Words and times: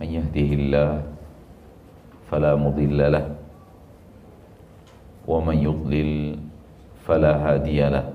من 0.00 0.08
يهده 0.08 0.48
الله 0.56 1.02
فلا 2.30 2.56
مضل 2.56 3.12
له 3.12 3.26
ومن 5.28 5.56
يضلل 5.58 6.38
فلا 7.06 7.32
هادي 7.36 7.80
له. 7.88 8.06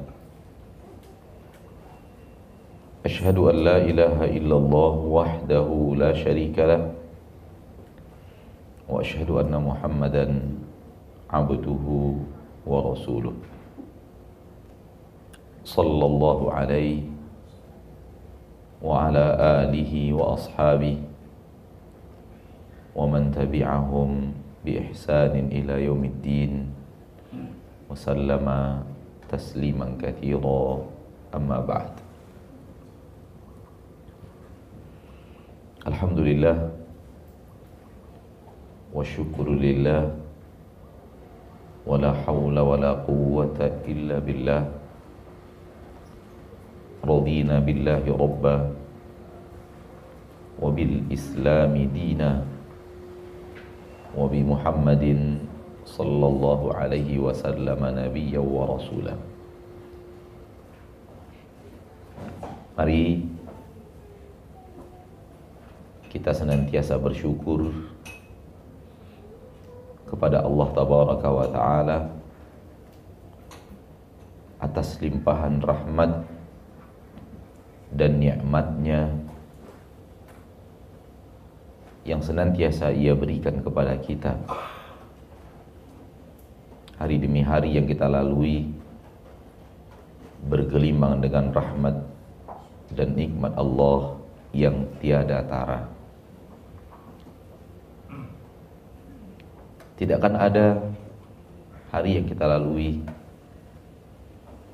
أشهد 3.06 3.38
أن 3.38 3.56
لا 3.56 3.78
إله 3.78 4.18
إلا 4.26 4.56
الله 4.58 4.94
وحده 5.18 5.70
لا 5.98 6.12
شريك 6.14 6.60
له 6.60 6.92
وأشهد 8.90 9.30
أن 9.32 9.54
محمدا 9.64 10.26
عبده 11.30 11.86
ورسوله. 12.68 13.34
صلى 15.64 16.06
الله 16.06 16.40
عليه 16.54 17.00
وعلى 18.84 19.26
آله 19.64 20.14
وأصحابه 20.14 20.98
ومن 22.98 23.30
تبعهم 23.30 24.10
بإحسان 24.66 25.54
إلى 25.54 25.86
يوم 25.86 26.04
الدين. 26.04 26.54
وسلم 27.94 28.48
تسليما 29.30 30.02
كثيرا. 30.02 30.82
أما 31.38 31.60
بعد. 31.62 31.94
الحمد 35.88 36.20
لله 36.20 36.58
والشكر 38.98 39.46
لله 39.46 40.04
ولا 41.86 42.12
حول 42.26 42.58
ولا 42.60 42.92
قوة 43.06 43.60
إلا 43.88 44.20
بالله. 44.20 44.64
رضينا 47.06 47.56
بالله 47.62 48.04
ربا 48.10 48.58
وبالإسلام 50.60 51.74
دينا. 51.94 52.57
وبمحمد 54.13 55.05
صلى 55.85 56.27
الله 56.27 56.61
عليه 56.75 57.11
وسلم 57.19 57.81
نبيا 57.81 58.43
ورسولا 58.43 59.17
Mari 62.73 63.21
kita 66.09 66.33
senantiasa 66.33 66.97
bersyukur 66.97 67.69
kepada 70.09 70.41
Allah 70.41 70.69
Tabaraka 70.73 71.29
wa 71.29 71.47
Ta'ala 71.53 71.99
atas 74.57 74.97
limpahan 75.05 75.61
rahmat 75.61 76.25
dan 77.93 78.17
nikmatnya 78.17 79.21
yang 82.08 82.24
senantiasa 82.24 82.96
ia 82.96 83.12
berikan 83.12 83.60
kepada 83.60 84.00
kita. 84.00 84.32
Hari 86.96 87.20
demi 87.20 87.44
hari 87.44 87.76
yang 87.76 87.84
kita 87.84 88.08
lalui 88.08 88.72
bergelimang 90.48 91.20
dengan 91.20 91.52
rahmat 91.52 92.00
dan 92.96 93.12
nikmat 93.14 93.52
Allah 93.60 94.16
yang 94.56 94.88
tiada 95.04 95.44
tara. 95.44 95.84
Tidak 100.00 100.16
akan 100.16 100.36
ada 100.40 100.80
hari 101.92 102.24
yang 102.24 102.26
kita 102.26 102.48
lalui 102.48 103.04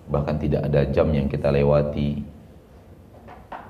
bahkan 0.03 0.35
tidak 0.35 0.67
ada 0.67 0.83
jam 0.91 1.09
yang 1.15 1.31
kita 1.31 1.47
lewati 1.47 2.19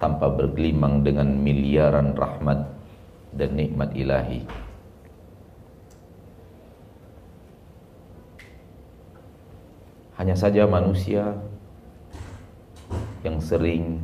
tanpa 0.01 0.33
bergelimang 0.33 1.05
dengan 1.05 1.29
miliaran 1.29 2.17
rahmat 2.17 2.72
dan 3.33 3.57
nikmat 3.57 3.89
ilahi. 3.97 4.45
Hanya 10.13 10.37
saja 10.37 10.69
manusia 10.69 11.33
yang 13.25 13.41
sering 13.41 13.97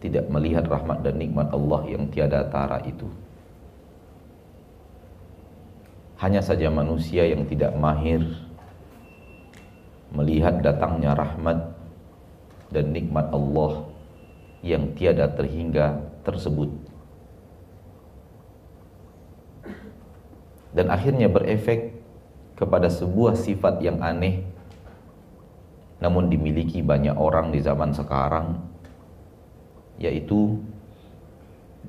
tidak 0.00 0.26
melihat 0.32 0.64
rahmat 0.64 1.04
dan 1.04 1.20
nikmat 1.20 1.52
Allah 1.52 1.82
yang 1.90 2.08
tiada 2.08 2.46
tara 2.48 2.80
itu. 2.86 3.06
Hanya 6.18 6.42
saja 6.42 6.66
manusia 6.66 7.30
yang 7.30 7.46
tidak 7.46 7.78
mahir 7.78 8.24
melihat 10.10 10.64
datangnya 10.64 11.14
rahmat 11.14 11.78
dan 12.72 12.90
nikmat 12.90 13.28
Allah 13.30 13.86
yang 14.64 14.90
tiada 14.98 15.30
terhingga 15.30 16.00
tersebut 16.26 16.87
dan 20.78 20.94
akhirnya 20.94 21.26
berefek 21.26 21.90
kepada 22.54 22.86
sebuah 22.86 23.34
sifat 23.34 23.82
yang 23.82 23.98
aneh 23.98 24.46
namun 25.98 26.30
dimiliki 26.30 26.78
banyak 26.78 27.18
orang 27.18 27.50
di 27.50 27.58
zaman 27.58 27.90
sekarang 27.90 28.62
yaitu 29.98 30.62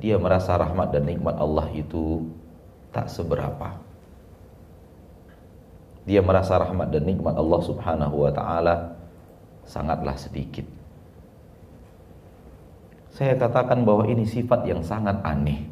dia 0.01 0.17
merasa 0.17 0.57
rahmat 0.57 0.89
dan 0.89 1.05
nikmat 1.05 1.37
Allah 1.37 1.69
itu 1.69 2.25
tak 2.89 3.05
seberapa 3.05 3.77
dia 6.09 6.25
merasa 6.25 6.57
rahmat 6.57 6.89
dan 6.89 7.05
nikmat 7.05 7.37
Allah 7.37 7.61
Subhanahu 7.61 8.25
wa 8.25 8.33
taala 8.33 8.97
sangatlah 9.69 10.17
sedikit 10.17 10.65
saya 13.19 13.35
katakan 13.35 13.83
bahwa 13.83 14.07
ini 14.07 14.23
sifat 14.23 14.63
yang 14.63 14.79
sangat 14.79 15.19
aneh. 15.27 15.67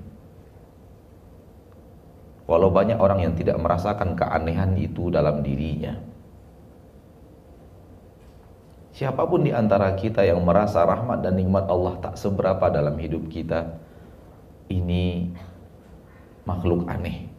Walau 2.48 2.72
banyak 2.72 2.96
orang 2.96 3.28
yang 3.28 3.34
tidak 3.36 3.60
merasakan 3.60 4.16
keanehan 4.16 4.80
itu 4.80 5.12
dalam 5.12 5.44
dirinya. 5.44 6.00
Siapa 8.96 9.28
pun 9.30 9.46
di 9.46 9.54
antara 9.54 9.94
kita 9.94 10.26
yang 10.26 10.42
merasa 10.42 10.82
rahmat 10.82 11.22
dan 11.22 11.38
nikmat 11.38 11.70
Allah 11.70 12.00
tak 12.02 12.18
seberapa 12.18 12.72
dalam 12.72 12.98
hidup 12.98 13.30
kita, 13.30 13.78
ini 14.74 15.30
makhluk 16.48 16.88
aneh. 16.90 17.30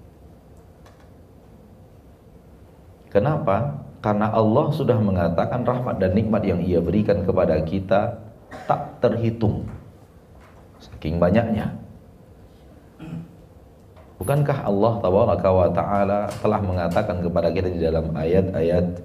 Kenapa? 3.09 3.81
Karena 3.99 4.31
Allah 4.31 4.71
sudah 4.71 5.01
mengatakan 5.03 5.67
rahmat 5.67 5.99
dan 5.99 6.15
nikmat 6.15 6.47
yang 6.47 6.63
ia 6.63 6.79
berikan 6.79 7.27
kepada 7.27 7.59
kita 7.67 8.23
tak 8.71 9.03
terhitung 9.03 9.67
saking 10.79 11.19
banyaknya 11.19 11.75
Bukankah 14.19 14.67
Allah 14.67 14.93
tabaraka 14.99 15.49
wa 15.49 15.69
taala 15.71 16.21
telah 16.43 16.59
mengatakan 16.59 17.23
kepada 17.23 17.55
kita 17.55 17.71
di 17.71 17.79
dalam 17.79 18.11
ayat-ayat 18.19 18.99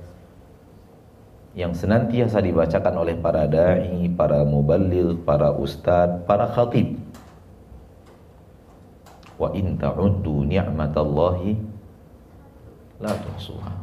yang 1.54 1.70
senantiasa 1.70 2.42
dibacakan 2.42 2.98
oleh 2.98 3.14
para 3.22 3.46
dai, 3.46 4.10
para 4.18 4.42
muballigh, 4.42 5.22
para 5.22 5.54
ustad, 5.54 6.26
para 6.26 6.50
khatib. 6.50 6.98
Wa 9.38 9.54
in 9.54 9.78
ta'uddu 9.78 10.50
ni'matallahi 10.50 11.62
la 12.98 13.14
tuhsuha. 13.14 13.74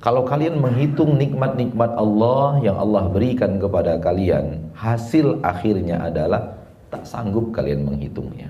Kalau 0.00 0.24
kalian 0.24 0.56
menghitung 0.64 1.20
nikmat-nikmat 1.20 1.92
Allah 1.92 2.56
yang 2.64 2.80
Allah 2.80 3.12
berikan 3.12 3.60
kepada 3.60 4.00
kalian, 4.00 4.72
hasil 4.72 5.44
akhirnya 5.44 6.00
adalah 6.00 6.56
tak 6.88 7.04
sanggup 7.04 7.52
kalian 7.52 7.84
menghitungnya. 7.84 8.48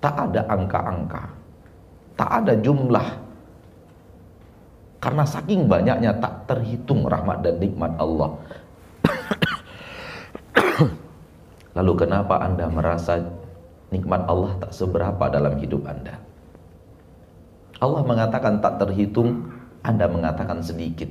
Tak 0.00 0.16
ada 0.16 0.40
angka-angka, 0.48 1.28
tak 2.16 2.30
ada 2.40 2.56
jumlah. 2.56 3.08
Karena 5.00 5.24
saking 5.24 5.68
banyaknya 5.68 6.12
tak 6.20 6.48
terhitung 6.48 7.08
rahmat 7.08 7.40
dan 7.40 7.56
nikmat 7.56 7.92
Allah. 7.96 8.36
Lalu 11.76 11.92
kenapa 12.04 12.36
Anda 12.40 12.68
merasa 12.68 13.16
nikmat 13.88 14.28
Allah 14.28 14.60
tak 14.60 14.72
seberapa 14.76 15.24
dalam 15.32 15.56
hidup 15.56 15.88
Anda? 15.88 16.20
Allah 17.80 18.04
mengatakan 18.04 18.60
tak 18.60 18.76
terhitung, 18.76 19.48
Anda 19.80 20.04
mengatakan 20.04 20.60
sedikit. 20.60 21.08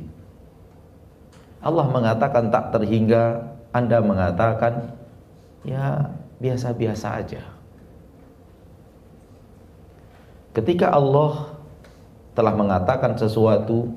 Allah 1.65 1.89
mengatakan 1.89 2.53
tak 2.53 2.77
terhingga, 2.77 3.41
Anda 3.73 4.05
mengatakan 4.05 4.93
ya 5.65 6.13
biasa-biasa 6.37 7.25
aja. 7.25 7.41
Ketika 10.59 10.91
Allah 10.91 11.55
telah 12.35 12.51
mengatakan 12.51 13.15
sesuatu 13.15 13.95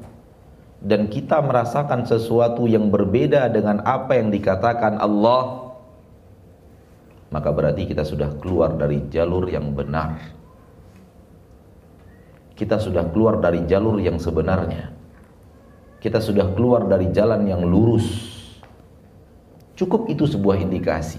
dan 0.78 1.10
kita 1.10 1.42
merasakan 1.42 2.06
sesuatu 2.06 2.70
yang 2.70 2.86
berbeda 2.86 3.50
dengan 3.50 3.82
apa 3.82 4.14
yang 4.14 4.30
dikatakan 4.30 4.94
Allah, 5.02 5.74
maka 7.34 7.50
berarti 7.50 7.90
kita 7.90 8.06
sudah 8.06 8.30
keluar 8.38 8.78
dari 8.78 9.02
jalur 9.10 9.50
yang 9.50 9.74
benar. 9.74 10.22
Kita 12.54 12.78
sudah 12.78 13.10
keluar 13.10 13.42
dari 13.42 13.66
jalur 13.66 13.98
yang 13.98 14.22
sebenarnya. 14.22 14.94
Kita 15.98 16.22
sudah 16.22 16.46
keluar 16.54 16.86
dari 16.86 17.10
jalan 17.10 17.42
yang 17.42 17.66
lurus. 17.66 18.06
Cukup 19.74 20.06
itu 20.06 20.30
sebuah 20.30 20.62
indikasi. 20.62 21.18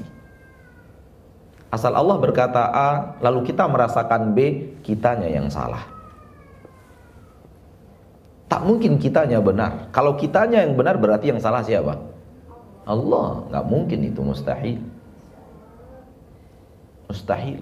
Asal 1.68 2.00
Allah 2.00 2.16
berkata 2.16 2.64
A, 2.72 3.20
lalu 3.20 3.52
kita 3.52 3.68
merasakan 3.68 4.32
B, 4.32 4.72
kitanya 4.84 5.32
yang 5.32 5.48
salah. 5.48 5.82
Tak 8.52 8.62
mungkin 8.70 9.02
kitanya 9.02 9.42
benar. 9.42 9.90
Kalau 9.90 10.14
kitanya 10.14 10.62
yang 10.62 10.78
benar 10.78 11.02
berarti 11.02 11.34
yang 11.34 11.42
salah 11.42 11.66
siapa? 11.66 11.98
Allah. 12.86 13.50
Nggak 13.50 13.66
mungkin 13.66 14.00
itu 14.06 14.22
mustahil. 14.22 14.78
Mustahil. 17.10 17.58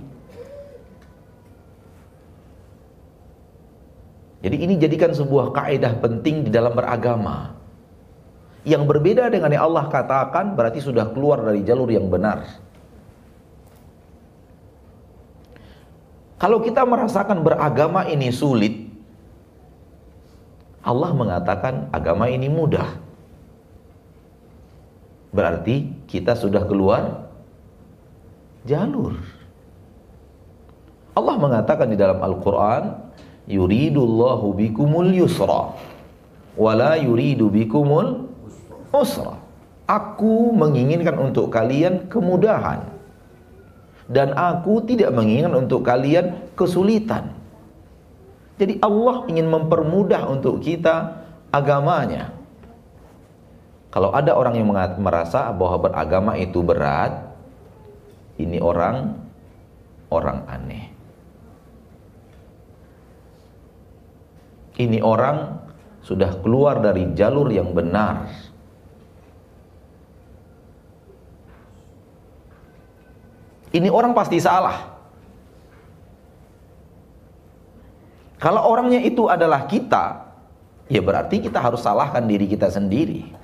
Jadi 4.42 4.58
ini 4.58 4.74
jadikan 4.82 5.14
sebuah 5.14 5.54
kaidah 5.54 6.02
penting 6.02 6.50
di 6.50 6.52
dalam 6.52 6.74
beragama. 6.74 7.54
Yang 8.66 8.84
berbeda 8.90 9.30
dengan 9.30 9.54
yang 9.54 9.70
Allah 9.70 9.86
katakan 9.90 10.58
berarti 10.58 10.82
sudah 10.82 11.14
keluar 11.14 11.46
dari 11.46 11.62
jalur 11.62 11.88
yang 11.88 12.10
benar. 12.10 12.46
Kalau 16.42 16.58
kita 16.58 16.82
merasakan 16.90 17.46
beragama 17.46 18.10
ini 18.10 18.34
sulit, 18.34 18.90
Allah 20.82 21.14
mengatakan 21.14 21.86
agama 21.94 22.34
ini 22.34 22.50
mudah. 22.50 22.98
Berarti 25.30 25.94
kita 26.10 26.34
sudah 26.34 26.66
keluar 26.66 27.30
jalur. 28.66 29.22
Allah 31.14 31.36
mengatakan 31.38 31.94
di 31.94 31.98
dalam 32.02 32.18
Al-Quran, 32.18 32.90
Yuridullahu 33.46 34.58
bikumul 34.58 35.14
yusra, 35.14 35.78
wala 36.58 36.98
yuridu 36.98 37.54
bikumul 37.54 38.26
usra. 38.90 39.38
Aku 39.86 40.58
menginginkan 40.58 41.22
untuk 41.22 41.54
kalian 41.54 42.10
kemudahan 42.10 43.01
dan 44.12 44.36
aku 44.36 44.84
tidak 44.84 45.16
menginginkan 45.16 45.56
untuk 45.56 45.88
kalian 45.88 46.52
kesulitan. 46.60 47.32
Jadi 48.60 48.78
Allah 48.84 49.26
ingin 49.32 49.48
mempermudah 49.48 50.28
untuk 50.28 50.60
kita 50.60 51.24
agamanya. 51.50 52.36
Kalau 53.92 54.12
ada 54.12 54.36
orang 54.36 54.60
yang 54.60 54.68
merasa 55.00 55.50
bahwa 55.56 55.90
beragama 55.90 56.36
itu 56.36 56.60
berat, 56.60 57.32
ini 58.38 58.60
orang 58.60 59.16
orang 60.12 60.44
aneh. 60.48 60.86
Ini 64.80 65.00
orang 65.04 65.60
sudah 66.04 66.40
keluar 66.44 66.80
dari 66.84 67.12
jalur 67.16 67.48
yang 67.52 67.72
benar. 67.72 68.28
Ini 73.72 73.88
orang 73.88 74.12
pasti 74.12 74.36
salah. 74.38 74.92
Kalau 78.42 78.68
orangnya 78.68 79.00
itu 79.00 79.30
adalah 79.30 79.70
kita, 79.70 80.28
ya 80.90 81.00
berarti 81.00 81.40
kita 81.40 81.62
harus 81.62 81.80
salahkan 81.86 82.26
diri 82.26 82.50
kita 82.50 82.68
sendiri. 82.68 83.41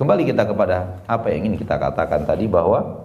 Kembali 0.00 0.24
kita 0.24 0.48
kepada 0.48 1.04
apa 1.04 1.28
yang 1.28 1.44
ingin 1.44 1.60
kita 1.60 1.76
katakan 1.76 2.24
tadi 2.24 2.48
bahwa 2.48 3.04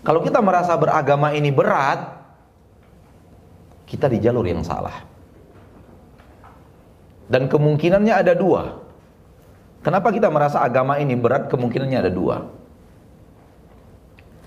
kalau 0.00 0.24
kita 0.24 0.40
merasa 0.40 0.72
beragama 0.80 1.36
ini 1.36 1.52
berat, 1.52 2.08
kita 3.84 4.08
di 4.08 4.16
jalur 4.16 4.48
yang 4.48 4.64
salah. 4.64 5.04
Dan 7.28 7.52
kemungkinannya 7.52 8.16
ada 8.16 8.32
dua. 8.32 8.80
Kenapa 9.84 10.08
kita 10.08 10.32
merasa 10.32 10.64
agama 10.64 10.96
ini 10.96 11.12
berat? 11.20 11.52
Kemungkinannya 11.52 11.98
ada 12.00 12.08
dua. 12.08 12.48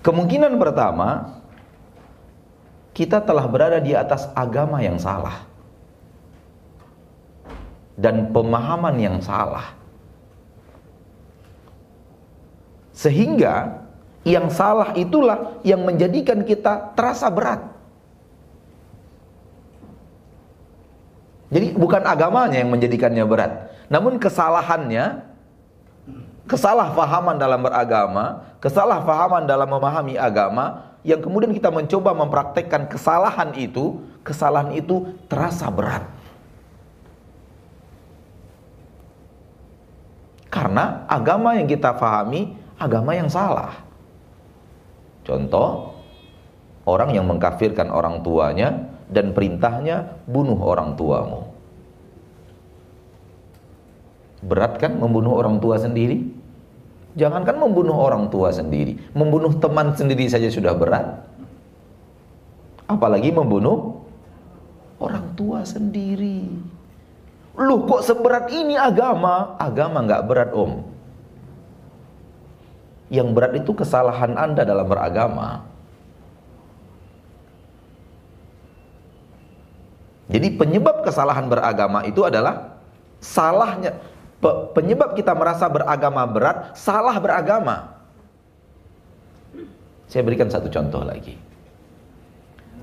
Kemungkinan 0.02 0.58
pertama, 0.58 1.38
kita 2.98 3.22
telah 3.22 3.46
berada 3.46 3.78
di 3.78 3.94
atas 3.94 4.26
agama 4.34 4.82
yang 4.82 4.98
salah 4.98 5.46
dan 7.94 8.34
pemahaman 8.34 8.98
yang 8.98 9.22
salah. 9.22 9.83
Sehingga 12.94 13.84
yang 14.24 14.48
salah 14.48 14.96
itulah 14.96 15.60
yang 15.66 15.82
menjadikan 15.84 16.46
kita 16.46 16.94
terasa 16.96 17.28
berat. 17.28 17.60
Jadi 21.52 21.76
bukan 21.76 22.02
agamanya 22.02 22.58
yang 22.58 22.72
menjadikannya 22.72 23.22
berat, 23.28 23.70
namun 23.86 24.18
kesalahannya, 24.18 25.22
kesalahpahaman 26.50 27.38
dalam 27.38 27.62
beragama, 27.62 28.42
kesalahpahaman 28.58 29.46
dalam 29.46 29.70
memahami 29.70 30.18
agama, 30.18 30.82
yang 31.06 31.20
kemudian 31.22 31.54
kita 31.54 31.70
mencoba 31.70 32.10
mempraktekkan 32.16 32.90
kesalahan 32.90 33.54
itu, 33.54 34.02
kesalahan 34.26 34.74
itu 34.74 35.14
terasa 35.30 35.68
berat. 35.70 36.02
Karena 40.48 41.06
agama 41.06 41.54
yang 41.54 41.70
kita 41.70 41.92
pahami 41.94 42.63
agama 42.78 43.14
yang 43.14 43.30
salah. 43.30 43.74
Contoh, 45.24 45.96
orang 46.84 47.16
yang 47.16 47.24
mengkafirkan 47.24 47.88
orang 47.88 48.20
tuanya 48.20 48.92
dan 49.08 49.32
perintahnya 49.32 50.20
bunuh 50.28 50.58
orang 50.60 50.96
tuamu. 50.96 51.48
Berat 54.44 54.76
kan 54.76 55.00
membunuh 55.00 55.40
orang 55.40 55.56
tua 55.56 55.80
sendiri? 55.80 56.20
Jangankan 57.14 57.56
membunuh 57.56 57.94
orang 57.94 58.28
tua 58.28 58.50
sendiri, 58.50 58.98
membunuh 59.14 59.54
teman 59.56 59.94
sendiri 59.94 60.26
saja 60.28 60.50
sudah 60.50 60.74
berat. 60.74 61.24
Apalagi 62.84 63.32
membunuh 63.32 64.04
orang 65.00 65.32
tua 65.32 65.64
sendiri. 65.64 66.44
Loh 67.54 67.86
kok 67.86 68.02
seberat 68.02 68.50
ini 68.50 68.74
agama? 68.74 69.54
Agama 69.56 70.02
nggak 70.02 70.24
berat 70.26 70.50
om. 70.52 70.93
Yang 73.12 73.28
berat 73.36 73.52
itu 73.56 73.72
kesalahan 73.76 74.36
Anda 74.36 74.64
dalam 74.64 74.88
beragama. 74.88 75.64
Jadi 80.32 80.56
penyebab 80.56 81.04
kesalahan 81.04 81.46
beragama 81.52 82.00
itu 82.08 82.24
adalah 82.24 82.80
salahnya 83.20 83.92
penyebab 84.76 85.16
kita 85.16 85.32
merasa 85.32 85.70
beragama 85.70 86.26
berat, 86.28 86.76
salah 86.76 87.16
beragama. 87.16 87.96
Saya 90.04 90.22
berikan 90.22 90.52
satu 90.52 90.68
contoh 90.68 91.00
lagi. 91.00 91.34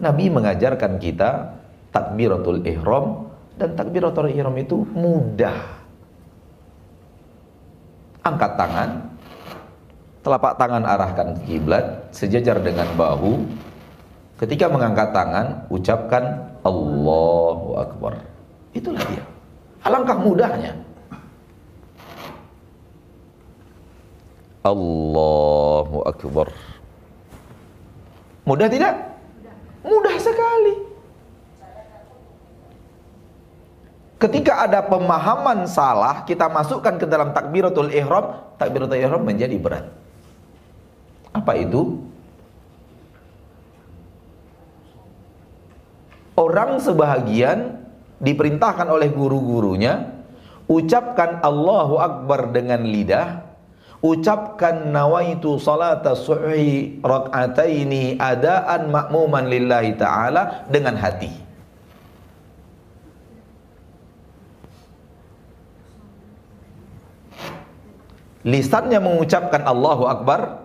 Nabi 0.01 0.34
mengajarkan 0.34 0.98
kita 0.98 1.54
takbiratul 1.94 2.66
ihram 2.66 3.30
dan 3.62 3.78
takbiratul 3.78 4.34
ihram 4.34 4.58
itu 4.58 4.82
mudah. 4.98 5.80
Angkat 8.25 8.51
tangan, 8.58 8.90
telapak 10.22 10.58
tangan 10.58 10.86
arahkan 10.86 11.38
ke 11.38 11.42
kiblat 11.58 11.86
sejajar 12.13 12.62
dengan 12.62 12.88
bahu. 12.94 13.42
Ketika 14.42 14.66
mengangkat 14.74 15.13
tangan, 15.13 15.70
ucapkan 15.70 16.50
Allahu 16.66 17.78
Akbar. 17.78 18.18
Itulah 18.74 19.01
dia. 19.06 19.22
Alangkah 19.86 20.18
mudahnya. 20.18 20.74
Allahu 24.66 26.06
Akbar. 26.06 26.50
Mudah 28.46 28.66
tidak? 28.70 28.94
Mudah 29.86 30.16
sekali. 30.18 30.74
Ketika 34.22 34.70
ada 34.70 34.86
pemahaman 34.86 35.66
salah, 35.66 36.22
kita 36.30 36.46
masukkan 36.46 36.94
ke 37.01 37.10
dalam 37.10 37.34
takbiratul 37.34 37.90
ihram, 37.90 38.38
takbiratul 38.62 39.01
ihram 39.01 39.25
menjadi 39.25 39.58
berat. 39.58 40.00
Apa 41.41 41.57
itu? 41.57 41.98
Orang 46.38 46.77
sebahagian 46.77 47.81
diperintahkan 48.21 48.86
oleh 48.86 49.10
guru-gurunya 49.10 50.21
ucapkan 50.69 51.41
Allahu 51.41 51.98
Akbar 51.98 52.53
dengan 52.53 52.86
lidah 52.86 53.51
ucapkan 54.01 54.89
nawaitu 54.89 55.62
salata 55.62 56.17
suhi 56.17 57.01
rak'ataini 57.05 58.17
adaan 58.17 58.89
makmuman 58.89 59.45
lillahi 59.45 59.93
ta'ala 59.93 60.65
dengan 60.69 60.98
hati 60.98 61.29
lisannya 68.41 68.98
mengucapkan 68.98 69.62
Allahu 69.65 70.10
Akbar 70.10 70.61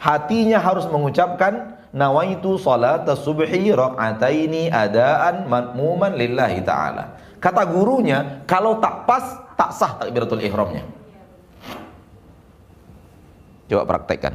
hatinya 0.00 0.56
harus 0.56 0.88
mengucapkan 0.88 1.76
nawaitu 1.92 2.56
salata 2.56 3.12
subhi 3.12 3.68
rak'ataini 3.70 4.72
adaan 4.72 5.44
makmuman 5.44 6.16
lillahi 6.16 6.64
ta'ala 6.64 7.36
kata 7.36 7.62
gurunya 7.68 8.40
kalau 8.48 8.80
tak 8.80 9.04
pas 9.04 9.24
tak 9.54 9.70
sah 9.76 10.00
takbiratul 10.00 10.40
ihramnya 10.40 10.82
Coba 13.70 13.86
praktekkan. 13.86 14.34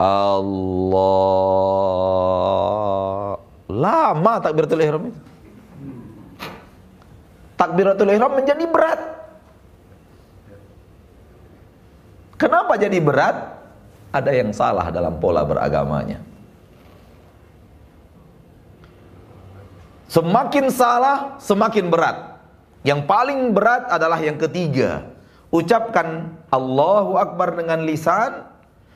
Allah 0.00 0.96
lama 3.68 4.32
takbiratul 4.40 4.80
ihram 4.80 5.12
itu. 5.12 5.20
Takbiratul 7.60 8.08
ihram 8.08 8.32
menjadi 8.32 8.64
berat. 8.64 9.00
Kenapa 12.40 12.80
jadi 12.80 12.96
berat? 13.04 13.55
Ada 14.16 14.32
yang 14.32 14.48
salah 14.56 14.88
dalam 14.88 15.20
pola 15.20 15.44
beragamanya. 15.44 16.24
Semakin 20.08 20.72
salah, 20.72 21.36
semakin 21.36 21.92
berat. 21.92 22.40
Yang 22.80 23.04
paling 23.04 23.52
berat 23.52 23.92
adalah 23.92 24.16
yang 24.16 24.40
ketiga, 24.40 25.04
ucapkan 25.52 26.32
Allahu 26.48 27.20
Akbar 27.20 27.60
dengan 27.60 27.84
lisan, 27.84 28.48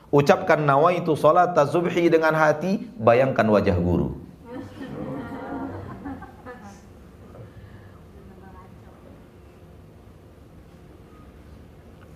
ucapkan 0.09 0.57
nawaitu 0.57 1.13
salat 1.13 1.53
subhi 1.69 2.09
dengan 2.09 2.33
hati, 2.33 2.81
bayangkan 2.97 3.45
wajah 3.45 3.77
guru. 3.77 4.17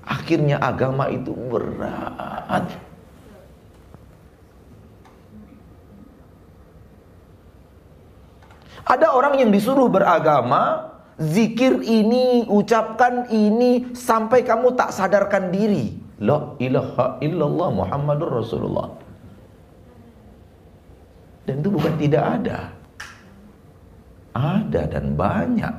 Akhirnya 0.01 0.57
agama 0.57 1.05
itu 1.13 1.37
berat. 1.53 2.84
Ada 8.85 9.11
orang 9.11 9.41
yang 9.41 9.49
disuruh 9.49 9.89
beragama, 9.89 10.93
Zikir 11.15 11.79
ini, 11.79 12.43
ucapkan 12.43 13.31
ini 13.31 13.95
sampai 13.95 14.43
kamu 14.43 14.75
tak 14.75 14.91
sadarkan 14.91 15.47
diri. 15.47 15.95
La 16.19 16.59
ilaha 16.59 17.23
illallah 17.23 17.69
Muhammadur 17.71 18.43
Rasulullah. 18.43 18.91
Dan 21.47 21.63
itu 21.63 21.71
bukan 21.71 21.93
tidak 21.95 22.23
ada. 22.41 22.59
Ada 24.35 24.81
dan 24.91 25.15
banyak. 25.15 25.75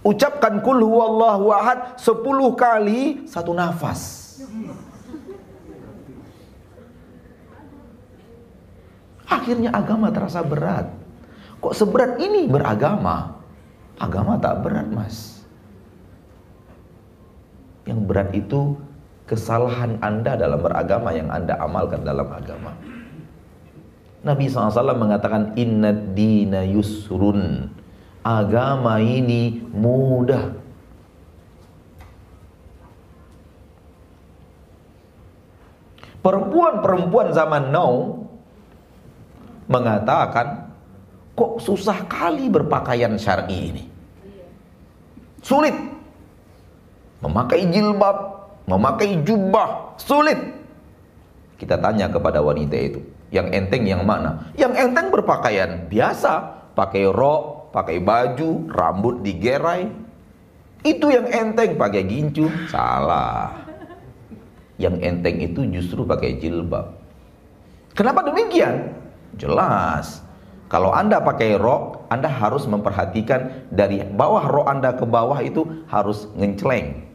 Ucapkan 0.00 0.64
kul 0.64 0.80
huwallahu 0.80 1.52
ahad 1.52 2.00
10 2.00 2.24
kali 2.56 3.28
satu 3.28 3.52
nafas. 3.52 4.24
Akhirnya 9.26 9.74
agama 9.74 10.14
terasa 10.14 10.40
berat. 10.46 10.86
Kok 11.58 11.74
seberat 11.74 12.22
ini 12.22 12.46
beragama? 12.46 13.42
Agama 13.98 14.38
tak 14.38 14.62
berat 14.62 14.86
mas. 14.86 15.42
Yang 17.86 18.00
berat 18.06 18.30
itu 18.34 18.78
kesalahan 19.26 19.98
anda 19.98 20.38
dalam 20.38 20.62
beragama 20.62 21.10
yang 21.10 21.30
anda 21.30 21.58
amalkan 21.58 22.06
dalam 22.06 22.26
agama. 22.30 22.74
Nabi 24.26 24.50
SAW 24.50 24.94
mengatakan 24.98 25.54
inna 25.54 25.94
dina 25.94 26.66
yusrun. 26.66 27.70
Agama 28.26 28.98
ini 28.98 29.62
mudah. 29.70 30.50
Perempuan-perempuan 36.26 37.30
zaman 37.30 37.70
now 37.70 38.25
mengatakan 39.66 40.66
Kok 41.36 41.60
susah 41.60 42.08
kali 42.08 42.48
berpakaian 42.48 43.12
syar'i 43.20 43.76
ini? 43.76 43.84
Sulit. 45.44 45.76
Memakai 47.20 47.68
jilbab, 47.68 48.16
memakai 48.64 49.20
jubah, 49.20 50.00
sulit. 50.00 50.40
Kita 51.60 51.76
tanya 51.76 52.08
kepada 52.08 52.40
wanita 52.40 52.76
itu, 52.76 53.00
yang 53.28 53.52
enteng 53.52 53.84
yang 53.84 54.00
mana? 54.08 54.48
Yang 54.56 54.80
enteng 54.80 55.12
berpakaian 55.12 55.92
biasa, 55.92 56.32
pakai 56.72 57.04
rok, 57.12 57.68
pakai 57.72 58.00
baju, 58.00 58.72
rambut 58.72 59.20
digerai. 59.20 59.92
Itu 60.88 61.12
yang 61.12 61.28
enteng 61.28 61.76
pakai 61.76 62.02
gincu, 62.08 62.48
salah. 62.72 63.52
Yang 64.80 64.96
enteng 65.04 65.36
itu 65.40 65.60
justru 65.68 66.04
pakai 66.04 66.40
jilbab. 66.40 66.96
Kenapa 67.96 68.24
demikian? 68.24 69.05
Jelas 69.36 70.26
kalau 70.66 70.90
Anda 70.90 71.22
pakai 71.22 71.54
rok, 71.54 72.10
Anda 72.10 72.26
harus 72.26 72.66
memperhatikan 72.66 73.70
dari 73.70 74.02
bawah 74.02 74.50
rok 74.50 74.66
Anda 74.66 74.98
ke 74.98 75.06
bawah 75.06 75.38
itu 75.38 75.86
harus 75.86 76.26
ngencleng. 76.34 77.06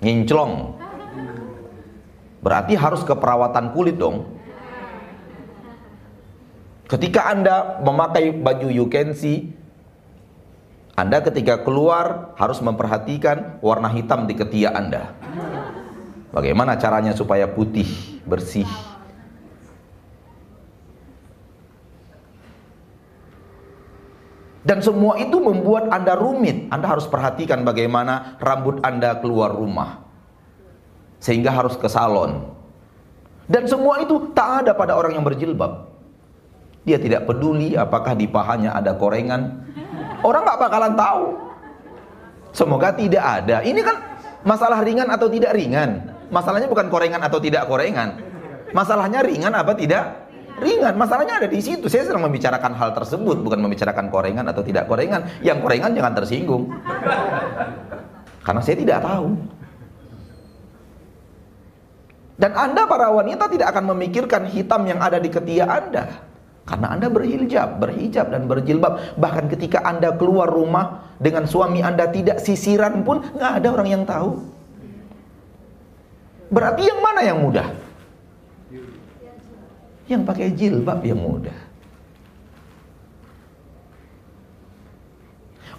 Nginclong. 0.00 0.80
Berarti 2.40 2.72
harus 2.72 3.04
keperawatan 3.04 3.76
kulit 3.76 4.00
dong. 4.00 4.40
Ketika 6.88 7.28
Anda 7.28 7.84
memakai 7.84 8.32
baju 8.32 8.72
you 8.72 8.88
can 8.88 9.12
see, 9.12 9.52
Anda 10.96 11.20
ketika 11.20 11.60
keluar 11.60 12.32
harus 12.40 12.64
memperhatikan 12.64 13.60
warna 13.60 13.92
hitam 13.92 14.24
di 14.24 14.32
ketiak 14.32 14.72
Anda. 14.72 15.12
Bagaimana 16.32 16.80
caranya 16.80 17.12
supaya 17.12 17.44
putih, 17.44 17.88
bersih, 18.24 18.66
Dan 24.60 24.84
semua 24.84 25.16
itu 25.16 25.40
membuat 25.40 25.88
Anda 25.88 26.12
rumit. 26.16 26.68
Anda 26.68 26.92
harus 26.92 27.08
perhatikan 27.08 27.64
bagaimana 27.64 28.36
rambut 28.36 28.84
Anda 28.84 29.16
keluar 29.16 29.56
rumah. 29.56 30.04
Sehingga 31.16 31.52
harus 31.52 31.80
ke 31.80 31.88
salon. 31.88 32.44
Dan 33.48 33.64
semua 33.66 33.98
itu 34.04 34.30
tak 34.36 34.64
ada 34.66 34.72
pada 34.76 34.94
orang 34.94 35.16
yang 35.16 35.24
berjilbab. 35.24 35.88
Dia 36.84 36.96
tidak 37.00 37.28
peduli 37.28 37.76
apakah 37.76 38.16
di 38.16 38.28
pahanya 38.28 38.76
ada 38.76 38.96
korengan. 38.96 39.64
Orang 40.20 40.44
gak 40.44 40.60
bakalan 40.60 40.94
tahu. 40.96 41.24
Semoga 42.52 42.92
tidak 42.92 43.24
ada. 43.24 43.64
Ini 43.64 43.80
kan 43.80 43.96
masalah 44.44 44.84
ringan 44.84 45.08
atau 45.08 45.28
tidak 45.32 45.56
ringan. 45.56 46.12
Masalahnya 46.30 46.70
bukan 46.70 46.86
korengan 46.92 47.20
atau 47.20 47.42
tidak 47.42 47.66
korengan. 47.66 48.16
Masalahnya 48.70 49.24
ringan 49.26 49.50
apa 49.50 49.74
tidak 49.74 50.29
ringan. 50.60 50.94
Masalahnya 50.94 51.42
ada 51.42 51.48
di 51.48 51.58
situ. 51.58 51.88
Saya 51.88 52.06
sedang 52.06 52.22
membicarakan 52.22 52.76
hal 52.76 52.92
tersebut, 52.94 53.40
bukan 53.40 53.58
membicarakan 53.64 54.12
korengan 54.12 54.46
atau 54.46 54.60
tidak 54.60 54.86
korengan. 54.86 55.26
Yang 55.40 55.58
korengan 55.64 55.90
jangan 55.96 56.12
tersinggung. 56.14 56.70
Karena 58.44 58.60
saya 58.60 58.76
tidak 58.78 58.98
tahu. 59.02 59.28
Dan 62.40 62.56
Anda 62.56 62.88
para 62.88 63.12
wanita 63.12 63.52
tidak 63.52 63.68
akan 63.76 63.92
memikirkan 63.92 64.48
hitam 64.48 64.88
yang 64.88 65.00
ada 65.04 65.20
di 65.20 65.28
ketiak 65.28 65.68
Anda. 65.68 66.04
Karena 66.64 66.86
Anda 66.96 67.12
berhijab, 67.12 67.82
berhijab 67.82 68.32
dan 68.32 68.48
berjilbab. 68.48 69.20
Bahkan 69.20 69.50
ketika 69.52 69.84
Anda 69.84 70.16
keluar 70.16 70.48
rumah 70.48 71.04
dengan 71.20 71.44
suami 71.44 71.84
Anda 71.84 72.08
tidak 72.08 72.40
sisiran 72.40 73.04
pun 73.04 73.26
nggak 73.36 73.52
ada 73.60 73.68
orang 73.74 73.88
yang 73.90 74.04
tahu. 74.08 74.40
Berarti 76.48 76.82
yang 76.88 77.00
mana 77.04 77.20
yang 77.26 77.38
mudah? 77.44 77.89
Yang 80.10 80.22
pakai 80.26 80.48
jilbab 80.58 81.06
yang 81.06 81.22
mudah. 81.22 81.54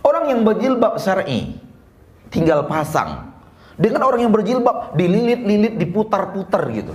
Orang 0.01 0.31
yang 0.31 0.41
berjilbab 0.47 0.97
syar'i 0.97 1.59
tinggal 2.33 2.65
pasang 2.65 3.29
Dengan 3.75 4.07
orang 4.07 4.25
yang 4.25 4.33
berjilbab 4.33 4.93
dililit-lilit, 4.93 5.73
diputar-putar 5.75 6.69
gitu. 6.69 6.93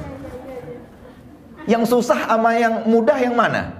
Yang 1.67 1.91
susah 1.91 2.31
sama 2.31 2.55
yang 2.55 2.87
mudah 2.87 3.19
yang 3.19 3.35
mana? 3.35 3.75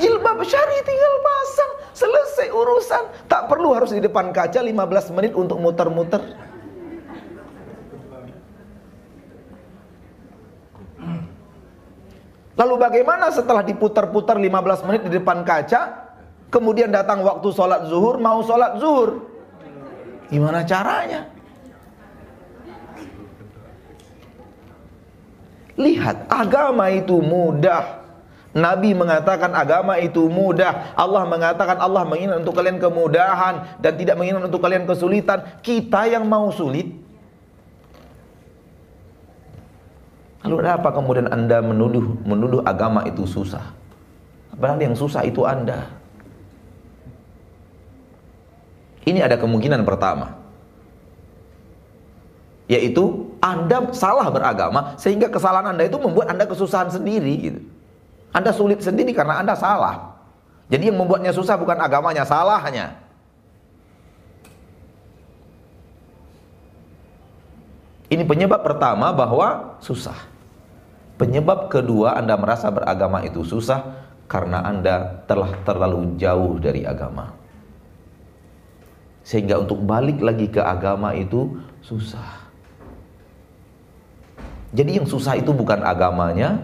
Jilbab 0.00 0.40
syari 0.48 0.80
tinggal 0.80 1.14
pasang, 1.20 1.70
selesai 1.92 2.48
urusan. 2.50 3.04
Tak 3.28 3.52
perlu 3.52 3.76
harus 3.76 3.92
di 3.92 4.00
depan 4.00 4.32
kaca 4.32 4.64
15 4.64 5.12
menit 5.12 5.32
untuk 5.36 5.60
muter-muter. 5.60 6.24
Lalu 12.54 12.74
bagaimana 12.78 13.34
setelah 13.34 13.66
diputar-putar 13.66 14.38
15 14.38 14.86
menit 14.86 15.02
di 15.10 15.18
depan 15.18 15.42
kaca, 15.42 16.14
kemudian 16.54 16.94
datang 16.94 17.26
waktu 17.26 17.50
sholat 17.50 17.90
zuhur, 17.90 18.22
mau 18.22 18.38
sholat 18.46 18.78
zuhur? 18.78 19.26
Gimana 20.30 20.62
caranya? 20.62 21.34
Lihat, 25.74 26.30
agama 26.30 26.86
itu 26.94 27.18
mudah. 27.18 28.06
Nabi 28.54 28.94
mengatakan 28.94 29.50
agama 29.50 29.98
itu 29.98 30.30
mudah. 30.30 30.94
Allah 30.94 31.26
mengatakan 31.26 31.74
Allah 31.74 32.06
menginginkan 32.06 32.46
untuk 32.46 32.54
kalian 32.54 32.78
kemudahan 32.78 33.82
dan 33.82 33.92
tidak 33.98 34.14
menginginkan 34.14 34.46
untuk 34.46 34.62
kalian 34.62 34.86
kesulitan. 34.86 35.42
Kita 35.58 36.06
yang 36.06 36.22
mau 36.30 36.54
sulit. 36.54 37.03
Lalu 40.44 40.68
apa 40.68 40.92
kemudian 40.92 41.32
Anda 41.32 41.64
menuduh 41.64 42.20
menuduh 42.28 42.60
agama 42.68 43.00
itu 43.08 43.24
susah? 43.24 43.64
Padahal 44.54 44.78
yang 44.78 44.94
susah 44.94 45.24
itu 45.24 45.40
Anda. 45.42 45.88
Ini 49.04 49.24
ada 49.24 49.40
kemungkinan 49.40 49.84
pertama. 49.84 50.36
Yaitu 52.68 53.34
anda 53.44 53.92
salah 53.92 54.32
beragama 54.32 54.96
sehingga 54.96 55.28
kesalahan 55.28 55.76
Anda 55.76 55.84
itu 55.84 56.00
membuat 56.00 56.32
Anda 56.32 56.48
kesusahan 56.48 56.88
sendiri 56.88 57.32
gitu. 57.44 57.60
Anda 58.32 58.56
sulit 58.56 58.80
sendiri 58.80 59.12
karena 59.12 59.36
Anda 59.44 59.52
salah. 59.52 60.16
Jadi 60.72 60.88
yang 60.88 60.96
membuatnya 60.96 61.28
susah 61.28 61.60
bukan 61.60 61.76
agamanya, 61.76 62.24
salahnya. 62.24 62.96
Ini 68.08 68.24
penyebab 68.24 68.64
pertama 68.64 69.12
bahwa 69.12 69.76
susah. 69.84 70.16
Penyebab 71.24 71.72
kedua 71.72 72.20
Anda 72.20 72.36
merasa 72.36 72.68
beragama 72.68 73.24
itu 73.24 73.40
susah 73.48 73.80
karena 74.28 74.60
Anda 74.60 75.24
telah 75.24 75.56
terlalu 75.64 76.20
jauh 76.20 76.60
dari 76.60 76.84
agama. 76.84 77.32
Sehingga 79.24 79.56
untuk 79.56 79.80
balik 79.88 80.20
lagi 80.20 80.52
ke 80.52 80.60
agama 80.60 81.16
itu 81.16 81.56
susah. 81.80 82.44
Jadi 84.76 85.00
yang 85.00 85.08
susah 85.08 85.40
itu 85.40 85.48
bukan 85.48 85.80
agamanya, 85.80 86.60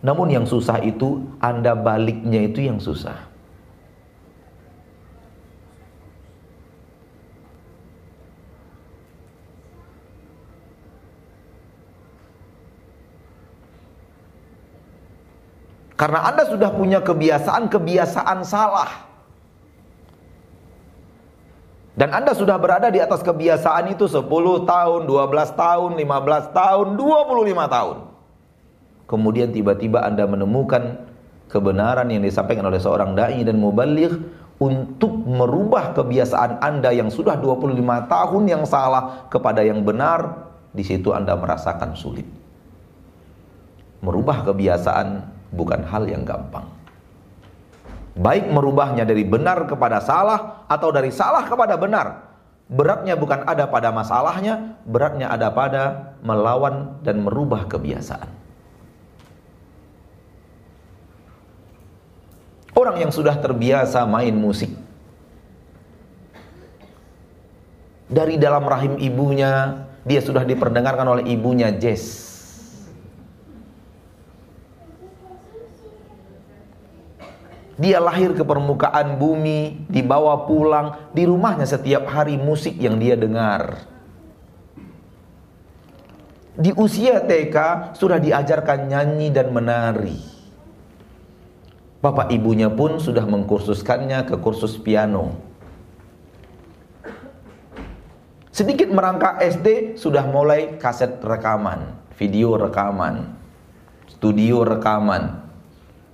namun 0.00 0.32
yang 0.32 0.48
susah 0.48 0.80
itu 0.80 1.20
Anda 1.44 1.76
baliknya 1.76 2.48
itu 2.48 2.72
yang 2.72 2.80
susah. 2.80 3.29
Karena 16.00 16.24
Anda 16.24 16.48
sudah 16.48 16.72
punya 16.72 17.04
kebiasaan-kebiasaan 17.04 18.40
salah. 18.48 19.04
Dan 21.92 22.16
Anda 22.16 22.32
sudah 22.32 22.56
berada 22.56 22.88
di 22.88 23.04
atas 23.04 23.20
kebiasaan 23.20 23.92
itu 23.92 24.08
10 24.08 24.24
tahun, 24.64 25.04
12 25.04 25.52
tahun, 25.52 25.90
15 26.00 26.56
tahun, 26.56 26.86
25 26.96 27.68
tahun. 27.68 27.96
Kemudian 29.04 29.52
tiba-tiba 29.52 30.00
Anda 30.00 30.24
menemukan 30.24 31.04
kebenaran 31.52 32.08
yang 32.08 32.24
disampaikan 32.24 32.64
oleh 32.64 32.80
seorang 32.80 33.12
dai 33.12 33.44
dan 33.44 33.60
mubaligh 33.60 34.16
untuk 34.56 35.12
merubah 35.28 35.92
kebiasaan 35.92 36.64
Anda 36.64 36.96
yang 36.96 37.12
sudah 37.12 37.36
25 37.36 37.76
tahun 38.08 38.42
yang 38.48 38.64
salah 38.64 39.28
kepada 39.28 39.60
yang 39.60 39.84
benar, 39.84 40.48
di 40.72 40.80
situ 40.80 41.12
Anda 41.12 41.36
merasakan 41.36 41.92
sulit. 41.92 42.24
Merubah 44.00 44.48
kebiasaan 44.48 45.39
bukan 45.50 45.82
hal 45.86 46.06
yang 46.06 46.22
gampang. 46.22 46.66
Baik 48.18 48.50
merubahnya 48.50 49.06
dari 49.06 49.22
benar 49.22 49.64
kepada 49.70 50.02
salah 50.02 50.66
atau 50.66 50.90
dari 50.90 51.14
salah 51.14 51.46
kepada 51.46 51.78
benar. 51.78 52.30
Beratnya 52.70 53.18
bukan 53.18 53.46
ada 53.46 53.66
pada 53.66 53.90
masalahnya, 53.90 54.78
beratnya 54.86 55.26
ada 55.30 55.50
pada 55.50 56.14
melawan 56.22 57.02
dan 57.02 57.22
merubah 57.22 57.66
kebiasaan. 57.66 58.30
Orang 62.78 63.02
yang 63.02 63.10
sudah 63.10 63.34
terbiasa 63.34 64.06
main 64.06 64.32
musik 64.32 64.70
dari 68.10 68.38
dalam 68.38 68.66
rahim 68.66 68.98
ibunya, 68.98 69.86
dia 70.02 70.18
sudah 70.18 70.42
diperdengarkan 70.42 71.06
oleh 71.06 71.24
ibunya 71.30 71.70
jazz 71.70 72.29
Dia 77.80 77.96
lahir 77.96 78.36
ke 78.36 78.44
permukaan 78.44 79.16
bumi, 79.16 79.88
dibawa 79.88 80.44
pulang, 80.44 81.08
di 81.16 81.24
rumahnya 81.24 81.64
setiap 81.64 82.04
hari 82.12 82.36
musik 82.36 82.76
yang 82.76 83.00
dia 83.00 83.16
dengar. 83.16 83.88
Di 86.60 86.76
usia 86.76 87.24
TK 87.24 87.56
sudah 87.96 88.20
diajarkan 88.20 88.84
nyanyi 88.84 89.32
dan 89.32 89.48
menari. 89.48 90.20
Bapak 92.04 92.28
ibunya 92.28 92.68
pun 92.68 93.00
sudah 93.00 93.24
mengkursuskannya 93.24 94.28
ke 94.28 94.36
kursus 94.36 94.76
piano. 94.76 95.40
Sedikit 98.52 98.92
merangkak 98.92 99.40
SD 99.40 99.96
sudah 99.96 100.28
mulai 100.28 100.76
kaset 100.76 101.16
rekaman, 101.24 101.96
video 102.12 102.60
rekaman, 102.60 103.24
studio 104.04 104.68
rekaman. 104.68 105.48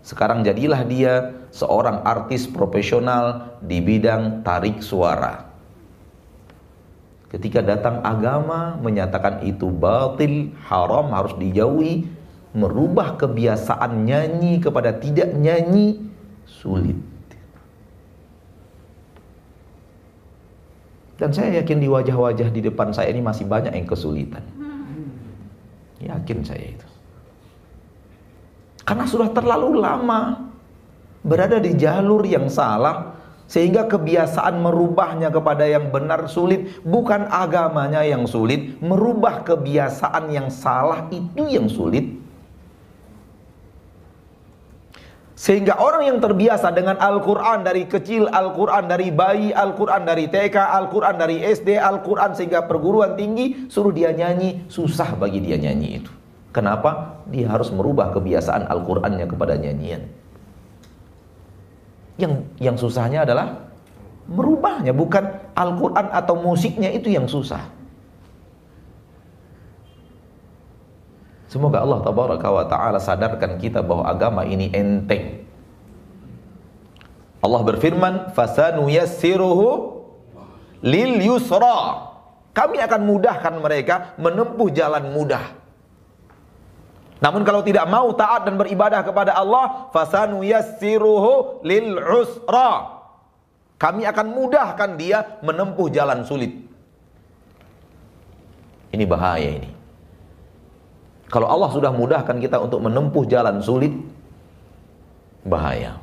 Sekarang 0.06 0.46
jadilah 0.46 0.86
dia 0.86 1.34
seorang 1.56 2.04
artis 2.04 2.44
profesional 2.44 3.56
di 3.64 3.80
bidang 3.80 4.44
tarik 4.44 4.84
suara. 4.84 5.48
Ketika 7.32 7.64
datang 7.64 8.04
agama 8.04 8.76
menyatakan 8.76 9.40
itu 9.48 9.72
batil, 9.72 10.52
haram, 10.68 11.16
harus 11.16 11.32
dijauhi, 11.40 12.04
merubah 12.52 13.16
kebiasaan 13.16 14.04
nyanyi 14.04 14.60
kepada 14.60 14.92
tidak 15.00 15.32
nyanyi 15.32 16.04
sulit. 16.44 17.00
Dan 21.16 21.32
saya 21.32 21.64
yakin 21.64 21.80
di 21.80 21.88
wajah-wajah 21.88 22.52
di 22.52 22.60
depan 22.60 22.92
saya 22.92 23.08
ini 23.08 23.24
masih 23.24 23.48
banyak 23.48 23.72
yang 23.72 23.88
kesulitan. 23.88 24.44
Yakin 25.96 26.44
saya 26.44 26.76
itu. 26.76 26.86
Karena 28.84 29.08
sudah 29.08 29.32
terlalu 29.32 29.80
lama 29.80 30.45
berada 31.26 31.58
di 31.58 31.74
jalur 31.74 32.22
yang 32.22 32.46
salah 32.46 33.18
sehingga 33.50 33.86
kebiasaan 33.86 34.58
merubahnya 34.58 35.30
kepada 35.30 35.66
yang 35.66 35.90
benar 35.90 36.26
sulit 36.26 36.82
bukan 36.82 37.26
agamanya 37.30 38.02
yang 38.02 38.26
sulit 38.26 38.78
merubah 38.82 39.42
kebiasaan 39.42 40.30
yang 40.30 40.50
salah 40.50 41.06
itu 41.10 41.46
yang 41.46 41.70
sulit 41.70 42.26
sehingga 45.36 45.76
orang 45.78 46.08
yang 46.08 46.18
terbiasa 46.18 46.72
dengan 46.72 46.96
Al-Quran 46.96 47.60
dari 47.60 47.84
kecil, 47.84 48.24
Al-Quran 48.32 48.88
dari 48.88 49.12
bayi, 49.12 49.52
Al-Quran 49.52 50.08
dari 50.08 50.32
TK, 50.32 50.56
Al-Quran 50.56 51.14
dari 51.20 51.44
SD, 51.44 51.76
Al-Quran 51.76 52.32
sehingga 52.32 52.64
perguruan 52.64 53.20
tinggi, 53.20 53.68
suruh 53.68 53.92
dia 53.92 54.16
nyanyi, 54.16 54.64
susah 54.72 55.12
bagi 55.12 55.44
dia 55.44 55.60
nyanyi 55.60 56.00
itu. 56.00 56.08
Kenapa? 56.56 57.20
Dia 57.28 57.52
harus 57.52 57.68
merubah 57.68 58.16
kebiasaan 58.16 58.64
Al-Qurannya 58.64 59.28
kepada 59.28 59.60
nyanyian. 59.60 60.08
Yang 62.16 62.32
yang 62.56 62.76
susahnya 62.80 63.28
adalah 63.28 63.68
merubahnya, 64.26 64.96
bukan 64.96 65.52
Al-Quran 65.52 66.06
atau 66.10 66.34
musiknya 66.40 66.90
itu 66.90 67.12
yang 67.12 67.28
susah. 67.28 67.62
Semoga 71.46 71.80
Allah 71.80 72.02
tabaraka 72.02 72.48
wa 72.50 72.64
taala 72.66 72.98
sadarkan 72.98 73.56
kita 73.62 73.80
bahwa 73.80 74.04
agama 74.04 74.42
ini 74.42 74.66
enteng. 74.74 75.46
Allah 77.38 77.62
berfirman, 77.62 78.34
"Fasanu 78.34 78.90
yassiruhu 78.90 80.02
lil 80.82 81.22
yusra." 81.22 82.10
Kami 82.50 82.80
akan 82.80 83.00
mudahkan 83.04 83.54
mereka 83.60 84.16
menempuh 84.16 84.72
jalan 84.72 85.12
mudah. 85.12 85.65
Namun 87.16 87.48
kalau 87.48 87.64
tidak 87.64 87.88
mau 87.88 88.12
taat 88.12 88.44
dan 88.44 88.60
beribadah 88.60 89.00
kepada 89.00 89.32
Allah, 89.32 89.88
fasanu 89.88 90.44
yassiruhu 90.44 91.64
lil 91.64 91.96
usra. 91.96 93.00
Kami 93.76 94.04
akan 94.04 94.26
mudahkan 94.32 94.96
dia 95.00 95.40
menempuh 95.40 95.88
jalan 95.88 96.24
sulit. 96.28 96.52
Ini 98.92 99.04
bahaya 99.04 99.60
ini. 99.60 99.70
Kalau 101.28 101.48
Allah 101.50 101.68
sudah 101.72 101.92
mudahkan 101.92 102.38
kita 102.38 102.60
untuk 102.62 102.80
menempuh 102.84 103.24
jalan 103.26 103.60
sulit, 103.60 103.92
bahaya. 105.42 105.98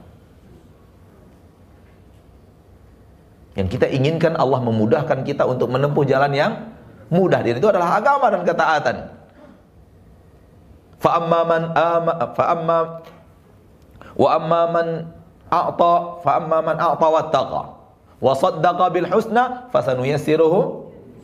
Yang 3.53 3.77
kita 3.77 3.87
inginkan 3.89 4.33
Allah 4.33 4.59
memudahkan 4.65 5.21
kita 5.21 5.45
untuk 5.45 5.69
menempuh 5.69 6.03
jalan 6.09 6.33
yang 6.33 6.51
mudah. 7.13 7.45
Dan 7.45 7.61
itu 7.61 7.69
adalah 7.69 8.01
agama 8.01 8.33
dan 8.33 8.41
ketaatan. 8.41 8.97
Fa 11.03 11.19
amma 11.19 11.39
man 11.43 11.63
fa 12.31 12.45
amma 12.55 13.03
wa 14.15 14.29
amma 14.39 14.61
man 14.71 14.87
a'ta 15.51 15.93
fa 16.23 16.31
amma 16.39 16.63
man 16.63 16.79
a'ta 16.79 17.07
wattaqa 17.11 17.63
wa 18.23 18.31
saddaqa 18.31 18.85
bil 18.87 19.11
husna 19.11 19.67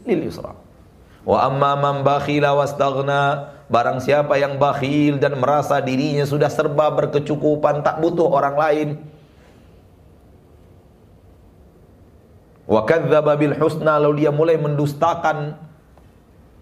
lil 0.04 0.22
yusra. 0.28 0.52
Wa 1.24 1.48
amma 1.48 1.80
man 1.80 1.96
bakhila 2.04 2.60
wastaghna 2.60 3.56
barang 3.72 4.04
siapa 4.04 4.36
yang 4.36 4.60
bakhil 4.60 5.22
dan 5.22 5.38
merasa 5.40 5.80
dirinya 5.80 6.26
sudah 6.26 6.50
serba 6.50 6.90
berkecukupan 6.90 7.86
tak 7.86 8.02
butuh 8.02 8.26
orang 8.26 8.58
lain 8.58 8.90
wa 12.70 12.82
husna 13.62 14.02
lalu 14.02 14.26
dia 14.26 14.34
mulai 14.34 14.58
mendustakan 14.58 15.69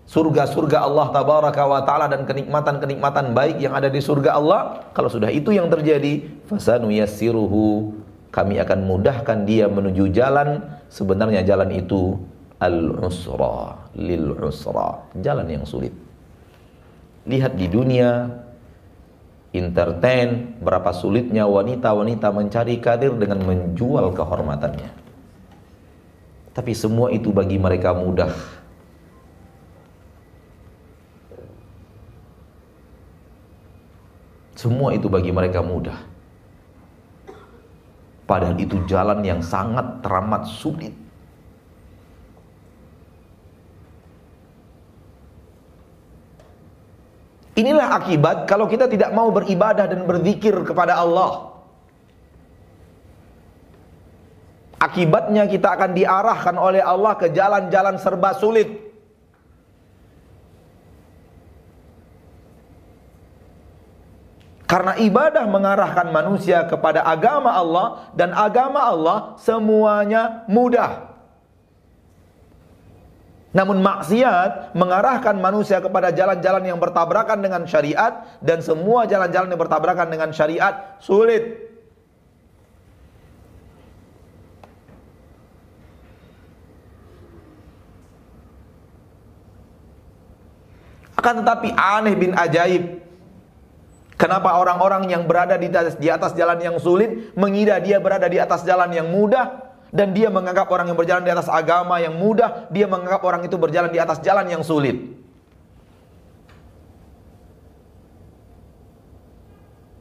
surga-surga 0.07 0.87
Allah 0.87 1.11
tabaraka 1.11 1.63
wa 1.67 1.83
taala 1.83 2.07
dan 2.07 2.23
kenikmatan-kenikmatan 2.23 3.35
baik 3.35 3.59
yang 3.59 3.75
ada 3.75 3.91
di 3.91 3.99
surga 3.99 4.39
Allah. 4.39 4.87
Kalau 4.95 5.11
sudah 5.11 5.27
itu 5.27 5.51
yang 5.51 5.67
terjadi 5.67 6.23
fasanu 6.47 6.89
yassiruhu 6.89 7.91
kami 8.31 8.57
akan 8.63 8.87
mudahkan 8.87 9.43
dia 9.43 9.67
menuju 9.67 10.09
jalan. 10.15 10.63
Sebenarnya 10.87 11.43
jalan 11.43 11.75
itu 11.75 12.15
al-usra 12.63 13.75
lil 13.99 14.31
usra 14.39 15.03
jalan 15.19 15.47
yang 15.51 15.67
sulit. 15.67 15.91
Lihat 17.27 17.59
di 17.59 17.67
dunia 17.67 18.31
entertain 19.51 20.55
berapa 20.63 20.95
sulitnya 20.95 21.43
wanita-wanita 21.43 22.31
mencari 22.31 22.79
karir 22.79 23.11
dengan 23.19 23.43
menjual 23.43 24.15
kehormatannya. 24.15 24.89
Tapi 26.55 26.71
semua 26.71 27.11
itu 27.11 27.29
bagi 27.35 27.59
mereka 27.59 27.91
mudah 27.93 28.56
semua 34.57 34.91
itu 34.97 35.05
bagi 35.07 35.29
mereka 35.29 35.61
mudah 35.61 35.95
padahal 38.25 38.57
itu 38.57 38.81
jalan 38.89 39.21
yang 39.23 39.39
sangat 39.39 40.01
teramat 40.01 40.49
sulit 40.49 40.91
Inilah 47.57 47.89
akibat 47.97 48.45
kalau 48.45 48.69
kita 48.69 48.85
tidak 48.85 49.09
mau 49.17 49.33
beribadah 49.33 49.89
dan 49.89 50.05
berzikir 50.05 50.53
kepada 50.61 50.93
Allah. 50.93 51.57
Akibatnya 54.77 55.49
kita 55.49 55.73
akan 55.73 55.97
diarahkan 55.97 56.53
oleh 56.53 56.85
Allah 56.85 57.17
ke 57.17 57.33
jalan-jalan 57.33 57.97
serba 57.97 58.37
sulit. 58.37 58.86
Karena 64.67 64.99
ibadah 64.99 65.47
mengarahkan 65.47 66.11
manusia 66.11 66.67
kepada 66.67 66.99
agama 67.07 67.55
Allah 67.55 68.11
dan 68.11 68.35
agama 68.35 68.83
Allah 68.83 69.39
semuanya 69.39 70.43
mudah. 70.51 71.15
Namun 73.55 73.79
maksiat 73.79 74.75
mengarahkan 74.75 75.39
manusia 75.39 75.79
kepada 75.79 76.11
jalan-jalan 76.11 76.67
yang 76.67 76.83
bertabrakan 76.83 77.39
dengan 77.39 77.63
syariat 77.63 78.27
dan 78.43 78.59
semua 78.59 79.07
jalan-jalan 79.07 79.55
yang 79.55 79.61
bertabrakan 79.63 80.11
dengan 80.11 80.35
syariat 80.35 80.99
sulit. 80.99 81.63
Akan 91.15 91.39
tetapi 91.39 91.71
aneh 91.71 92.13
bin 92.19 92.35
ajaib 92.35 93.06
Kenapa 94.17 94.57
orang-orang 94.57 95.13
yang 95.13 95.29
berada 95.29 95.61
di 95.61 95.69
atas, 95.69 95.93
di 95.93 96.09
atas 96.09 96.33
jalan 96.33 96.57
yang 96.57 96.81
sulit 96.81 97.37
mengira 97.37 97.77
dia 97.77 98.01
berada 98.01 98.25
di 98.25 98.41
atas 98.41 98.65
jalan 98.65 98.89
yang 98.89 99.13
mudah 99.13 99.69
dan 99.93 100.11
dia 100.11 100.33
menganggap 100.33 100.67
orang 100.73 100.89
yang 100.89 100.97
berjalan 100.97 101.23
di 101.23 101.31
atas 101.31 101.45
agama 101.47 102.01
yang 102.01 102.17
mudah, 102.17 102.65
dia 102.73 102.89
menganggap 102.89 103.21
orang 103.21 103.45
itu 103.45 103.55
berjalan 103.55 103.93
di 103.93 104.01
atas 104.01 104.17
jalan 104.25 104.49
yang 104.49 104.65
sulit. 104.65 104.97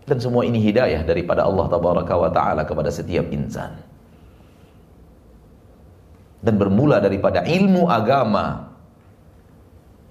Dan 0.06 0.22
semua 0.22 0.46
ini 0.46 0.62
hidayah 0.62 1.02
daripada 1.02 1.42
Allah 1.42 1.66
tabaraka 1.66 2.14
wa 2.14 2.30
taala 2.30 2.62
kepada 2.62 2.94
setiap 2.94 3.26
insan. 3.34 3.82
Dan 6.38 6.54
bermula 6.56 7.02
daripada 7.02 7.42
ilmu 7.42 7.90
agama. 7.90 8.65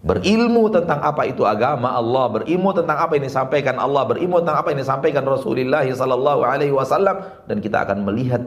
Berilmu 0.06 0.70
tentang 0.70 1.02
apa 1.02 1.26
itu 1.26 1.42
agama 1.50 1.90
Allah, 1.90 2.30
berilmu 2.30 2.78
tentang 2.78 3.02
apa 3.02 3.18
yang 3.18 3.26
disampaikan 3.26 3.82
Allah, 3.82 4.06
berilmu 4.06 4.38
tentang 4.38 4.62
apa 4.62 4.70
yang 4.70 4.86
disampaikan 4.86 5.26
Rasulullah 5.26 5.82
sallallahu 5.82 6.46
alaihi 6.46 6.70
wasallam 6.70 7.26
dan 7.50 7.58
kita 7.58 7.90
akan 7.90 8.06
melihat 8.06 8.46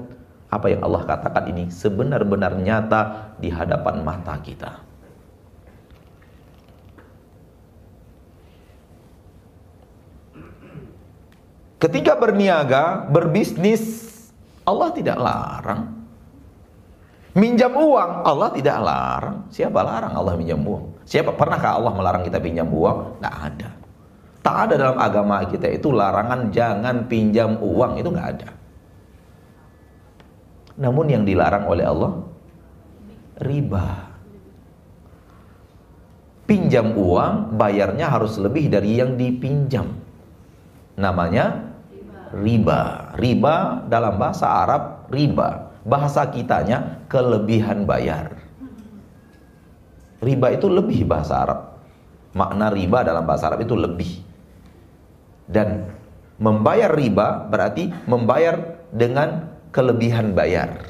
apa 0.55 0.71
yang 0.71 0.87
Allah 0.87 1.03
katakan 1.03 1.51
ini 1.51 1.66
sebenar-benar 1.66 2.55
nyata 2.62 3.35
di 3.42 3.51
hadapan 3.51 4.07
mata 4.07 4.38
kita. 4.38 4.87
Ketika 11.83 12.14
berniaga, 12.14 13.11
berbisnis, 13.11 14.07
Allah 14.62 14.94
tidak 14.94 15.18
larang. 15.18 15.97
Minjam 17.38 17.70
uang, 17.70 18.27
Allah 18.27 18.51
tidak 18.51 18.79
larang. 18.83 19.46
Siapa 19.46 19.79
larang 19.79 20.11
Allah 20.18 20.35
minjam 20.35 20.59
uang? 20.59 21.07
Siapa 21.07 21.31
pernahkah 21.38 21.79
Allah 21.79 21.94
melarang 21.94 22.27
kita 22.27 22.42
pinjam 22.42 22.66
uang? 22.66 23.22
Tidak 23.22 23.37
ada. 23.38 23.70
Tak 24.42 24.57
ada 24.66 24.74
dalam 24.74 24.98
agama 24.98 25.46
kita 25.46 25.70
itu 25.70 25.94
larangan 25.94 26.51
jangan 26.51 27.07
pinjam 27.07 27.55
uang 27.62 28.03
itu 28.03 28.11
nggak 28.11 28.29
ada. 28.35 28.51
Namun 30.83 31.07
yang 31.07 31.22
dilarang 31.22 31.70
oleh 31.70 31.85
Allah 31.87 32.12
riba. 33.38 33.87
Pinjam 36.48 36.96
uang 36.96 37.55
bayarnya 37.55 38.09
harus 38.09 38.40
lebih 38.40 38.66
dari 38.72 38.98
yang 38.98 39.14
dipinjam. 39.14 39.94
Namanya 40.98 41.70
riba. 42.35 43.14
Riba 43.14 43.87
dalam 43.87 44.16
bahasa 44.18 44.48
Arab 44.48 45.07
riba. 45.12 45.67
Bahasa 45.88 46.29
kitanya 46.29 47.01
kelebihan 47.09 47.88
bayar. 47.88 48.37
Riba 50.20 50.53
itu 50.53 50.68
lebih 50.68 51.09
bahasa 51.09 51.48
Arab. 51.48 51.61
Makna 52.37 52.68
riba 52.68 53.01
dalam 53.09 53.24
bahasa 53.24 53.48
Arab 53.48 53.64
itu 53.64 53.72
lebih. 53.72 54.20
Dan 55.48 55.88
membayar 56.37 56.92
riba 56.92 57.48
berarti 57.48 57.88
membayar 58.05 58.85
dengan 58.92 59.48
kelebihan 59.72 60.37
bayar. 60.37 60.85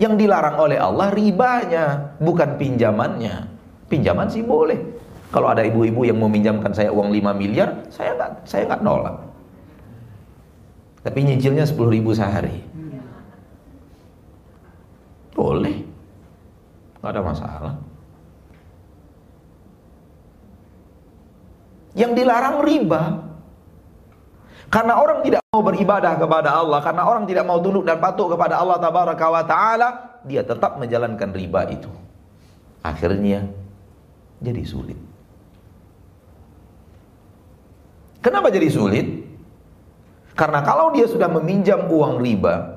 Yang 0.00 0.24
dilarang 0.24 0.56
oleh 0.56 0.80
Allah 0.80 1.12
ribanya, 1.12 2.16
bukan 2.16 2.56
pinjamannya. 2.56 3.44
Pinjaman 3.92 4.32
sih 4.32 4.40
boleh. 4.40 4.80
Kalau 5.28 5.52
ada 5.52 5.64
ibu-ibu 5.64 6.08
yang 6.08 6.16
meminjamkan 6.16 6.72
saya 6.72 6.88
uang 6.92 7.12
5 7.12 7.36
miliar, 7.36 7.88
saya 7.92 8.16
nggak 8.16 8.30
saya 8.48 8.62
nggak 8.72 8.82
nolak. 8.82 9.16
Tapi 11.04 11.18
nyicilnya 11.22 11.68
10 11.68 11.92
ribu 11.92 12.16
sehari. 12.16 12.71
Boleh. 15.32 15.76
nggak 17.02 17.12
ada 17.18 17.22
masalah. 17.24 17.74
Yang 21.98 22.12
dilarang 22.22 22.56
riba. 22.62 23.02
Karena 24.72 24.96
orang 24.96 25.20
tidak 25.20 25.44
mau 25.52 25.60
beribadah 25.60 26.16
kepada 26.16 26.56
Allah, 26.56 26.80
karena 26.80 27.02
orang 27.04 27.28
tidak 27.28 27.44
mau 27.44 27.60
tunduk 27.60 27.84
dan 27.84 28.00
patuh 28.00 28.32
kepada 28.32 28.56
Allah 28.56 28.80
tabaraka 28.80 29.26
wa 29.28 29.44
taala, 29.44 29.88
dia 30.24 30.40
tetap 30.40 30.80
menjalankan 30.80 31.28
riba 31.28 31.68
itu. 31.68 31.92
Akhirnya 32.80 33.52
jadi 34.40 34.64
sulit. 34.64 34.96
Kenapa 38.24 38.48
jadi 38.48 38.70
sulit? 38.72 39.06
Karena 40.32 40.64
kalau 40.64 40.94
dia 40.96 41.04
sudah 41.04 41.28
meminjam 41.28 41.84
uang 41.92 42.22
riba, 42.22 42.71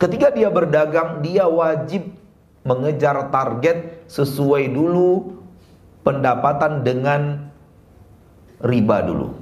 ketika 0.00 0.32
dia 0.32 0.48
berdagang, 0.48 1.20
dia 1.20 1.44
wajib 1.44 2.08
mengejar 2.64 3.28
target 3.28 4.08
sesuai 4.08 4.72
dulu 4.72 5.36
pendapatan 6.00 6.80
dengan 6.80 7.52
riba 8.64 9.04
dulu. 9.04 9.36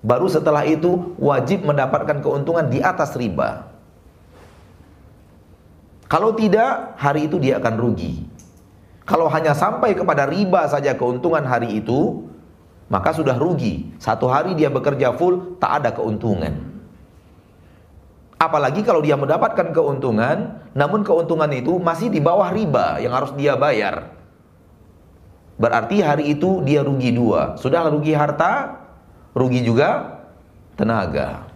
Baru 0.00 0.32
setelah 0.32 0.64
itu 0.64 1.12
wajib 1.20 1.66
mendapatkan 1.66 2.24
keuntungan 2.24 2.72
di 2.72 2.80
atas 2.80 3.12
riba. 3.18 3.68
Kalau 6.10 6.34
tidak, 6.34 6.98
hari 6.98 7.30
itu 7.30 7.38
dia 7.38 7.60
akan 7.62 7.74
rugi. 7.78 8.26
Kalau 9.06 9.30
hanya 9.30 9.54
sampai 9.54 9.94
kepada 9.94 10.26
riba 10.26 10.66
saja 10.66 10.96
keuntungan 10.96 11.42
hari 11.46 11.78
itu, 11.78 12.26
maka 12.90 13.14
sudah 13.14 13.38
rugi. 13.38 13.94
Satu 14.02 14.26
hari 14.26 14.58
dia 14.58 14.72
bekerja 14.72 15.14
full, 15.14 15.58
tak 15.62 15.82
ada 15.82 15.90
keuntungan. 15.94 16.69
Apalagi 18.40 18.80
kalau 18.80 19.04
dia 19.04 19.20
mendapatkan 19.20 19.68
keuntungan, 19.68 20.64
namun 20.72 21.04
keuntungan 21.04 21.52
itu 21.52 21.76
masih 21.76 22.08
di 22.08 22.24
bawah 22.24 22.48
riba 22.48 22.96
yang 22.96 23.12
harus 23.12 23.36
dia 23.36 23.52
bayar. 23.52 24.16
Berarti 25.60 26.00
hari 26.00 26.32
itu 26.32 26.64
dia 26.64 26.80
rugi 26.80 27.12
dua. 27.12 27.60
Sudah 27.60 27.92
rugi 27.92 28.16
harta, 28.16 28.80
rugi 29.36 29.60
juga 29.60 30.24
tenaga. 30.72 31.52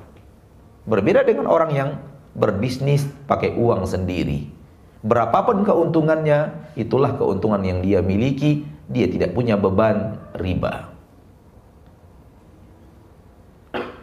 Berbeda 0.84 1.24
dengan 1.24 1.48
orang 1.48 1.72
yang 1.72 1.90
berbisnis 2.36 3.08
pakai 3.24 3.56
uang 3.56 3.88
sendiri. 3.88 4.52
Berapapun 5.00 5.64
keuntungannya, 5.64 6.52
itulah 6.76 7.16
keuntungan 7.16 7.64
yang 7.64 7.80
dia 7.80 8.04
miliki, 8.04 8.68
dia 8.92 9.08
tidak 9.08 9.32
punya 9.32 9.56
beban 9.56 10.20
riba. 10.36 10.92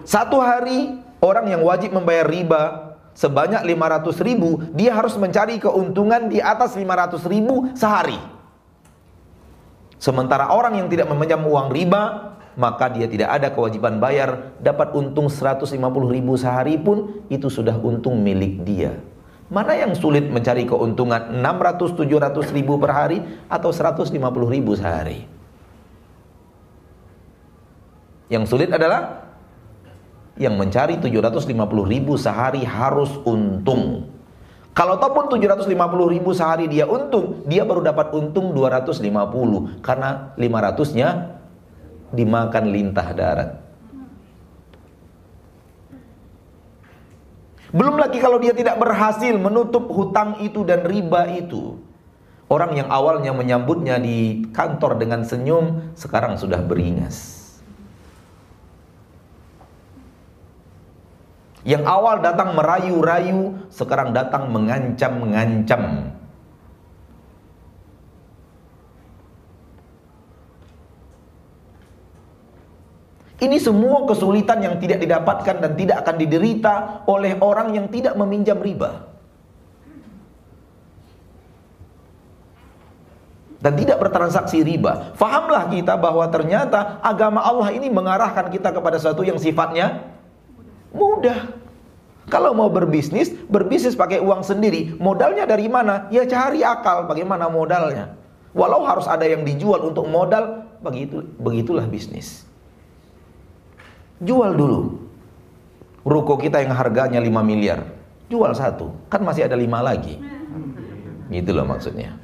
Satu 0.02 0.42
hari 0.42 0.98
orang 1.22 1.46
yang 1.48 1.62
wajib 1.62 1.94
membayar 1.94 2.26
riba 2.28 2.92
sebanyak 3.14 3.62
500 3.64 4.28
ribu, 4.28 4.60
dia 4.74 4.92
harus 4.98 5.16
mencari 5.16 5.62
keuntungan 5.62 6.28
di 6.28 6.42
atas 6.42 6.76
500 6.76 7.22
ribu 7.30 7.70
sehari. 7.78 8.18
Sementara 10.02 10.50
orang 10.50 10.82
yang 10.82 10.90
tidak 10.90 11.06
meminjam 11.14 11.46
uang 11.46 11.70
riba, 11.70 12.34
maka 12.58 12.90
dia 12.90 13.06
tidak 13.06 13.30
ada 13.32 13.54
kewajiban 13.54 14.02
bayar, 14.02 14.58
dapat 14.58 14.98
untung 14.98 15.30
150 15.30 15.78
ribu 16.10 16.34
sehari 16.36 16.82
pun, 16.82 17.22
itu 17.30 17.48
sudah 17.48 17.78
untung 17.78 18.18
milik 18.20 18.66
dia. 18.66 18.98
Mana 19.52 19.76
yang 19.76 19.92
sulit 19.94 20.32
mencari 20.32 20.64
keuntungan 20.64 21.44
600-700 21.44 22.56
ribu 22.56 22.80
per 22.80 22.92
hari 22.96 23.20
atau 23.52 23.70
150 23.70 24.16
ribu 24.48 24.72
sehari? 24.80 25.28
Yang 28.32 28.48
sulit 28.48 28.72
adalah 28.72 29.31
yang 30.40 30.56
mencari 30.56 31.00
750 31.00 31.52
ribu 31.88 32.16
sehari 32.16 32.64
harus 32.64 33.12
untung. 33.28 34.08
Kalau 34.72 34.96
ataupun 34.96 35.28
750 35.36 35.68
ribu 36.16 36.32
sehari 36.32 36.72
dia 36.72 36.88
untung, 36.88 37.44
dia 37.44 37.68
baru 37.68 37.84
dapat 37.84 38.16
untung 38.16 38.56
250 38.56 39.84
karena 39.84 40.32
500 40.40 40.96
nya 40.96 41.10
dimakan 42.16 42.66
lintah 42.72 43.08
darat. 43.12 43.50
Belum 47.72 47.96
lagi 47.96 48.20
kalau 48.20 48.40
dia 48.40 48.52
tidak 48.52 48.80
berhasil 48.80 49.32
menutup 49.36 49.88
hutang 49.92 50.44
itu 50.44 50.64
dan 50.68 50.84
riba 50.84 51.28
itu. 51.36 51.80
Orang 52.52 52.76
yang 52.76 52.92
awalnya 52.92 53.32
menyambutnya 53.32 53.96
di 53.96 54.44
kantor 54.52 55.00
dengan 55.00 55.24
senyum, 55.24 55.96
sekarang 55.96 56.36
sudah 56.36 56.60
beringas. 56.60 57.41
Yang 61.62 61.84
awal 61.86 62.26
datang 62.26 62.58
merayu-rayu, 62.58 63.70
sekarang 63.70 64.18
datang 64.18 64.50
mengancam-mengancam. 64.50 66.10
Ini 73.42 73.58
semua 73.58 74.06
kesulitan 74.06 74.62
yang 74.62 74.78
tidak 74.78 75.02
didapatkan 75.02 75.66
dan 75.66 75.72
tidak 75.74 76.06
akan 76.06 76.16
diderita 76.22 77.02
oleh 77.10 77.34
orang 77.42 77.74
yang 77.74 77.90
tidak 77.90 78.14
meminjam 78.14 78.62
riba. 78.62 79.10
Dan 83.62 83.78
tidak 83.78 84.02
bertransaksi 84.02 84.62
riba. 84.66 85.14
Fahamlah 85.18 85.70
kita 85.70 85.94
bahwa 85.98 86.26
ternyata 86.30 87.02
agama 87.02 87.42
Allah 87.42 87.70
ini 87.74 87.90
mengarahkan 87.94 88.50
kita 88.50 88.74
kepada 88.74 88.98
sesuatu 88.98 89.22
yang 89.22 89.38
sifatnya 89.38 90.06
Mudah. 90.92 91.58
Kalau 92.32 92.56
mau 92.56 92.72
berbisnis, 92.72 93.34
berbisnis 93.52 93.98
pakai 93.98 94.24
uang 94.24 94.46
sendiri. 94.46 94.96
Modalnya 95.02 95.44
dari 95.44 95.68
mana? 95.68 96.08
Ya 96.14 96.24
cari 96.24 96.64
akal 96.64 97.10
bagaimana 97.10 97.52
modalnya. 97.52 98.16
Walau 98.52 98.84
harus 98.84 99.08
ada 99.08 99.24
yang 99.24 99.48
dijual 99.48 99.84
untuk 99.88 100.08
modal, 100.12 100.68
begitu 100.84 101.24
begitulah 101.40 101.88
bisnis. 101.88 102.44
Jual 104.20 104.54
dulu. 104.54 105.08
Ruko 106.02 106.36
kita 106.36 106.60
yang 106.60 106.74
harganya 106.74 107.22
5 107.22 107.30
miliar, 107.46 107.86
jual 108.28 108.52
satu. 108.58 108.92
Kan 109.08 109.22
masih 109.22 109.46
ada 109.46 109.54
lima 109.54 109.86
lagi. 109.86 110.18
Gitu 111.30 111.52
loh 111.54 111.64
maksudnya. 111.64 112.18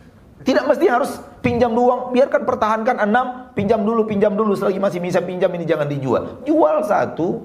Tidak 0.43 0.63
mesti 0.63 0.87
harus 0.87 1.19
pinjam 1.43 1.75
uang, 1.75 2.15
biarkan 2.15 2.47
pertahankan 2.47 2.97
enam, 3.03 3.51
pinjam 3.51 3.83
dulu, 3.83 4.07
pinjam 4.07 4.31
dulu, 4.33 4.55
selagi 4.55 4.79
masih 4.79 4.99
bisa 5.03 5.19
pinjam 5.19 5.51
ini 5.51 5.67
jangan 5.67 5.87
dijual. 5.91 6.39
Jual 6.47 6.87
satu, 6.87 7.43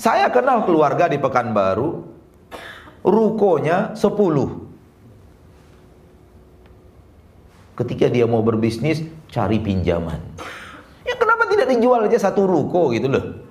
Saya 0.00 0.32
kenal 0.32 0.64
keluarga 0.64 1.12
di 1.12 1.20
Pekanbaru, 1.20 2.00
rukonya 3.04 3.92
10. 3.92 4.00
Ketika 7.76 8.08
dia 8.08 8.24
mau 8.24 8.40
berbisnis, 8.40 9.04
cari 9.28 9.60
pinjaman. 9.60 10.16
Ya 11.04 11.20
kenapa 11.20 11.44
tidak 11.52 11.68
dijual 11.68 12.08
aja 12.08 12.16
satu 12.16 12.48
ruko 12.48 12.96
gitu 12.96 13.12
loh. 13.12 13.44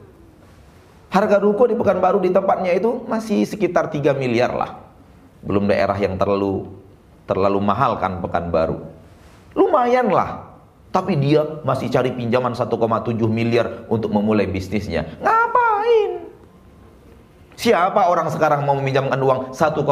Harga 1.14 1.38
ruko 1.38 1.70
di 1.70 1.78
Pekanbaru 1.78 2.18
di 2.18 2.34
tempatnya 2.34 2.74
itu 2.74 3.06
masih 3.06 3.46
sekitar 3.46 3.94
3 3.94 4.18
miliar 4.18 4.50
lah. 4.50 4.82
Belum 5.46 5.70
daerah 5.70 6.02
yang 6.02 6.18
terlalu 6.18 6.66
terlalu 7.30 7.62
mahal 7.62 8.02
kan 8.02 8.26
Pekanbaru. 8.26 8.90
Lumayan 9.54 10.10
lah. 10.10 10.50
Tapi 10.90 11.14
dia 11.14 11.62
masih 11.62 11.94
cari 11.94 12.10
pinjaman 12.10 12.58
1,7 12.58 12.74
miliar 13.30 13.86
untuk 13.86 14.10
memulai 14.10 14.50
bisnisnya. 14.50 15.06
Ngapain? 15.22 16.29
Siapa 17.60 18.08
orang 18.08 18.32
sekarang 18.32 18.64
mau 18.64 18.80
meminjamkan 18.80 19.20
uang 19.20 19.40
1,7 19.52 19.84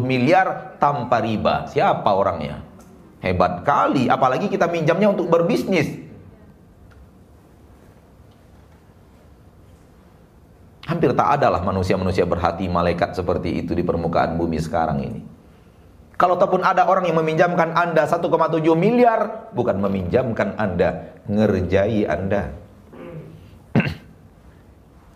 miliar 0.00 0.80
tanpa 0.80 1.20
riba? 1.20 1.68
Siapa 1.68 2.08
orangnya? 2.16 2.64
Hebat 3.20 3.60
kali, 3.60 4.08
apalagi 4.08 4.48
kita 4.48 4.64
minjamnya 4.72 5.12
untuk 5.12 5.28
berbisnis. 5.28 6.00
Hampir 10.88 11.12
tak 11.12 11.36
ada 11.36 11.52
lah 11.52 11.60
manusia-manusia 11.60 12.24
berhati 12.24 12.64
malaikat 12.72 13.12
seperti 13.12 13.68
itu 13.68 13.76
di 13.76 13.84
permukaan 13.84 14.40
bumi 14.40 14.56
sekarang 14.56 15.04
ini. 15.04 15.20
Kalau 16.16 16.40
ataupun 16.40 16.64
ada 16.64 16.88
orang 16.88 17.04
yang 17.04 17.20
meminjamkan 17.20 17.76
Anda 17.76 18.08
1,7 18.08 18.32
miliar, 18.80 19.52
bukan 19.52 19.76
meminjamkan 19.76 20.56
Anda, 20.56 21.20
ngerjai 21.28 22.08
Anda. 22.08 22.56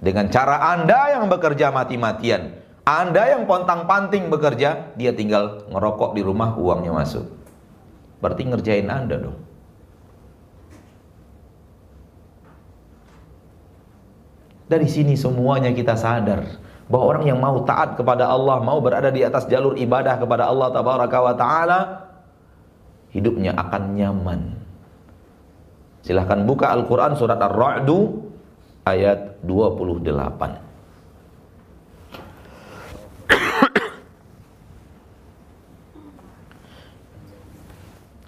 Dengan 0.04 0.28
cara 0.28 0.76
Anda 0.76 1.16
yang 1.16 1.32
bekerja 1.32 1.72
mati-matian, 1.72 2.60
Anda 2.84 3.32
yang 3.32 3.48
pontang-panting 3.48 4.28
bekerja, 4.28 4.92
dia 5.00 5.16
tinggal 5.16 5.64
ngerokok 5.72 6.12
di 6.12 6.20
rumah, 6.20 6.52
uangnya 6.60 6.92
masuk. 6.92 7.24
Berarti 8.20 8.44
ngerjain 8.44 8.84
Anda 8.92 9.16
dong. 9.16 9.38
Dari 14.68 14.88
sini 14.88 15.16
semuanya 15.16 15.72
kita 15.72 15.96
sadar 15.96 16.60
bahwa 16.88 17.04
orang 17.16 17.24
yang 17.24 17.40
mau 17.40 17.64
taat 17.64 17.96
kepada 17.96 18.28
Allah, 18.28 18.60
mau 18.60 18.84
berada 18.84 19.08
di 19.08 19.24
atas 19.24 19.48
jalur 19.48 19.72
ibadah 19.80 20.20
kepada 20.20 20.52
Allah 20.52 20.68
tabaraka 20.68 21.18
wa 21.20 21.34
taala, 21.36 21.80
hidupnya 23.12 23.56
akan 23.56 23.82
nyaman. 23.96 24.40
Silahkan 26.04 26.44
buka 26.44 26.68
Al-Quran 26.68 27.16
surat 27.16 27.40
Ar-Ra'du 27.40 28.23
ayat 28.84 29.40
28. 29.40 30.60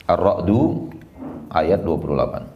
Ar-Ra'du 0.07 0.89
ayat 1.53 1.81
28. 1.85 2.56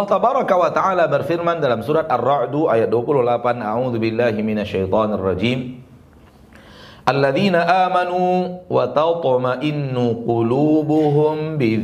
Allah 0.00 0.16
tabaraka 0.16 0.56
wa 0.56 0.72
taala 0.72 1.04
berfirman 1.12 1.60
dalam 1.60 1.84
surat 1.84 2.08
Ar-Ra'd 2.08 2.56
ayat 2.56 2.88
28, 2.88 3.60
A'udzu 3.60 4.00
billahi 4.00 4.40
minasyaitonir 4.40 5.20
rajim. 5.20 5.84
Alladzina 7.04 7.68
amanu 7.84 8.64
wa 8.64 8.88
tatma'innu 8.88 10.24
qulubuhum 10.24 11.60
bi. 11.60 11.76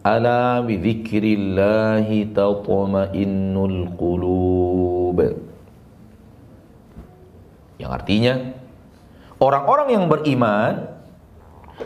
Ala 0.00 0.64
bi 0.64 0.80
tatma'innul 2.32 3.80
qulub. 4.00 5.18
Yang 7.76 7.92
artinya 7.92 8.34
orang-orang 9.44 9.88
yang 9.92 10.08
beriman 10.08 10.88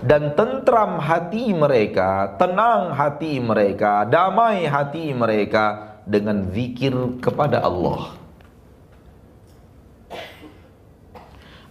dan 0.00 0.32
tentram 0.32 0.96
hati 0.96 1.52
mereka, 1.52 2.40
tenang 2.40 2.96
hati 2.96 3.36
mereka, 3.36 4.08
damai 4.08 4.64
hati 4.64 5.12
mereka 5.12 6.00
dengan 6.08 6.48
zikir 6.48 7.20
kepada 7.20 7.60
Allah. 7.60 8.16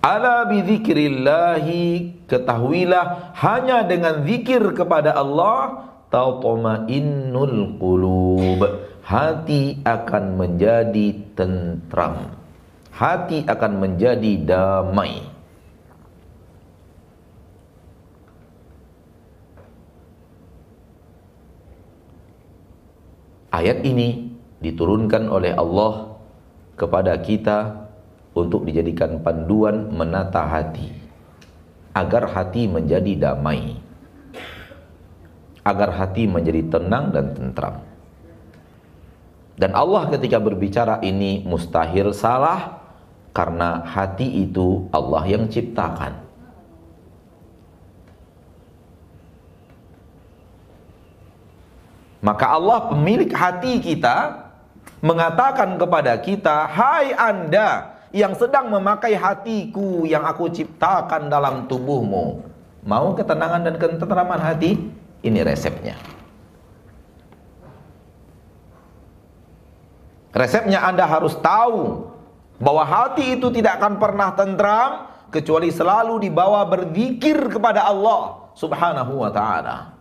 Ala 0.02 0.50
bi 0.50 0.66
dzikrillahi 0.66 2.26
ketahuilah 2.26 3.38
hanya 3.38 3.86
dengan 3.86 4.26
zikir 4.26 4.62
kepada 4.74 5.14
Allah 5.14 5.90
tatmainnul 6.10 7.78
qulub. 7.78 8.62
Hati 9.02 9.82
akan 9.82 10.38
menjadi 10.38 11.34
tentram. 11.34 12.38
Hati 12.94 13.46
akan 13.50 13.72
menjadi 13.82 14.42
damai 14.46 15.31
Ayat 23.52 23.84
ini 23.84 24.32
diturunkan 24.64 25.28
oleh 25.28 25.52
Allah 25.52 26.16
kepada 26.80 27.20
kita 27.20 27.84
untuk 28.32 28.64
dijadikan 28.64 29.20
panduan 29.20 29.92
menata 29.92 30.48
hati 30.48 30.88
agar 31.92 32.32
hati 32.32 32.72
menjadi 32.72 33.30
damai 33.30 33.76
agar 35.62 35.94
hati 35.94 36.26
menjadi 36.26 36.80
tenang 36.80 37.14
dan 37.14 37.38
tentram. 37.38 37.76
Dan 39.60 39.78
Allah 39.78 40.10
ketika 40.10 40.42
berbicara 40.42 41.04
ini 41.06 41.46
mustahil 41.46 42.16
salah 42.18 42.82
karena 43.30 43.86
hati 43.86 44.48
itu 44.48 44.90
Allah 44.90 45.28
yang 45.30 45.46
ciptakan 45.52 46.31
Maka 52.22 52.54
Allah 52.54 52.94
pemilik 52.94 53.34
hati 53.34 53.82
kita 53.82 54.46
mengatakan 55.02 55.74
kepada 55.82 56.14
kita, 56.22 56.70
"Hai 56.70 57.18
Anda 57.18 57.98
yang 58.14 58.38
sedang 58.38 58.70
memakai 58.70 59.18
hatiku 59.18 60.06
yang 60.06 60.22
aku 60.22 60.54
ciptakan 60.54 61.34
dalam 61.34 61.66
tubuhmu, 61.66 62.46
mau 62.86 63.18
ketenangan 63.18 63.66
dan 63.66 63.76
ketentraman 63.82 64.38
hati? 64.38 64.78
Ini 65.26 65.42
resepnya." 65.42 65.98
Resepnya 70.32 70.80
Anda 70.86 71.10
harus 71.10 71.36
tahu 71.42 72.08
bahwa 72.62 72.86
hati 72.86 73.42
itu 73.42 73.50
tidak 73.50 73.82
akan 73.82 73.98
pernah 73.98 74.30
tentram 74.38 75.10
kecuali 75.34 75.74
selalu 75.74 76.30
dibawa 76.30 76.64
berzikir 76.70 77.50
kepada 77.50 77.90
Allah 77.90 78.48
Subhanahu 78.54 79.26
wa 79.26 79.32
taala. 79.34 80.01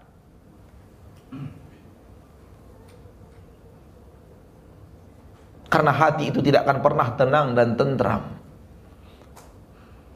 Karena 5.70 5.94
hati 5.94 6.34
itu 6.34 6.42
tidak 6.42 6.66
akan 6.66 6.78
pernah 6.82 7.08
tenang 7.14 7.54
dan 7.54 7.78
tentram 7.78 8.40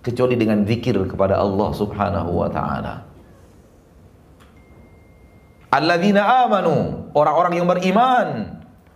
kecuali 0.04 0.36
dengan 0.36 0.66
zikir 0.68 0.98
kepada 1.08 1.40
Allah 1.40 1.70
Subhanahu 1.72 2.30
wa 2.44 2.48
taala. 2.52 2.94
Alladzina 5.72 6.46
amanu, 6.46 7.08
orang-orang 7.16 7.52
yang 7.58 7.66
beriman, 7.66 8.28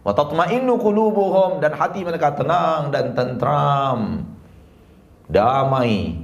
wa 0.04 0.12
tatma'innu 0.14 0.78
qulubuhum 0.78 1.58
dan 1.58 1.74
hati 1.74 2.06
mereka 2.06 2.36
tenang 2.36 2.94
dan 2.94 3.16
tentram, 3.16 4.22
damai. 5.26 6.22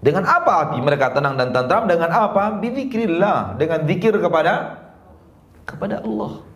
Dengan 0.00 0.24
apa 0.24 0.52
hati 0.64 0.80
mereka 0.80 1.12
tenang 1.12 1.36
dan 1.36 1.52
tentram? 1.52 1.84
Dengan 1.84 2.08
apa? 2.08 2.56
Bizikrillah, 2.56 3.60
dengan 3.60 3.84
zikir 3.84 4.16
kepada 4.16 4.80
kepada 5.68 6.00
Allah. 6.00 6.49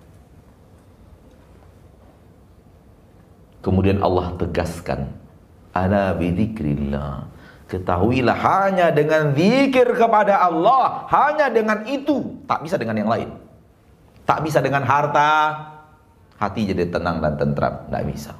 Kemudian 3.65 4.05
Allah 4.05 4.37
tegaskan, 4.37 5.09
"Ana 5.73 6.13
bidzikrillah." 6.13 7.33
Ketahuilah 7.65 8.37
hanya 8.37 8.93
dengan 8.93 9.33
zikir 9.33 9.97
kepada 9.97 10.37
Allah, 10.37 11.09
hanya 11.09 11.49
dengan 11.49 11.81
itu, 11.89 12.45
tak 12.45 12.61
bisa 12.61 12.77
dengan 12.77 13.01
yang 13.01 13.09
lain. 13.09 13.33
Tak 14.29 14.45
bisa 14.45 14.61
dengan 14.61 14.85
harta, 14.85 15.65
hati 16.37 16.69
jadi 16.69 16.93
tenang 16.93 17.25
dan 17.25 17.41
tentram, 17.41 17.89
tak 17.89 18.05
bisa. 18.05 18.37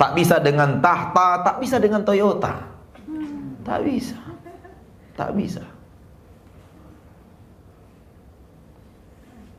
Tak 0.00 0.16
bisa 0.16 0.40
dengan 0.40 0.80
tahta, 0.80 1.44
tak 1.44 1.56
bisa 1.60 1.76
dengan 1.76 2.00
Toyota. 2.00 2.56
Tak 3.68 3.84
bisa. 3.84 4.18
Tak 5.12 5.30
bisa. 5.36 5.64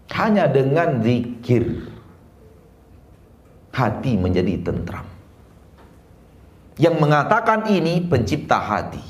Hanya 0.10 0.50
dengan 0.50 1.04
zikir 1.06 1.94
hati 3.74 4.18
menjadi 4.18 4.60
tentram. 4.62 5.06
Yang 6.80 6.96
mengatakan 6.98 7.68
ini 7.68 8.00
pencipta 8.08 8.56
hati. 8.56 9.04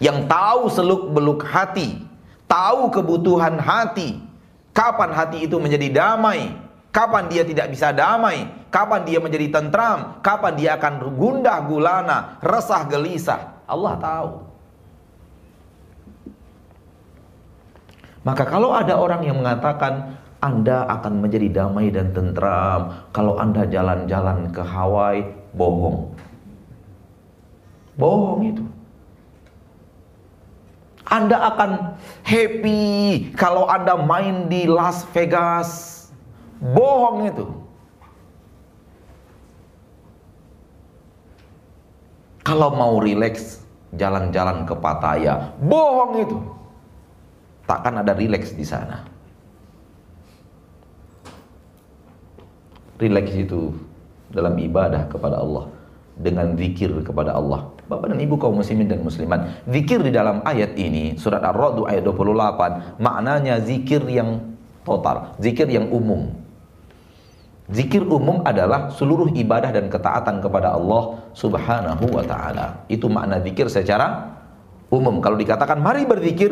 Yang 0.00 0.30
tahu 0.30 0.62
seluk-beluk 0.70 1.44
hati, 1.44 2.00
tahu 2.48 2.88
kebutuhan 2.88 3.60
hati, 3.60 4.16
kapan 4.72 5.10
hati 5.12 5.44
itu 5.44 5.60
menjadi 5.60 5.92
damai, 5.92 6.56
kapan 6.88 7.28
dia 7.28 7.42
tidak 7.44 7.68
bisa 7.68 7.92
damai, 7.92 8.48
kapan 8.72 9.02
dia 9.04 9.18
menjadi 9.20 9.50
tentram, 9.50 10.22
kapan 10.24 10.52
dia 10.56 10.70
akan 10.78 11.14
gundah 11.18 11.58
gulana, 11.66 12.40
resah 12.40 12.86
gelisah. 12.88 13.60
Allah 13.68 13.94
tahu. 14.00 14.30
Maka 18.20 18.44
kalau 18.44 18.76
ada 18.76 19.00
orang 19.00 19.24
yang 19.24 19.40
mengatakan 19.40 20.16
anda 20.40 20.88
akan 20.88 21.20
menjadi 21.20 21.52
damai 21.52 21.92
dan 21.92 22.16
tentram 22.16 22.96
kalau 23.12 23.36
Anda 23.36 23.68
jalan-jalan 23.68 24.48
ke 24.48 24.64
Hawaii, 24.64 25.28
bohong. 25.52 26.16
Bohong 28.00 28.40
itu. 28.48 28.64
Anda 31.04 31.36
akan 31.52 32.00
happy 32.24 32.80
kalau 33.36 33.68
Anda 33.68 34.00
main 34.00 34.48
di 34.48 34.64
Las 34.64 35.04
Vegas. 35.12 36.08
Bohong 36.56 37.28
itu. 37.28 37.46
Kalau 42.40 42.72
mau 42.72 42.96
rileks, 42.96 43.60
jalan-jalan 43.92 44.64
ke 44.64 44.72
Pattaya. 44.72 45.52
Bohong 45.60 46.24
itu. 46.24 46.38
Takkan 47.68 48.00
ada 48.00 48.16
rileks 48.16 48.56
di 48.56 48.64
sana. 48.64 49.19
Rileks 53.00 53.32
itu 53.34 53.72
dalam 54.30 54.54
ibadah 54.60 55.08
kepada 55.10 55.40
Allah 55.40 55.66
dengan 56.20 56.52
zikir 56.54 56.92
kepada 57.00 57.34
Allah. 57.34 57.72
Bapak 57.90 58.14
dan 58.14 58.20
Ibu 58.22 58.38
kaum 58.38 58.60
muslimin 58.60 58.86
dan 58.86 59.02
muslimat, 59.02 59.66
zikir 59.66 59.98
di 59.98 60.14
dalam 60.14 60.44
ayat 60.46 60.78
ini 60.78 61.18
surat 61.18 61.42
Ar-Ra'd 61.42 61.82
ayat 61.90 62.06
28 62.06 63.02
maknanya 63.02 63.58
zikir 63.64 64.04
yang 64.06 64.54
total, 64.86 65.34
zikir 65.42 65.66
yang 65.66 65.90
umum. 65.90 66.30
Zikir 67.70 68.02
umum 68.02 68.42
adalah 68.42 68.90
seluruh 68.94 69.30
ibadah 69.34 69.70
dan 69.70 69.86
ketaatan 69.86 70.42
kepada 70.42 70.74
Allah 70.74 71.22
Subhanahu 71.34 72.18
wa 72.18 72.24
taala. 72.26 72.82
Itu 72.90 73.06
makna 73.06 73.38
zikir 73.42 73.70
secara 73.70 74.26
umum. 74.90 75.22
Kalau 75.22 75.38
dikatakan 75.38 75.78
mari 75.78 76.02
berzikir, 76.02 76.50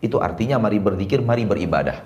itu 0.00 0.16
artinya 0.20 0.56
mari 0.56 0.80
berzikir, 0.80 1.20
mari 1.20 1.44
beribadah. 1.44 2.00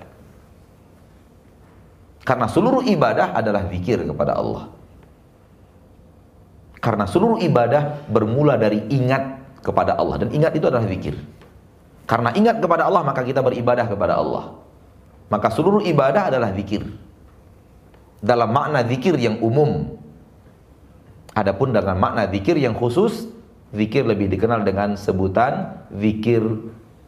Karena 2.29 2.45
seluruh 2.45 2.85
ibadah 2.85 3.33
adalah 3.33 3.65
zikir 3.73 4.05
kepada 4.05 4.37
Allah. 4.37 4.69
Karena 6.77 7.09
seluruh 7.09 7.41
ibadah 7.41 8.05
bermula 8.05 8.53
dari 8.53 8.85
ingat 8.85 9.41
kepada 9.65 9.97
Allah 9.97 10.21
dan 10.21 10.29
ingat 10.29 10.53
itu 10.53 10.69
adalah 10.69 10.85
zikir. 10.85 11.17
Karena 12.05 12.29
ingat 12.37 12.61
kepada 12.61 12.85
Allah 12.85 13.01
maka 13.01 13.25
kita 13.25 13.41
beribadah 13.41 13.89
kepada 13.89 14.21
Allah. 14.21 14.61
Maka 15.33 15.49
seluruh 15.49 15.81
ibadah 15.81 16.29
adalah 16.29 16.53
zikir. 16.53 16.85
Dalam 18.21 18.53
makna 18.53 18.85
zikir 18.85 19.17
yang 19.17 19.41
umum. 19.41 19.97
Adapun 21.33 21.73
dengan 21.73 21.97
makna 21.97 22.29
zikir 22.29 22.61
yang 22.61 22.77
khusus, 22.77 23.25
zikir 23.73 24.05
lebih 24.05 24.29
dikenal 24.29 24.61
dengan 24.61 24.93
sebutan 24.93 25.81
zikir 25.97 26.45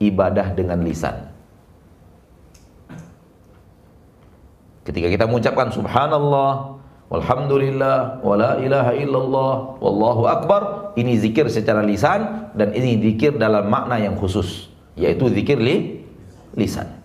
ibadah 0.02 0.50
dengan 0.58 0.82
lisan. 0.82 1.31
Ketika 4.82 5.08
kita 5.14 5.26
mengucapkan 5.30 5.70
subhanallah, 5.70 6.82
walhamdulillah, 7.14 8.26
wala 8.26 8.58
ilaha 8.58 8.92
illallah, 8.98 9.54
wallahu 9.78 10.26
akbar, 10.26 10.62
ini 10.98 11.22
zikir 11.22 11.46
secara 11.54 11.86
lisan 11.86 12.50
dan 12.58 12.74
ini 12.74 12.98
zikir 12.98 13.38
dalam 13.38 13.70
makna 13.70 14.02
yang 14.02 14.18
khusus. 14.18 14.70
yaitu 15.00 15.32
zikir 15.32 15.56
li, 15.56 16.04
lisan. 16.52 17.02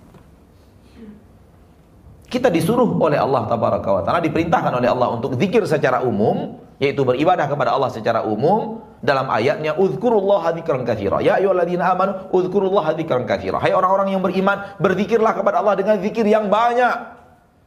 Kita 2.26 2.50
disuruh 2.50 2.98
oleh 2.98 3.14
Allah 3.14 3.46
tabaraka 3.46 3.86
wa 3.86 4.02
taala 4.02 4.18
diperintahkan 4.18 4.74
oleh 4.74 4.90
Allah 4.90 5.14
untuk 5.14 5.38
zikir 5.38 5.62
secara 5.70 6.02
umum 6.02 6.58
yaitu 6.82 7.06
beribadah 7.06 7.46
kepada 7.46 7.72
Allah 7.72 7.88
secara 7.88 8.26
umum 8.26 8.82
dalam 9.00 9.30
ayatnya 9.30 9.78
uzkurullaha 9.78 10.52
dzikran 10.52 10.82
katsira 10.82 11.22
ya 11.22 11.38
ayyuhalladzina 11.40 11.86
amanu 11.86 12.12
uzkurullaha 12.34 12.98
dzikran 12.98 13.24
katsira 13.24 13.62
hai 13.62 13.72
orang-orang 13.72 14.12
yang 14.12 14.20
beriman 14.20 14.74
berzikirlah 14.82 15.32
kepada 15.38 15.62
Allah 15.62 15.78
dengan 15.78 15.96
zikir 16.02 16.26
yang 16.28 16.50
banyak 16.50 17.15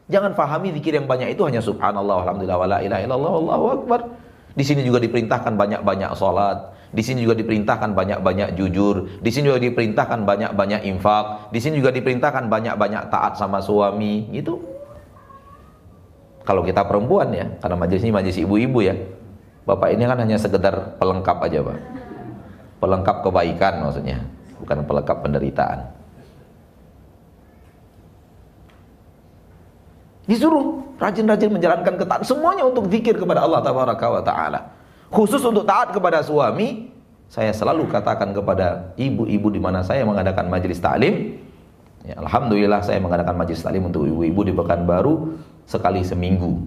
jangan 0.09 0.33
fahami 0.33 0.73
zikir 0.75 0.97
yang 0.97 1.05
banyak 1.05 1.37
itu 1.37 1.45
hanya 1.45 1.61
subhanallah 1.61 2.25
alhamdulillah 2.25 2.59
wala 2.59 2.77
ilaha 2.81 3.01
illallah 3.05 3.31
wallahu 3.31 3.65
akbar 3.79 3.99
di 4.57 4.63
sini 4.65 4.81
juga 4.81 4.99
diperintahkan 4.99 5.53
banyak-banyak 5.55 6.11
salat 6.17 6.73
di 6.89 7.05
sini 7.05 7.21
juga 7.21 7.37
diperintahkan 7.37 7.93
banyak-banyak 7.93 8.57
jujur 8.57 9.21
di 9.21 9.29
sini 9.29 9.53
juga 9.53 9.61
diperintahkan 9.61 10.25
banyak-banyak 10.25 10.81
infak 10.89 11.53
di 11.53 11.61
sini 11.61 11.77
juga 11.77 11.93
diperintahkan 11.93 12.49
banyak-banyak 12.49 13.13
taat 13.13 13.37
sama 13.37 13.61
suami 13.61 14.25
itu 14.33 14.57
kalau 16.49 16.65
kita 16.65 16.81
perempuan 16.81 17.29
ya, 17.29 17.45
karena 17.61 17.77
majelis 17.77 18.01
ini 18.01 18.09
majelis 18.09 18.41
ibu-ibu 18.41 18.81
ya. 18.81 18.97
Bapak 19.69 19.93
ini 19.93 20.01
kan 20.09 20.17
hanya 20.17 20.33
sekedar 20.41 20.97
pelengkap 20.97 21.37
aja, 21.45 21.61
Pak. 21.61 21.77
Pelengkap 22.81 23.17
kebaikan 23.21 23.85
maksudnya, 23.85 24.25
bukan 24.57 24.81
pelengkap 24.81 25.21
penderitaan. 25.21 25.98
Disuruh 30.29 30.85
rajin-rajin 31.01 31.49
menjalankan 31.49 31.97
ketaatan 31.97 32.21
semuanya 32.21 32.69
untuk 32.69 32.85
zikir 32.85 33.17
kepada 33.17 33.41
Allah 33.41 33.65
taala. 34.21 34.61
Khusus 35.09 35.41
untuk 35.41 35.65
taat 35.65 35.89
kepada 35.89 36.21
suami, 36.21 36.93
saya 37.25 37.49
selalu 37.49 37.89
katakan 37.89 38.29
kepada 38.29 38.93
ibu-ibu 38.93 39.49
di 39.49 39.57
mana 39.57 39.81
saya 39.81 40.05
mengadakan 40.05 40.45
majelis 40.45 40.77
taklim, 40.77 41.41
ya, 42.05 42.13
alhamdulillah 42.21 42.85
saya 42.85 43.01
mengadakan 43.01 43.41
majelis 43.41 43.65
taklim 43.65 43.89
untuk 43.89 44.05
ibu-ibu 44.05 44.45
di 44.45 44.53
Pekanbaru 44.53 45.33
sekali 45.65 46.05
seminggu. 46.05 46.61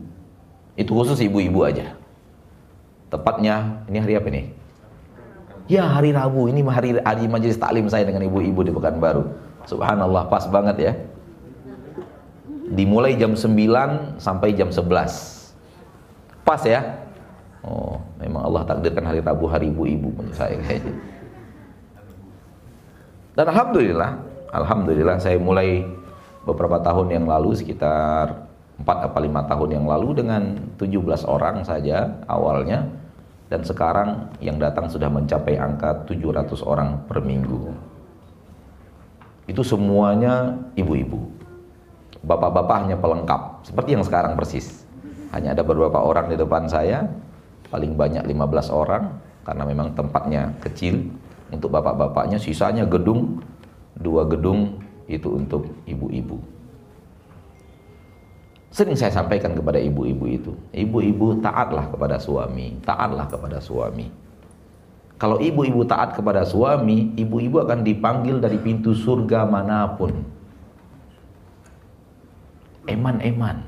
Itu 0.75 0.99
khusus 0.99 1.23
ibu-ibu 1.23 1.63
aja. 1.63 1.95
Tepatnya, 3.15 3.87
ini 3.87 4.03
hari 4.03 4.15
apa 4.19 4.27
nih? 4.27 4.47
Ya 5.71 5.87
hari 5.87 6.11
Rabu, 6.11 6.51
ini 6.51 6.67
hari, 6.67 6.99
hari 6.99 7.31
majelis 7.31 7.63
taklim 7.63 7.87
saya 7.87 8.03
dengan 8.03 8.27
ibu-ibu 8.27 8.67
di 8.67 8.75
Pekanbaru. 8.75 9.23
Subhanallah, 9.71 10.27
pas 10.27 10.51
banget 10.51 10.77
ya. 10.83 10.93
Dimulai 12.73 13.21
jam 13.21 13.37
9 13.37 14.17
sampai 14.17 14.57
jam 14.57 14.73
11. 14.73 15.53
Pas 16.41 16.63
ya? 16.65 17.05
Oh, 17.61 18.01
memang 18.17 18.49
Allah 18.49 18.65
takdirkan 18.65 19.05
hari 19.07 19.21
Rabu 19.21 19.47
hari 19.47 19.69
ibu-ibu 19.69 20.09
menurut 20.09 20.35
saya 20.35 20.57
kayaknya. 20.65 20.97
Dan 23.37 23.47
alhamdulillah, 23.49 24.11
alhamdulillah 24.51 25.17
saya 25.21 25.37
mulai 25.37 25.85
beberapa 26.49 26.81
tahun 26.81 27.13
yang 27.13 27.25
lalu 27.29 27.55
sekitar 27.55 28.49
4 28.81 29.07
atau 29.09 29.21
5 29.21 29.51
tahun 29.53 29.69
yang 29.79 29.87
lalu 29.87 30.25
dengan 30.25 30.43
17 30.81 31.29
orang 31.29 31.63
saja 31.63 32.25
awalnya 32.27 32.89
dan 33.53 33.63
sekarang 33.63 34.33
yang 34.41 34.57
datang 34.57 34.89
sudah 34.89 35.13
mencapai 35.13 35.61
angka 35.61 36.09
700 36.09 36.65
orang 36.65 37.05
per 37.05 37.21
minggu. 37.21 37.69
Itu 39.45 39.61
semuanya 39.61 40.57
ibu-ibu. 40.73 41.42
Bapak-bapak 42.23 42.87
hanya 42.87 42.97
pelengkap, 42.99 43.67
seperti 43.67 43.99
yang 43.99 44.05
sekarang 44.07 44.39
persis. 44.39 44.87
Hanya 45.35 45.59
ada 45.59 45.67
beberapa 45.67 45.99
orang 45.99 46.31
di 46.31 46.37
depan 46.39 46.71
saya, 46.71 47.09
paling 47.73 47.99
banyak 47.99 48.23
15 48.29 48.71
orang 48.71 49.11
karena 49.43 49.65
memang 49.67 49.91
tempatnya 49.97 50.55
kecil 50.63 51.03
untuk 51.51 51.75
bapak-bapaknya, 51.75 52.39
sisanya 52.39 52.87
gedung, 52.87 53.43
dua 53.99 54.23
gedung 54.29 54.79
itu 55.11 55.29
untuk 55.35 55.67
ibu-ibu. 55.85 56.39
Sering 58.73 58.97
saya 58.97 59.13
sampaikan 59.13 59.53
kepada 59.53 59.77
ibu-ibu 59.77 60.25
itu, 60.25 60.53
ibu-ibu 60.73 61.45
taatlah 61.45 61.93
kepada 61.93 62.17
suami, 62.17 62.81
taatlah 62.81 63.29
kepada 63.29 63.61
suami. 63.61 64.09
Kalau 65.21 65.37
ibu-ibu 65.39 65.85
taat 65.85 66.17
kepada 66.17 66.41
suami, 66.43 67.13
ibu-ibu 67.21 67.61
akan 67.63 67.85
dipanggil 67.85 68.41
dari 68.41 68.57
pintu 68.57 68.97
surga 68.97 69.45
mana 69.45 69.93
pun. 69.93 70.25
Eman-eman 72.89 73.63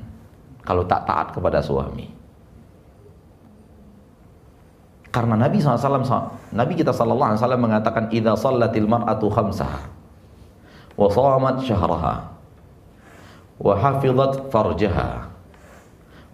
kalau 0.65 0.83
tak 0.83 1.05
taat 1.07 1.31
kepada 1.31 1.61
suami. 1.61 2.11
Karena 5.13 5.39
Nabi 5.39 5.63
SAW, 5.63 6.03
Nabi 6.51 6.73
kita 6.75 6.91
SAW 6.91 7.55
mengatakan, 7.55 8.11
"Idza 8.11 8.35
sallatil 8.35 8.83
mar'atu 8.83 9.31
khamsaha 9.31 9.87
wa 10.95 11.07
shamat 11.07 11.63
syahraha 11.63 12.35
wa 13.59 13.73
hafizat 13.79 14.51
farjaha 14.51 15.31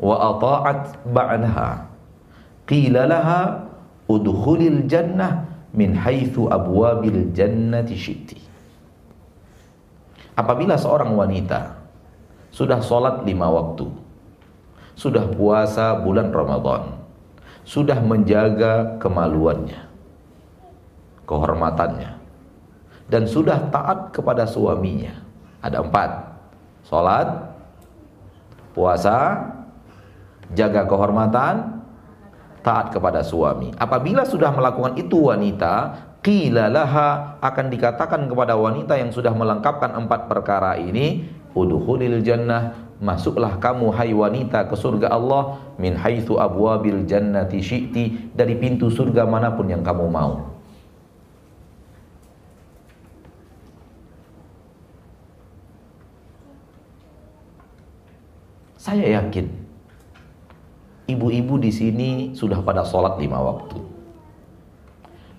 wa 0.01 0.15
ata'at 0.33 1.05
ba'daha 1.05 1.85
qila 2.65 3.05
laha 3.05 3.41
udkhulil 4.09 4.89
jannah 4.89 5.45
min 5.77 5.93
haitsu 5.93 6.49
abwabil 6.49 7.29
jannati 7.33 7.93
syi'ti 7.93 8.39
apabila 10.33 10.73
seorang 10.77 11.13
wanita 11.13 11.80
sudah 12.51 12.83
sholat 12.83 13.23
lima 13.23 13.47
waktu. 13.47 13.87
Sudah 14.93 15.25
puasa 15.31 15.97
bulan 15.97 16.29
Ramadan. 16.29 16.99
Sudah 17.65 17.97
menjaga 18.03 18.99
kemaluannya 18.99 19.91
kehormatannya. 21.31 22.11
Dan 23.07 23.23
sudah 23.23 23.71
taat 23.71 24.11
kepada 24.11 24.43
suaminya. 24.43 25.15
Ada 25.63 25.79
empat. 25.79 26.11
Sholat, 26.83 27.27
puasa, 28.75 29.47
jaga 30.51 30.83
kehormatan, 30.83 31.79
taat 32.59 32.91
kepada 32.91 33.23
suami. 33.23 33.71
Apabila 33.79 34.27
sudah 34.27 34.51
melakukan 34.51 34.99
itu 34.99 35.31
wanita, 35.31 35.75
qila 36.19 36.67
laha 36.67 37.39
akan 37.39 37.65
dikatakan 37.71 38.27
kepada 38.27 38.55
wanita 38.59 38.99
yang 38.99 39.11
sudah 39.11 39.31
melengkapkan 39.31 39.91
empat 39.95 40.27
perkara 40.27 40.79
ini, 40.79 41.27
udkhulil 41.57 42.23
jannah, 42.23 42.75
masuklah 43.01 43.57
kamu 43.57 43.91
hai 43.95 44.13
wanita 44.13 44.69
ke 44.69 44.75
surga 44.77 45.09
Allah 45.11 45.57
min 45.81 45.97
haitsu 45.97 46.37
abwabil 46.37 47.03
jannati 47.09 47.59
syi'ti 47.59 48.33
dari 48.37 48.55
pintu 48.55 48.93
surga 48.93 49.25
mana 49.25 49.51
pun 49.57 49.67
yang 49.67 49.81
kamu 49.81 50.05
mau. 50.07 50.51
Saya 58.81 59.21
yakin 59.21 59.45
ibu-ibu 61.05 61.61
di 61.61 61.69
sini 61.69 62.09
sudah 62.33 62.65
pada 62.65 62.81
sholat 62.81 63.21
lima 63.21 63.37
waktu. 63.37 63.77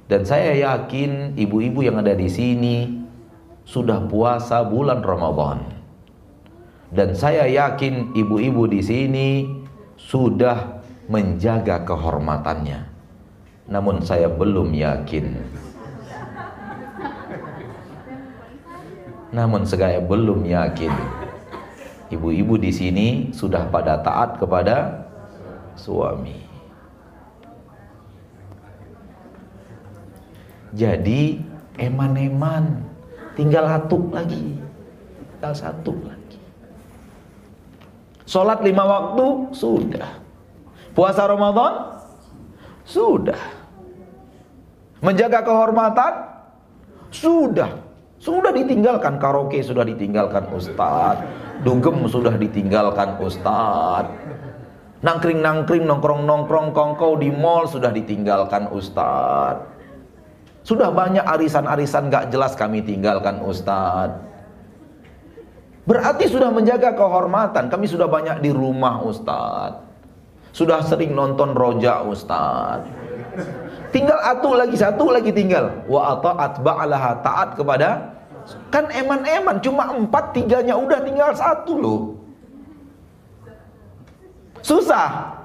Dan 0.06 0.22
saya 0.28 0.54
yakin 0.54 1.34
ibu-ibu 1.40 1.82
yang 1.82 1.98
ada 1.98 2.12
di 2.12 2.28
sini 2.28 3.02
sudah 3.64 4.04
puasa 4.06 4.60
bulan 4.62 5.00
Ramadan. 5.00 5.71
Dan 6.92 7.16
saya 7.16 7.48
yakin 7.48 8.12
ibu-ibu 8.12 8.68
di 8.68 8.84
sini 8.84 9.28
sudah 9.96 10.84
menjaga 11.08 11.88
kehormatannya. 11.88 12.84
Namun 13.72 14.04
saya 14.04 14.28
belum 14.28 14.76
yakin. 14.76 15.26
Namun 19.32 19.64
saya 19.64 19.96
belum 20.04 20.44
yakin 20.44 20.92
Ibu-ibu 22.12 22.60
di 22.60 22.68
sini 22.68 23.32
sudah 23.32 23.72
pada 23.72 23.96
taat 24.04 24.36
kepada 24.36 25.08
suami. 25.80 26.44
Jadi 30.76 31.40
eman-eman 31.80 32.84
tinggal 33.32 33.64
satu 33.64 34.12
lagi. 34.12 34.60
Tinggal 35.40 35.52
satu 35.56 35.96
lagi. 36.04 36.21
Sholat 38.26 38.62
lima 38.62 38.84
waktu 38.86 39.26
sudah. 39.50 40.08
Puasa 40.94 41.26
Ramadan 41.26 41.98
sudah. 42.86 43.38
Menjaga 45.02 45.42
kehormatan 45.42 46.12
sudah. 47.10 47.82
Sudah 48.22 48.54
ditinggalkan 48.54 49.18
karaoke 49.18 49.66
sudah 49.66 49.82
ditinggalkan 49.82 50.46
Ustadz 50.54 51.26
Dugem 51.66 52.06
sudah 52.06 52.38
ditinggalkan 52.38 53.18
Ustadz 53.18 54.14
Nangkring-nangkring, 55.02 55.82
nongkrong-nongkrong, 55.82 56.70
kongkow 56.70 57.18
di 57.18 57.34
mall 57.34 57.66
sudah 57.66 57.90
ditinggalkan 57.90 58.70
Ustadz 58.70 59.66
Sudah 60.62 60.94
banyak 60.94 61.26
arisan-arisan 61.26 62.14
gak 62.14 62.30
jelas 62.30 62.54
kami 62.54 62.86
tinggalkan 62.86 63.42
Ustadz 63.42 64.31
Berarti 65.82 66.30
sudah 66.30 66.54
menjaga 66.54 66.94
kehormatan 66.94 67.66
Kami 67.66 67.90
sudah 67.90 68.06
banyak 68.06 68.38
di 68.38 68.54
rumah 68.54 69.02
Ustadz 69.02 69.82
Sudah 70.54 70.78
sering 70.86 71.10
nonton 71.10 71.58
roja 71.58 72.06
Ustadz 72.06 73.02
Tinggal 73.92 74.18
atu 74.24 74.56
lagi 74.56 74.76
satu 74.76 75.12
lagi 75.12 75.28
tinggal. 75.36 75.84
Wa 75.84 76.16
ata'at 76.16 76.64
ba'laha 76.64 77.12
taat 77.20 77.60
kepada 77.60 78.08
kan 78.72 78.88
eman-eman 78.90 79.60
cuma 79.62 79.92
empat 79.94 80.34
tiganya 80.34 80.74
udah 80.74 80.98
tinggal 81.04 81.30
satu 81.36 81.72
loh. 81.76 82.00
Susah. 84.64 85.36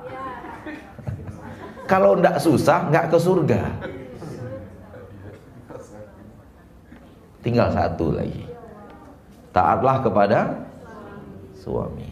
Kalau 1.91 2.15
ndak 2.19 2.39
susah 2.39 2.87
nggak 2.87 3.05
ke 3.11 3.17
surga. 3.19 3.61
Tinggal 7.43 7.67
satu 7.75 8.15
lagi. 8.15 8.46
Taatlah 9.57 10.05
kepada 10.05 10.39
suami. 11.57 12.05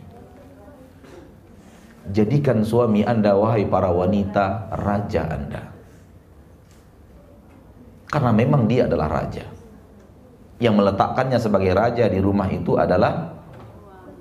Jadikan 2.10 2.66
suami 2.66 3.06
Anda 3.06 3.38
wahai 3.38 3.70
para 3.70 3.94
wanita 3.94 4.74
raja 4.74 5.30
Anda. 5.30 5.62
Karena 8.10 8.34
memang 8.34 8.66
dia 8.66 8.90
adalah 8.90 9.22
raja. 9.22 9.46
Yang 10.58 10.74
meletakkannya 10.74 11.38
sebagai 11.38 11.78
raja 11.78 12.10
di 12.10 12.18
rumah 12.18 12.50
itu 12.50 12.82
adalah 12.82 13.38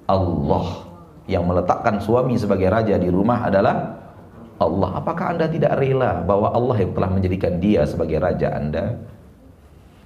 Allah. 0.04 0.84
Yang 1.24 1.44
meletakkan 1.48 1.96
suami 2.04 2.36
sebagai 2.36 2.68
raja 2.68 3.00
di 3.00 3.08
rumah 3.08 3.48
adalah 3.48 4.04
Allah. 4.60 5.00
Apakah 5.00 5.32
Anda 5.32 5.48
tidak 5.48 5.80
rela 5.80 6.20
bahwa 6.28 6.52
Allah 6.52 6.76
yang 6.76 6.92
telah 6.92 7.08
menjadikan 7.08 7.56
dia 7.56 7.88
sebagai 7.88 8.20
raja 8.20 8.52
Anda? 8.52 9.00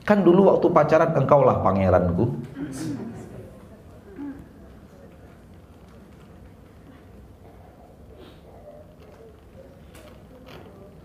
Kan 0.07 0.23
dulu 0.23 0.55
waktu 0.55 0.71
pacaran 0.71 1.19
engkaulah 1.19 1.67
pangeranku. 1.67 2.48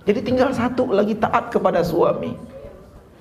Jadi 0.04 0.20
tinggal 0.20 0.52
satu 0.52 0.92
lagi 0.92 1.16
taat 1.16 1.48
kepada 1.48 1.80
suami. 1.80 2.36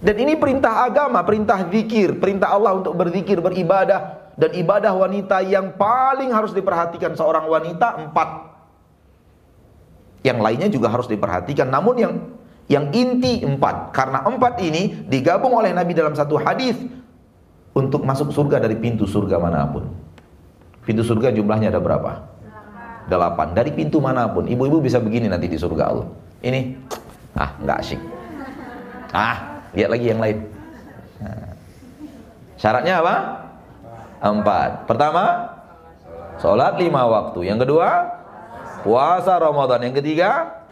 Dan 0.03 0.19
ini 0.19 0.35
perintah 0.35 0.83
agama, 0.83 1.23
perintah 1.23 1.63
zikir, 1.71 2.19
perintah 2.19 2.51
Allah 2.51 2.75
untuk 2.75 2.99
berzikir, 2.99 3.39
beribadah. 3.39 4.35
Dan 4.35 4.51
ibadah 4.59 4.91
wanita 4.91 5.47
yang 5.47 5.79
paling 5.79 6.35
harus 6.35 6.51
diperhatikan 6.51 7.15
seorang 7.15 7.47
wanita 7.47 8.03
empat. 8.03 8.29
Yang 10.27 10.39
lainnya 10.43 10.69
juga 10.73 10.91
harus 10.91 11.07
diperhatikan. 11.07 11.71
Namun 11.71 11.95
yang 12.03 12.15
yang 12.67 12.91
inti 12.91 13.47
empat. 13.47 13.95
Karena 13.95 14.27
empat 14.27 14.59
ini 14.59 15.07
digabung 15.07 15.55
oleh 15.55 15.71
Nabi 15.71 15.95
dalam 15.95 16.19
satu 16.19 16.35
hadis 16.35 16.75
untuk 17.79 18.03
masuk 18.03 18.35
surga 18.35 18.59
dari 18.59 18.75
pintu 18.75 19.07
surga 19.07 19.39
mana 19.39 19.71
pun. 19.71 19.87
Pintu 20.83 21.07
surga 21.07 21.31
jumlahnya 21.31 21.71
ada 21.71 21.79
berapa? 21.79 22.27
Delapan. 23.07 23.55
Dari 23.55 23.71
pintu 23.71 24.03
mana 24.03 24.27
pun. 24.27 24.51
Ibu-ibu 24.51 24.83
bisa 24.83 24.99
begini 24.99 25.31
nanti 25.31 25.47
di 25.47 25.55
surga 25.55 25.85
Allah. 25.87 26.09
Ini, 26.43 26.75
ah 27.39 27.51
nggak 27.63 27.79
asyik. 27.87 28.01
Ah, 29.15 29.63
lihat 29.79 29.91
lagi 29.95 30.07
yang 30.11 30.19
lain. 30.19 30.39
Nah. 31.23 31.55
Syaratnya 32.59 32.99
apa? 32.99 33.15
Empat. 34.23 34.71
Pertama, 34.91 35.25
sholat 36.43 36.79
lima 36.83 37.07
waktu. 37.07 37.47
Yang 37.47 37.67
kedua, 37.67 37.89
puasa 38.83 39.39
Ramadan. 39.39 39.87
Yang 39.87 40.03
ketiga, 40.03 40.63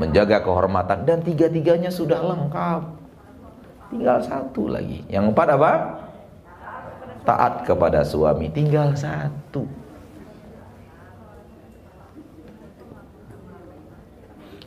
menjaga 0.00 0.40
kehormatan. 0.40 1.04
Dan 1.04 1.20
tiga-tiganya 1.20 1.92
sudah 1.92 2.20
lengkap. 2.20 2.82
Tinggal 3.92 4.18
satu 4.24 4.72
lagi. 4.72 5.04
Yang 5.12 5.24
empat 5.32 5.48
apa? 5.52 5.72
Taat 7.24 7.52
kepada 7.64 8.00
suami. 8.04 8.48
Tinggal 8.52 8.96
satu. 8.96 9.83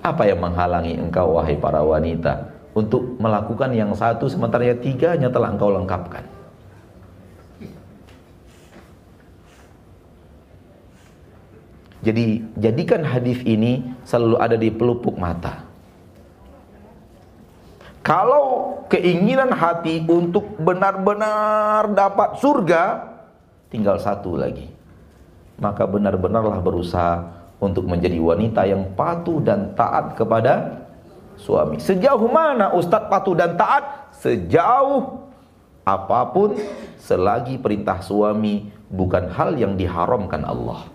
Apa 0.08 0.24
yang 0.24 0.40
menghalangi 0.40 0.96
engkau 0.96 1.36
wahai 1.36 1.60
para 1.60 1.84
wanita 1.84 2.48
untuk 2.72 3.20
melakukan 3.20 3.76
yang 3.76 3.92
satu 3.92 4.32
sementara 4.32 4.64
yang 4.72 4.80
tiganya 4.80 5.28
telah 5.28 5.52
engkau 5.52 5.68
lengkapkan? 5.68 6.24
Jadi 12.08 12.40
jadikan 12.56 13.04
hadis 13.04 13.44
ini 13.44 13.84
selalu 14.08 14.36
ada 14.40 14.56
di 14.56 14.72
pelupuk 14.72 15.20
mata. 15.20 15.68
Kalau 18.00 18.80
keinginan 18.88 19.52
hati 19.52 20.00
untuk 20.08 20.56
benar-benar 20.56 21.92
dapat 21.92 22.40
surga 22.40 23.12
tinggal 23.68 24.00
satu 24.00 24.40
lagi. 24.40 24.72
Maka 25.60 25.84
benar-benarlah 25.84 26.64
berusaha 26.64 27.37
untuk 27.58 27.90
menjadi 27.90 28.18
wanita 28.22 28.70
yang 28.70 28.94
patuh 28.94 29.42
dan 29.42 29.74
taat 29.74 30.14
kepada 30.14 30.86
suami. 31.38 31.82
Sejauh 31.82 32.30
mana 32.30 32.74
ustadz 32.74 33.10
patuh 33.10 33.34
dan 33.34 33.58
taat? 33.58 34.14
Sejauh 34.18 35.26
apa 35.88 36.22
pun 36.34 36.58
selagi 37.00 37.58
perintah 37.58 38.04
suami 38.04 38.68
bukan 38.92 39.32
hal 39.32 39.56
yang 39.56 39.74
diharamkan 39.80 40.44
Allah. 40.44 40.90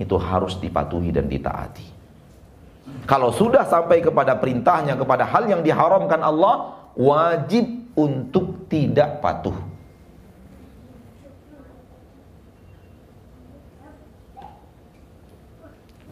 Itu 0.00 0.18
harus 0.18 0.58
dipatuhi 0.58 1.14
dan 1.14 1.28
ditaati. 1.30 1.86
Kalau 3.06 3.30
sudah 3.30 3.62
sampai 3.66 4.02
kepada 4.02 4.34
perintahnya 4.38 4.98
kepada 4.98 5.22
hal 5.26 5.46
yang 5.46 5.62
diharamkan 5.62 6.18
Allah, 6.18 6.74
wajib 6.98 7.92
untuk 7.94 8.66
tidak 8.66 9.22
patuh. 9.22 9.71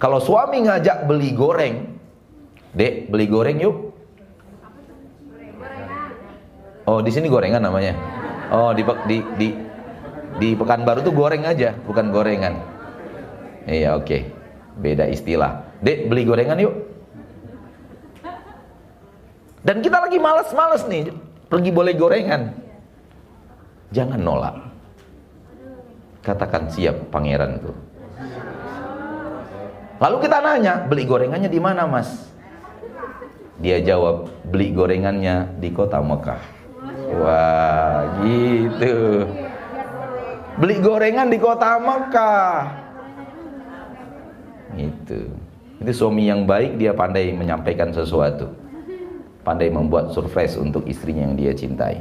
Kalau 0.01 0.17
suami 0.17 0.65
ngajak 0.65 1.05
beli 1.05 1.37
goreng, 1.37 2.01
Dek, 2.73 3.13
beli 3.13 3.29
goreng 3.29 3.61
yuk. 3.61 3.77
Oh, 6.89 7.05
di 7.05 7.13
sini 7.13 7.29
gorengan 7.29 7.61
namanya. 7.61 7.93
Oh, 8.49 8.73
di 8.73 8.81
di 9.05 9.19
di 9.37 9.49
di 10.41 10.49
Pekanbaru 10.57 11.05
tuh 11.05 11.13
goreng 11.13 11.45
aja, 11.45 11.77
bukan 11.85 12.09
gorengan. 12.09 12.57
Iya, 13.69 14.01
oke. 14.01 14.09
Okay. 14.09 14.23
Beda 14.81 15.05
istilah. 15.05 15.69
Dek, 15.85 16.09
beli 16.09 16.25
gorengan 16.25 16.57
yuk. 16.57 16.75
Dan 19.61 19.85
kita 19.85 20.01
lagi 20.01 20.17
males-males 20.17 20.89
nih, 20.89 21.13
pergi 21.53 21.69
boleh 21.69 21.93
gorengan. 21.93 22.57
Jangan 23.93 24.21
nolak. 24.23 24.57
Katakan 26.25 26.73
siap 26.73 27.13
pangeranku. 27.13 27.90
Lalu 30.01 30.17
kita 30.25 30.41
nanya, 30.41 30.89
beli 30.89 31.05
gorengannya 31.05 31.53
di 31.53 31.61
mana 31.61 31.85
mas? 31.85 32.09
Dia 33.61 33.85
jawab, 33.85 34.33
beli 34.49 34.73
gorengannya 34.73 35.61
di 35.61 35.69
kota 35.69 36.01
Mekah. 36.01 36.41
Wah, 37.21 38.09
gitu. 38.25 39.29
Beli 40.57 40.81
gorengan 40.81 41.29
di 41.29 41.37
kota 41.37 41.77
Mekah. 41.77 42.57
Gitu. 44.73 45.29
Itu 45.85 45.93
suami 45.93 46.33
yang 46.33 46.49
baik, 46.49 46.81
dia 46.81 46.97
pandai 46.97 47.37
menyampaikan 47.37 47.93
sesuatu. 47.93 48.49
Pandai 49.45 49.69
membuat 49.69 50.17
surprise 50.17 50.57
untuk 50.57 50.89
istrinya 50.89 51.29
yang 51.29 51.37
dia 51.37 51.53
cintai. 51.53 52.01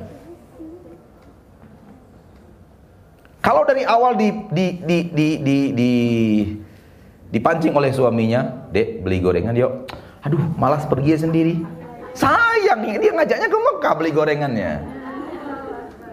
Kalau 3.44 3.64
dari 3.68 3.84
awal 3.88 4.20
di 4.20 4.30
di 4.52 4.68
di 4.84 4.98
di 5.12 5.28
di, 5.40 5.58
di 5.72 5.92
Dipancing 7.30 7.78
oleh 7.78 7.94
suaminya, 7.94 8.66
dek 8.74 9.06
beli 9.06 9.22
gorengan 9.22 9.54
yuk. 9.54 9.86
Aduh, 10.26 10.42
malas 10.58 10.84
pergi 10.90 11.14
sendiri. 11.14 11.62
Sayang, 12.18 12.82
dia 12.84 13.12
ngajaknya 13.14 13.48
ke 13.48 13.58
Mekah 13.58 13.94
beli 13.96 14.12
gorengannya. 14.12 14.72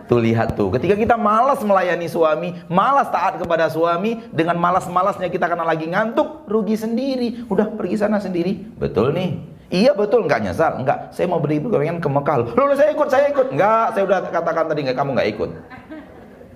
Tuh 0.06 0.22
lihat 0.22 0.54
tuh, 0.54 0.70
ketika 0.70 0.94
kita 0.94 1.18
malas 1.18 1.58
melayani 1.66 2.06
suami, 2.06 2.54
malas 2.70 3.10
taat 3.10 3.42
kepada 3.42 3.66
suami, 3.66 4.22
dengan 4.30 4.54
malas-malasnya 4.54 5.26
kita 5.26 5.50
karena 5.50 5.66
lagi 5.66 5.90
ngantuk, 5.90 6.46
rugi 6.46 6.78
sendiri. 6.78 7.42
Udah 7.50 7.74
pergi 7.74 7.98
sana 7.98 8.22
sendiri. 8.22 8.54
Betul 8.78 9.10
nih. 9.18 9.42
Iya 9.66 9.98
betul, 9.98 10.30
nggak 10.30 10.46
nyesal, 10.46 10.78
nggak. 10.86 11.10
Saya 11.10 11.26
mau 11.26 11.42
beli 11.42 11.58
gorengan 11.58 11.98
ke 11.98 12.06
Mekah. 12.06 12.54
Lalu 12.54 12.78
saya 12.78 12.94
ikut, 12.94 13.08
saya 13.10 13.26
ikut. 13.34 13.50
Nggak, 13.50 13.84
saya 13.98 14.02
udah 14.06 14.18
katakan 14.30 14.64
tadi 14.70 14.80
nggak, 14.86 14.94
kamu 14.94 15.10
nggak 15.18 15.30
ikut. 15.34 15.50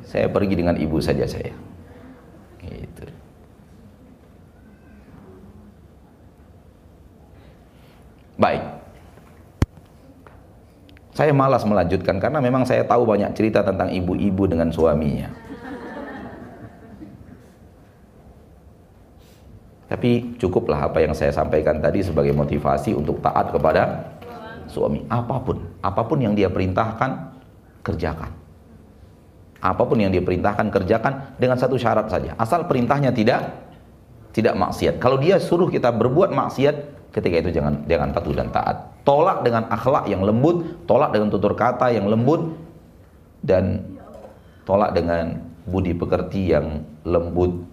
Saya 0.07 0.27
pergi 0.31 0.55
dengan 0.55 0.79
ibu 0.79 1.03
saja 1.03 1.27
saya. 1.27 1.51
Gitu. 2.63 3.20
Baik. 8.41 8.62
Saya 11.12 11.36
malas 11.36 11.61
melanjutkan 11.68 12.16
karena 12.16 12.41
memang 12.41 12.64
saya 12.64 12.80
tahu 12.88 13.05
banyak 13.05 13.36
cerita 13.36 13.61
tentang 13.61 13.93
ibu-ibu 13.93 14.49
dengan 14.49 14.72
suaminya. 14.72 15.28
Tapi 19.91 20.38
cukuplah 20.41 20.88
apa 20.88 21.05
yang 21.05 21.12
saya 21.12 21.34
sampaikan 21.34 21.82
tadi 21.82 22.01
sebagai 22.01 22.32
motivasi 22.32 22.97
untuk 22.97 23.20
taat 23.20 23.53
kepada 23.53 24.16
suami. 24.70 25.05
Apa 25.12 25.43
pun, 25.45 25.61
apa 25.82 26.01
pun 26.07 26.22
yang 26.22 26.32
dia 26.32 26.49
perintahkan, 26.49 27.11
kerjakan. 27.84 28.32
Apa 29.61 29.82
pun 29.84 30.01
yang 30.01 30.09
dia 30.09 30.24
perintahkan, 30.24 30.72
kerjakan 30.72 31.36
dengan 31.36 31.61
satu 31.61 31.76
syarat 31.76 32.09
saja. 32.09 32.32
Asal 32.41 32.64
perintahnya 32.64 33.12
tidak 33.12 33.51
tidak 34.30 34.55
maksiat. 34.57 35.03
Kalau 35.03 35.18
dia 35.18 35.43
suruh 35.43 35.68
kita 35.68 35.91
berbuat 35.91 36.32
maksiat, 36.32 36.99
ketika 37.11 37.37
itu 37.47 37.51
jangan 37.55 37.85
jangan 37.87 38.09
patuh 38.15 38.35
dan 38.35 38.49
taat. 38.51 38.77
Tolak 39.03 39.43
dengan 39.43 39.67
akhlak 39.71 40.07
yang 40.07 40.23
lembut, 40.23 40.87
tolak 40.87 41.11
dengan 41.11 41.29
tutur 41.33 41.55
kata 41.57 41.91
yang 41.91 42.07
lembut 42.07 42.55
dan 43.43 43.83
tolak 44.69 44.95
dengan 44.95 45.41
budi 45.67 45.97
pekerti 45.97 46.53
yang 46.53 46.85
lembut 47.03 47.65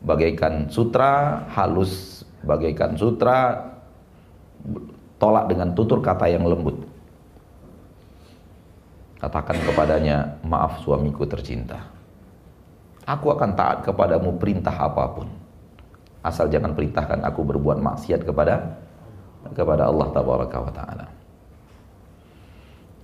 bagaikan 0.00 0.72
sutra, 0.72 1.44
halus 1.52 2.24
bagaikan 2.44 2.96
sutra, 2.96 3.68
tolak 5.20 5.52
dengan 5.52 5.76
tutur 5.76 6.00
kata 6.00 6.28
yang 6.32 6.48
lembut. 6.48 6.88
Katakan 9.20 9.60
kepadanya, 9.68 10.40
maaf 10.40 10.80
suamiku 10.80 11.28
tercinta. 11.28 11.84
Aku 13.04 13.28
akan 13.28 13.52
taat 13.52 13.84
kepadamu 13.84 14.40
perintah 14.40 14.72
apa 14.72 15.04
pun. 15.12 15.39
Asal 16.20 16.52
jangan 16.52 16.76
perintahkan 16.76 17.24
aku 17.24 17.40
berbuat 17.48 17.80
maksiat 17.80 18.28
kepada 18.28 18.76
kepada 19.56 19.88
Allah 19.88 20.06
tabaraka 20.12 20.56
wa 20.60 20.72
taala. 20.72 21.06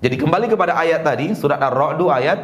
Jadi 0.05 0.17
kembali 0.21 0.47
kepada 0.53 0.77
ayat 0.77 1.01
tadi 1.01 1.33
surat 1.33 1.57
Ar-Ra'd 1.57 2.01
ayat 2.13 2.41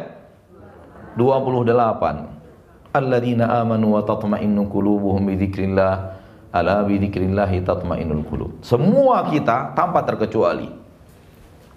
28. 1.13 2.97
Alladzina 2.97 3.61
amanu 3.61 3.97
wa 3.97 4.01
tatma'innu 4.01 4.69
qulubuhum 4.69 5.29
bi 5.29 5.37
dzikrillah 5.37 5.93
ala 6.53 6.81
bi 6.85 6.97
dzikrillah 6.97 7.49
tatma'innul 7.61 8.25
qulub. 8.25 8.51
Semua 8.65 9.29
kita 9.29 9.77
tanpa 9.77 10.01
terkecuali 10.05 10.69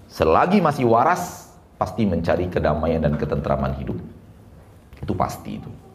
selagi 0.09 0.65
masih 0.65 0.89
waras 0.89 1.53
pasti 1.77 2.09
mencari 2.09 2.49
kedamaian 2.49 3.05
dan 3.05 3.21
ketentraman 3.21 3.77
hidup. 3.77 4.01
Itu 5.01 5.13
pasti 5.13 5.61
itu. 5.61 5.86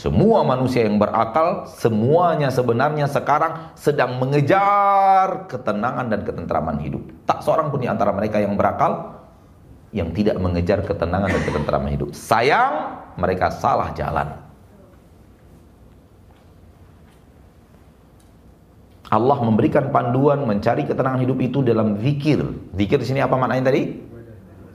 Semua 0.00 0.40
manusia 0.40 0.88
yang 0.88 0.96
berakal, 0.96 1.68
semuanya 1.68 2.48
sebenarnya 2.48 3.04
sekarang 3.04 3.76
sedang 3.76 4.16
mengejar 4.16 5.44
ketenangan 5.44 6.08
dan 6.08 6.24
ketentraman 6.24 6.80
hidup. 6.80 7.04
Tak 7.28 7.44
seorang 7.44 7.68
pun 7.68 7.84
di 7.84 7.88
antara 7.92 8.08
mereka 8.16 8.40
yang 8.40 8.56
berakal 8.56 9.20
yang 9.92 10.08
tidak 10.16 10.40
mengejar 10.40 10.80
ketenangan 10.88 11.28
dan 11.28 11.42
ketentraman 11.44 11.92
hidup. 11.92 12.16
Sayang, 12.16 12.96
mereka 13.20 13.52
salah 13.52 13.92
jalan. 13.92 14.40
Allah 19.12 19.38
memberikan 19.44 19.92
panduan 19.92 20.48
mencari 20.48 20.88
ketenangan 20.88 21.20
hidup 21.20 21.44
itu 21.44 21.60
dalam 21.60 22.00
zikir. 22.00 22.40
Zikir 22.72 23.04
di 23.04 23.06
sini 23.10 23.20
apa 23.20 23.36
maknanya 23.36 23.68
tadi? 23.68 24.00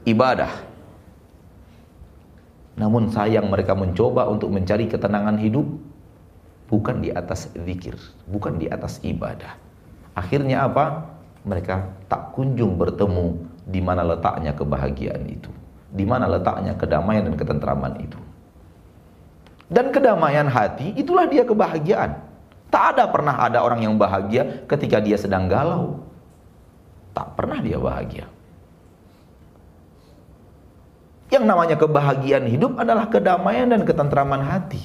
Ibadah. 0.06 0.75
Namun 2.76 3.08
sayang 3.08 3.48
mereka 3.48 3.72
mencoba 3.72 4.28
untuk 4.28 4.52
mencari 4.52 4.84
ketenangan 4.84 5.40
hidup 5.40 5.64
bukan 6.68 7.00
di 7.00 7.08
atas 7.08 7.48
zikir, 7.56 7.96
bukan 8.28 8.60
di 8.60 8.68
atas 8.68 9.00
ibadah. 9.00 9.56
Akhirnya 10.12 10.68
apa? 10.68 11.16
Mereka 11.46 12.08
tak 12.10 12.36
kunjung 12.36 12.76
bertemu 12.76 13.38
di 13.64 13.80
mana 13.80 14.04
letaknya 14.04 14.52
kebahagiaan 14.52 15.24
itu. 15.24 15.48
Di 15.88 16.04
mana 16.04 16.28
letaknya 16.28 16.76
kedamaian 16.76 17.24
dan 17.24 17.34
ketentraman 17.38 17.96
itu. 18.02 18.18
Dan 19.66 19.90
kedamaian 19.90 20.46
hati 20.46 20.94
itulah 20.94 21.26
dia 21.26 21.42
kebahagiaan. 21.42 22.22
Tak 22.68 22.98
ada 22.98 23.04
pernah 23.08 23.40
ada 23.40 23.62
orang 23.62 23.86
yang 23.86 23.94
bahagia 23.96 24.66
ketika 24.66 24.98
dia 25.00 25.16
sedang 25.16 25.46
galau. 25.46 26.02
Tak 27.14 27.38
pernah 27.38 27.62
dia 27.62 27.78
bahagia. 27.78 28.26
Yang 31.26 31.44
namanya 31.44 31.74
kebahagiaan 31.74 32.46
hidup 32.46 32.78
adalah 32.78 33.10
kedamaian 33.10 33.66
dan 33.66 33.82
ketentraman 33.82 34.46
hati. 34.46 34.78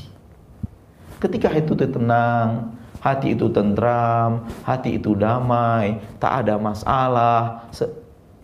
Ketika 1.21 1.53
itu 1.53 1.77
tenang, 1.77 2.73
hati 2.97 3.37
itu 3.37 3.45
tentram, 3.53 4.49
hati 4.65 4.97
itu 4.97 5.13
damai, 5.13 6.01
tak 6.17 6.45
ada 6.45 6.57
masalah. 6.57 7.69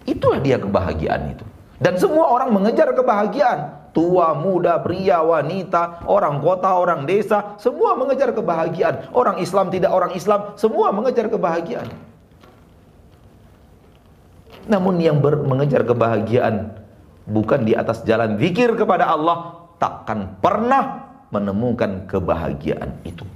Itulah 0.05 0.37
dia 0.45 0.61
kebahagiaan 0.61 1.33
itu. 1.33 1.45
Dan 1.81 1.97
semua 1.97 2.29
orang 2.29 2.53
mengejar 2.53 2.93
kebahagiaan. 2.93 3.89
Tua, 3.97 4.37
muda, 4.37 4.77
pria, 4.77 5.25
wanita, 5.25 6.05
orang 6.05 6.37
kota, 6.37 6.69
orang 6.69 7.09
desa, 7.09 7.57
semua 7.57 7.97
mengejar 7.97 8.29
kebahagiaan. 8.29 9.09
Orang 9.09 9.41
Islam, 9.41 9.73
tidak 9.73 9.89
orang 9.89 10.13
Islam, 10.13 10.53
semua 10.53 10.93
mengejar 10.93 11.33
kebahagiaan. 11.33 11.89
Namun 14.69 15.01
yang 15.01 15.17
mengejar 15.21 15.81
kebahagiaan 15.81 16.76
bukan 17.27 17.67
di 17.67 17.75
atas 17.75 18.01
jalan 18.07 18.39
zikir 18.39 18.73
kepada 18.73 19.11
Allah, 19.11 19.67
takkan 19.77 20.39
pernah 20.39 21.11
menemukan 21.29 22.07
kebahagiaan 22.07 23.03
itu. 23.03 23.27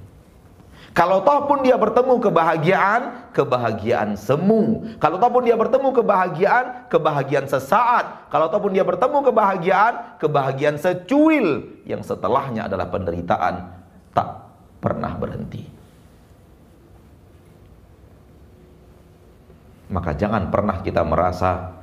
Kalau 0.91 1.23
toh 1.23 1.47
pun 1.47 1.63
dia 1.63 1.79
bertemu 1.79 2.19
kebahagiaan, 2.19 3.31
kebahagiaan 3.31 4.19
semu. 4.19 4.83
Kalau 4.99 5.23
toh 5.23 5.31
pun 5.31 5.43
dia 5.47 5.55
bertemu 5.55 5.87
kebahagiaan, 5.95 6.91
kebahagiaan 6.91 7.47
sesaat. 7.47 8.27
Kalau 8.27 8.51
toh 8.51 8.59
pun 8.59 8.75
dia 8.75 8.83
bertemu 8.83 9.23
kebahagiaan, 9.23 10.19
kebahagiaan 10.19 10.75
secuil 10.75 11.79
yang 11.87 12.03
setelahnya 12.03 12.67
adalah 12.67 12.91
penderitaan 12.91 13.71
tak 14.11 14.51
pernah 14.83 15.15
berhenti. 15.15 15.63
Maka 19.91 20.11
jangan 20.15 20.51
pernah 20.51 20.83
kita 20.83 21.07
merasa 21.07 21.80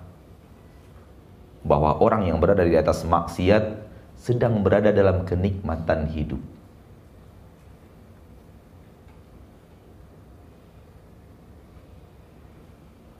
bahwa 1.68 2.00
orang 2.00 2.24
yang 2.24 2.40
berada 2.40 2.64
di 2.64 2.72
atas 2.72 3.04
maksiat 3.04 3.84
sedang 4.16 4.64
berada 4.64 4.88
dalam 4.88 5.28
kenikmatan 5.28 6.08
hidup. 6.08 6.40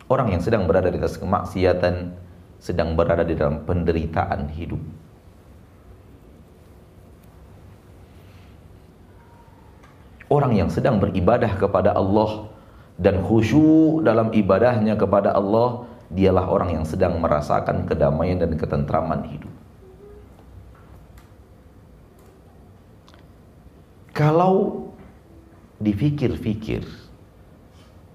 Orang 0.08 0.32
yang 0.32 0.40
sedang 0.40 0.64
berada 0.64 0.88
di 0.88 0.96
atas 0.96 1.20
kemaksiatan 1.20 2.16
sedang 2.58 2.96
berada 2.96 3.22
di 3.22 3.36
dalam 3.36 3.60
penderitaan 3.68 4.48
hidup. 4.56 4.80
Orang 10.32 10.56
yang 10.56 10.72
sedang 10.72 10.96
beribadah 10.96 11.56
kepada 11.60 11.92
Allah 11.92 12.48
dan 12.96 13.20
khusyuk 13.20 14.00
dalam 14.04 14.32
ibadahnya 14.32 14.96
kepada 14.96 15.36
Allah 15.36 15.88
dialah 16.08 16.48
orang 16.48 16.80
yang 16.80 16.84
sedang 16.88 17.20
merasakan 17.20 17.84
kedamaian 17.84 18.40
dan 18.40 18.56
ketentraman 18.56 19.28
hidup. 19.28 19.52
Kalau 24.16 24.88
dipikir-fikir 25.78 26.82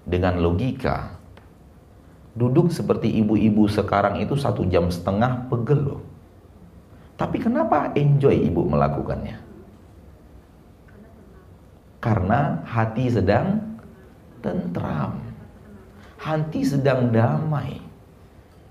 dengan 0.04 0.36
logika, 0.36 1.16
duduk 2.36 2.68
seperti 2.68 3.08
ibu-ibu 3.24 3.64
sekarang 3.72 4.20
itu 4.20 4.36
satu 4.36 4.68
jam 4.68 4.92
setengah 4.92 5.48
pegel 5.48 5.80
loh. 5.80 6.02
Tapi 7.16 7.40
kenapa 7.40 7.94
enjoy 7.96 8.36
ibu 8.36 8.68
melakukannya? 8.68 9.40
Karena 12.04 12.60
hati 12.68 13.08
sedang 13.08 13.64
tentram. 14.44 15.23
Hati 16.24 16.64
sedang 16.64 17.12
damai 17.12 17.84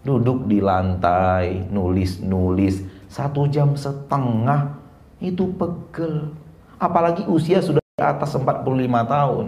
duduk 0.03 0.49
di 0.49 0.59
lantai, 0.59 1.69
nulis-nulis 1.71 2.83
satu 3.07 3.47
jam 3.47 3.77
setengah 3.77 4.75
itu 5.23 5.47
pegel. 5.55 6.33
Apalagi 6.81 7.23
usia 7.29 7.63
sudah 7.63 7.79
di 7.79 8.03
atas 8.03 8.35
45 8.35 8.65
tahun. 9.05 9.47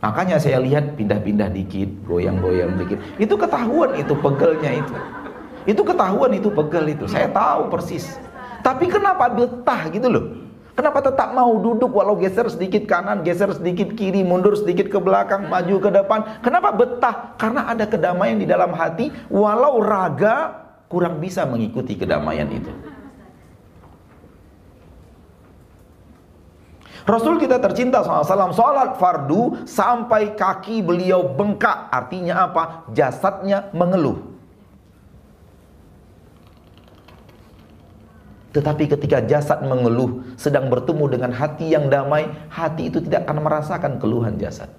Makanya 0.00 0.40
saya 0.40 0.62
lihat 0.64 0.96
pindah-pindah 0.96 1.52
dikit, 1.52 1.90
goyang-goyang 2.08 2.80
dikit. 2.80 3.02
Itu 3.20 3.36
ketahuan 3.36 4.00
itu 4.00 4.16
pegelnya 4.16 4.80
itu. 4.80 4.94
Itu 5.68 5.82
ketahuan 5.84 6.32
itu 6.32 6.48
pegel 6.48 6.96
itu. 6.96 7.04
Saya 7.04 7.28
tahu 7.28 7.68
persis. 7.68 8.16
Tapi 8.64 8.88
kenapa 8.88 9.28
betah 9.28 9.92
gitu 9.92 10.08
loh? 10.08 10.39
Kenapa 10.80 11.04
tetap 11.04 11.36
mau 11.36 11.60
duduk 11.60 11.92
walau 11.92 12.16
geser 12.16 12.48
sedikit 12.48 12.88
kanan, 12.88 13.20
geser 13.20 13.52
sedikit 13.52 13.92
kiri, 13.92 14.24
mundur 14.24 14.56
sedikit 14.56 14.88
ke 14.88 14.96
belakang, 14.96 15.44
maju 15.44 15.76
ke 15.76 15.92
depan? 15.92 16.40
Kenapa 16.40 16.72
betah? 16.72 17.36
Karena 17.36 17.68
ada 17.68 17.84
kedamaian 17.84 18.40
di 18.40 18.48
dalam 18.48 18.72
hati 18.72 19.12
walau 19.28 19.84
raga 19.84 20.56
kurang 20.88 21.20
bisa 21.20 21.44
mengikuti 21.44 22.00
kedamaian 22.00 22.48
itu. 22.48 22.72
Rasul 27.04 27.36
kita 27.36 27.60
tercinta 27.60 28.00
SAW 28.00 28.56
Salat 28.56 28.96
fardu 28.96 29.68
sampai 29.68 30.32
kaki 30.32 30.80
beliau 30.80 31.28
bengkak 31.28 31.92
Artinya 31.92 32.48
apa? 32.48 32.88
Jasadnya 32.96 33.68
mengeluh 33.76 34.29
Tetapi 38.50 38.90
ketika 38.90 39.22
jasad 39.22 39.62
mengeluh 39.62 40.26
sedang 40.34 40.66
bertemu 40.66 41.04
dengan 41.06 41.30
hati 41.30 41.70
yang 41.70 41.86
damai, 41.86 42.26
hati 42.50 42.90
itu 42.90 42.98
tidak 42.98 43.30
akan 43.30 43.46
merasakan 43.46 43.92
keluhan 44.02 44.34
jasad. 44.42 44.70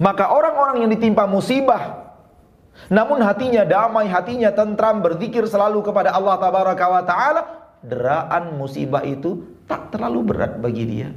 Maka 0.00 0.32
orang-orang 0.32 0.82
yang 0.82 0.90
ditimpa 0.90 1.28
musibah 1.28 2.08
Namun 2.88 3.20
hatinya 3.20 3.68
damai, 3.68 4.08
hatinya 4.08 4.48
tentram, 4.56 5.04
berzikir 5.04 5.44
selalu 5.44 5.84
kepada 5.84 6.16
Allah 6.16 6.40
tabaraka 6.40 6.84
wa 6.88 7.02
taala, 7.04 7.42
deraan 7.84 8.56
musibah 8.56 9.04
itu 9.04 9.44
tak 9.68 9.92
terlalu 9.92 10.32
berat 10.32 10.56
bagi 10.56 10.88
dia. 10.88 11.12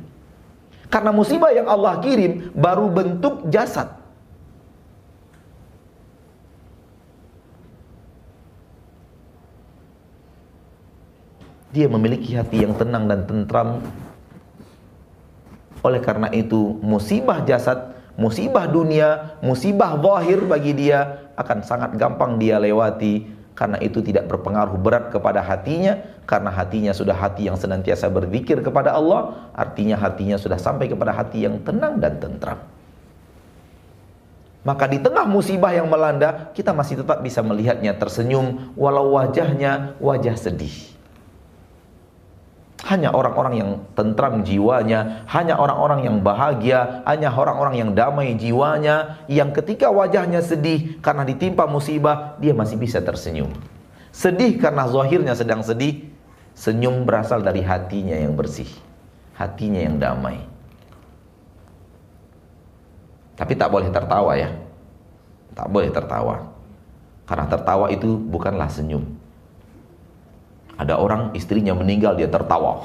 Karena 0.91 1.15
musibah 1.15 1.55
yang 1.55 1.71
Allah 1.71 2.03
kirim 2.03 2.51
baru 2.51 2.91
bentuk 2.91 3.47
jasad. 3.47 4.02
Dia 11.73 11.89
memiliki 11.89 12.37
hati 12.37 12.61
yang 12.61 12.77
tenang 12.77 13.09
dan 13.09 13.25
tentram. 13.25 13.81
Oleh 15.81 15.97
karena 16.05 16.29
itu, 16.29 16.77
musibah 16.85 17.41
jasad, 17.41 17.97
musibah 18.13 18.69
dunia, 18.69 19.41
musibah 19.41 19.97
zahir 19.97 20.45
bagi 20.45 20.77
dia 20.77 21.25
akan 21.33 21.65
sangat 21.65 21.97
gampang 21.97 22.37
dia 22.37 22.61
lewati. 22.61 23.41
Karena 23.57 23.81
itu 23.81 24.05
tidak 24.05 24.29
berpengaruh 24.29 24.77
berat 24.77 25.09
kepada 25.09 25.41
hatinya. 25.41 25.97
Karena 26.29 26.53
hatinya 26.53 26.93
sudah 26.93 27.17
hati 27.17 27.49
yang 27.49 27.57
senantiasa 27.57 28.05
berzikir 28.05 28.61
kepada 28.61 28.93
Allah 28.93 29.51
artinya 29.57 29.97
hatinya 29.97 30.37
sudah 30.37 30.61
sampai 30.61 30.87
kepada 30.87 31.09
hati 31.09 31.43
yang 31.49 31.57
tenang 31.65 31.97
dan 31.97 32.21
tentram. 32.21 32.61
Maka 34.63 34.87
di 34.87 35.01
tengah 35.01 35.27
musibah 35.27 35.75
yang 35.75 35.91
melanda 35.91 36.53
kita 36.55 36.71
masih 36.71 37.03
tetap 37.03 37.19
bisa 37.19 37.43
melihatnya 37.43 37.97
tersenyum 37.97 38.71
walau 38.79 39.19
wajahnya 39.19 39.99
wajah 39.99 40.39
sedih 40.39 40.92
hanya 42.83 43.15
orang-orang 43.15 43.53
yang 43.55 43.69
tentram 43.95 44.43
jiwanya, 44.43 45.23
hanya 45.31 45.55
orang-orang 45.55 46.03
yang 46.03 46.17
bahagia, 46.19 46.99
hanya 47.07 47.31
orang-orang 47.31 47.79
yang 47.79 47.89
damai 47.95 48.35
jiwanya, 48.35 49.23
yang 49.31 49.55
ketika 49.55 49.87
wajahnya 49.87 50.43
sedih 50.43 50.99
karena 50.99 51.23
ditimpa 51.23 51.63
musibah, 51.63 52.35
dia 52.43 52.51
masih 52.51 52.75
bisa 52.75 52.99
tersenyum. 52.99 53.55
Sedih 54.11 54.59
karena 54.59 54.83
zahirnya 54.91 55.31
sedang 55.31 55.63
sedih, 55.63 56.11
senyum 56.59 57.07
berasal 57.07 57.39
dari 57.39 57.63
hatinya 57.63 58.19
yang 58.19 58.35
bersih, 58.35 58.67
hatinya 59.39 59.79
yang 59.79 59.95
damai. 59.95 60.43
Tapi 63.39 63.55
tak 63.55 63.71
boleh 63.71 63.89
tertawa 63.89 64.35
ya. 64.35 64.51
Tak 65.55 65.67
boleh 65.71 65.89
tertawa. 65.89 66.51
Karena 67.23 67.45
tertawa 67.47 67.87
itu 67.89 68.19
bukanlah 68.19 68.69
senyum. 68.69 69.07
Ada 70.83 70.99
orang 70.99 71.31
istrinya 71.31 71.71
meninggal 71.71 72.19
dia 72.19 72.27
tertawa. 72.27 72.83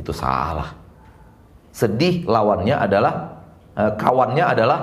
Itu 0.00 0.12
salah. 0.12 0.76
Sedih 1.72 2.28
lawannya 2.28 2.76
adalah 2.76 3.40
eh, 3.72 3.92
kawannya 3.96 4.44
adalah 4.44 4.80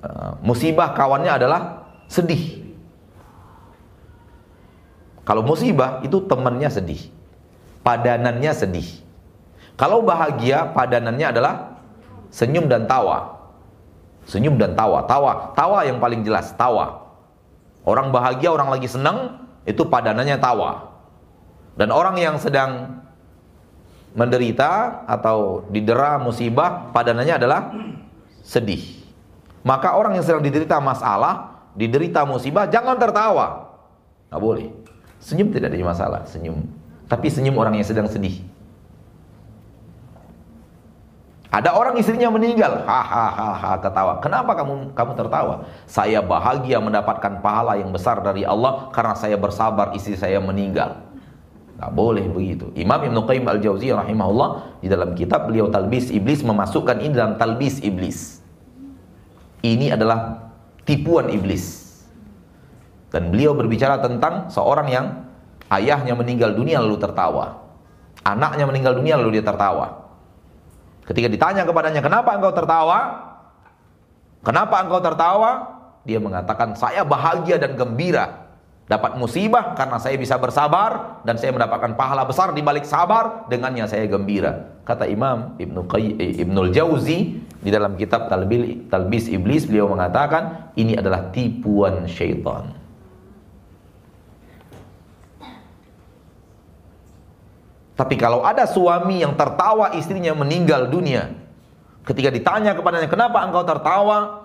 eh, 0.00 0.32
musibah 0.40 0.96
kawannya 0.96 1.36
adalah 1.36 1.60
sedih. 2.08 2.64
Kalau 5.28 5.44
musibah 5.44 6.00
itu 6.00 6.24
temannya 6.24 6.72
sedih. 6.72 7.12
Padanannya 7.84 8.56
sedih. 8.56 8.88
Kalau 9.76 10.00
bahagia 10.00 10.72
padanannya 10.72 11.28
adalah 11.28 11.76
senyum 12.32 12.72
dan 12.72 12.88
tawa. 12.88 13.36
Senyum 14.24 14.58
dan 14.58 14.74
tawa, 14.74 15.06
tawa, 15.06 15.54
tawa 15.54 15.86
yang 15.86 16.00
paling 16.02 16.24
jelas, 16.26 16.50
tawa. 16.58 17.05
Orang 17.86 18.10
bahagia, 18.10 18.50
orang 18.50 18.74
lagi 18.74 18.90
senang, 18.90 19.46
itu 19.62 19.86
padanannya 19.86 20.42
tawa. 20.42 20.90
Dan 21.78 21.94
orang 21.94 22.18
yang 22.18 22.34
sedang 22.42 22.98
menderita 24.18 25.04
atau 25.06 25.62
didera 25.70 26.18
musibah, 26.18 26.90
padanannya 26.90 27.34
adalah 27.38 27.70
sedih. 28.42 28.82
Maka 29.62 29.94
orang 29.94 30.18
yang 30.18 30.24
sedang 30.26 30.42
diderita 30.42 30.82
masalah, 30.82 31.70
diderita 31.78 32.26
musibah, 32.26 32.66
jangan 32.66 32.98
tertawa. 32.98 33.78
Nggak 34.34 34.42
boleh. 34.42 34.66
Senyum 35.22 35.54
tidak 35.54 35.70
ada 35.70 35.86
masalah, 35.86 36.20
senyum. 36.26 36.66
Tapi 37.06 37.30
senyum 37.30 37.54
orang 37.54 37.78
yang 37.78 37.86
sedang 37.86 38.10
sedih. 38.10 38.42
Ada 41.46 41.78
orang 41.78 41.94
istrinya 41.94 42.26
meninggal, 42.26 42.82
hahaha 42.82 43.78
ketawa. 43.78 44.18
Kenapa 44.18 44.58
kamu 44.58 44.92
kamu 44.98 45.12
tertawa? 45.14 45.54
Saya 45.86 46.18
bahagia 46.18 46.82
mendapatkan 46.82 47.38
pahala 47.38 47.78
yang 47.78 47.94
besar 47.94 48.18
dari 48.18 48.42
Allah 48.42 48.90
karena 48.90 49.14
saya 49.14 49.38
bersabar 49.38 49.94
istri 49.94 50.18
saya 50.18 50.42
meninggal. 50.42 51.06
Gak 51.76 51.92
boleh 51.92 52.24
begitu. 52.32 52.72
Imam 52.72 52.98
Ibn 52.98 53.16
Qayyim 53.28 53.46
Al-Jauziyah 53.46 54.00
rahimahullah 54.02 54.80
di 54.80 54.88
dalam 54.88 55.12
kitab 55.12 55.46
beliau 55.46 55.68
Talbis 55.68 56.08
Iblis 56.08 56.40
memasukkan 56.42 56.98
ini 57.04 57.12
dalam 57.12 57.36
Talbis 57.36 57.84
Iblis. 57.84 58.40
Ini 59.60 59.92
adalah 59.94 60.50
tipuan 60.86 61.28
iblis. 61.34 61.84
Dan 63.10 63.34
beliau 63.34 63.52
berbicara 63.52 63.98
tentang 63.98 64.48
seorang 64.48 64.88
yang 64.88 65.06
ayahnya 65.70 66.14
meninggal 66.14 66.54
dunia 66.54 66.78
lalu 66.78 67.02
tertawa. 67.02 67.66
Anaknya 68.22 68.66
meninggal 68.66 68.94
dunia 68.98 69.18
lalu 69.18 69.38
dia 69.38 69.44
tertawa. 69.46 70.05
Ketika 71.06 71.30
ditanya 71.30 71.62
kepadanya, 71.62 72.02
"Kenapa 72.02 72.34
engkau 72.34 72.50
tertawa?" 72.50 72.98
"Kenapa 74.42 74.82
engkau 74.82 74.98
tertawa?" 74.98 75.50
Dia 76.02 76.18
mengatakan, 76.18 76.74
"Saya 76.74 77.06
bahagia 77.06 77.58
dan 77.62 77.78
gembira 77.78 78.46
dapat 78.86 79.18
musibah 79.18 79.74
karena 79.74 79.98
saya 79.98 80.14
bisa 80.14 80.38
bersabar 80.38 81.22
dan 81.26 81.34
saya 81.38 81.50
mendapatkan 81.50 81.98
pahala 81.98 82.22
besar 82.26 82.54
di 82.54 82.62
balik 82.62 82.86
sabar, 82.86 83.46
dengannya 83.46 83.86
saya 83.86 84.06
gembira." 84.10 84.82
Kata 84.86 85.06
Imam 85.06 85.58
Ibnu 85.58 85.86
eh, 85.98 86.42
Ibnul 86.42 86.70
Jauzi 86.70 87.42
di 87.58 87.70
dalam 87.74 87.98
kitab 87.98 88.30
Talbis 88.30 89.26
Iblis 89.26 89.66
beliau 89.66 89.90
mengatakan, 89.90 90.74
ini 90.78 90.94
adalah 90.94 91.34
tipuan 91.34 92.06
syaitan. 92.06 92.85
Tapi 97.96 98.14
kalau 98.20 98.44
ada 98.44 98.68
suami 98.68 99.24
yang 99.24 99.32
tertawa 99.32 99.96
istrinya 99.96 100.36
meninggal 100.36 100.92
dunia, 100.92 101.32
ketika 102.04 102.28
ditanya 102.28 102.76
kepadanya, 102.76 103.08
"Kenapa 103.08 103.40
engkau 103.40 103.64
tertawa?" 103.64 104.44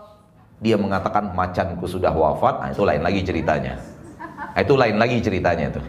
Dia 0.64 0.80
mengatakan, 0.80 1.36
"Macanku 1.36 1.84
sudah 1.84 2.16
wafat." 2.16 2.64
Nah, 2.64 2.70
itu 2.72 2.88
lain 2.88 3.04
lagi 3.04 3.20
ceritanya. 3.28 3.76
Nah, 4.56 4.62
itu 4.64 4.74
lain 4.80 4.96
lagi 4.96 5.18
ceritanya 5.20 5.66
itu. 5.68 5.82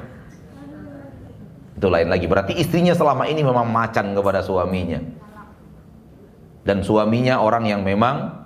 Itu 1.79 1.87
lain 1.87 2.11
lagi. 2.11 2.27
Berarti 2.27 2.53
istrinya 2.59 2.99
selama 2.99 3.31
ini 3.31 3.47
memang 3.47 3.71
macan 3.71 4.11
kepada 4.11 4.43
suaminya. 4.43 4.99
Dan 6.67 6.83
suaminya 6.83 7.43
orang 7.43 7.67
yang 7.71 7.83
memang 7.87 8.43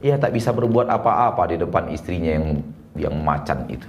ya 0.00 0.16
tak 0.20 0.36
bisa 0.36 0.52
berbuat 0.52 0.88
apa-apa 0.88 1.48
di 1.52 1.56
depan 1.60 1.88
istrinya 1.92 2.36
yang 2.36 2.60
yang 2.92 3.16
macan 3.24 3.64
itu 3.72 3.88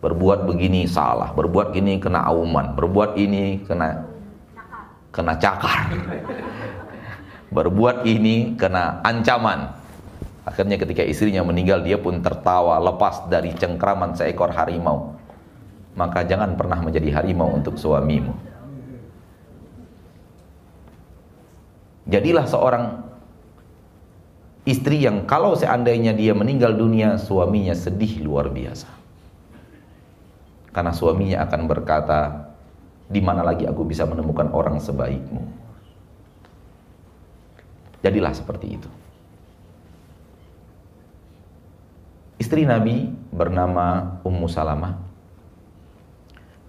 berbuat 0.00 0.48
begini 0.48 0.88
salah, 0.88 1.36
berbuat 1.36 1.76
gini 1.76 2.00
kena 2.00 2.24
auman, 2.24 2.72
berbuat 2.72 3.20
ini 3.20 3.60
kena 3.68 4.08
kena 5.12 5.36
cakar. 5.36 5.92
berbuat 7.50 8.06
ini 8.06 8.54
kena 8.54 9.02
ancaman. 9.02 9.74
Akhirnya 10.46 10.78
ketika 10.78 11.02
istrinya 11.02 11.42
meninggal 11.44 11.82
dia 11.82 11.98
pun 11.98 12.22
tertawa 12.22 12.78
lepas 12.78 13.26
dari 13.26 13.52
cengkraman 13.52 14.16
seekor 14.16 14.54
harimau. 14.54 15.18
Maka 15.98 16.22
jangan 16.24 16.54
pernah 16.54 16.78
menjadi 16.78 17.10
harimau 17.10 17.50
untuk 17.50 17.74
suamimu. 17.74 18.32
Jadilah 22.06 22.46
seorang 22.46 22.84
istri 24.64 25.02
yang 25.02 25.26
kalau 25.26 25.58
seandainya 25.58 26.14
dia 26.14 26.32
meninggal 26.32 26.78
dunia 26.78 27.18
suaminya 27.18 27.74
sedih 27.74 28.22
luar 28.22 28.46
biasa. 28.48 28.99
Karena 30.70 30.94
suaminya 30.94 31.42
akan 31.46 31.60
berkata, 31.66 32.50
di 33.10 33.18
mana 33.18 33.42
lagi 33.42 33.66
aku 33.66 33.82
bisa 33.82 34.06
menemukan 34.06 34.50
orang 34.54 34.78
sebaikmu? 34.78 35.42
Jadilah 38.00 38.32
seperti 38.32 38.78
itu. 38.78 38.90
Istri 42.40 42.64
Nabi 42.64 43.12
bernama 43.30 44.18
Ummu 44.24 44.48
Salamah. 44.48 44.96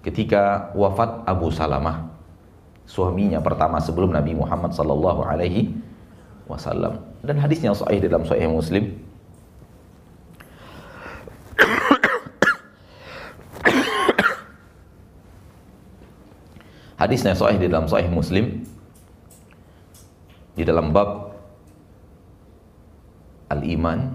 Ketika 0.03 0.73
wafat 0.75 1.23
Abu 1.29 1.53
Salamah, 1.53 2.11
suaminya 2.89 3.39
pertama 3.39 3.79
sebelum 3.79 4.11
Nabi 4.11 4.35
Muhammad 4.35 4.75
sallallahu 4.75 5.23
alaihi 5.23 5.71
wasallam. 6.49 6.99
Dan 7.21 7.39
hadisnya 7.39 7.71
sahih 7.71 8.03
dalam 8.03 8.25
Sahih 8.27 8.49
Muslim 8.49 8.97
Hadisnya 17.01 17.33
sahih 17.33 17.57
di 17.57 17.65
dalam 17.65 17.89
sahih 17.89 18.13
Muslim 18.13 18.61
di 20.53 20.61
dalam 20.61 20.93
bab 20.93 21.33
al-iman 23.49 24.13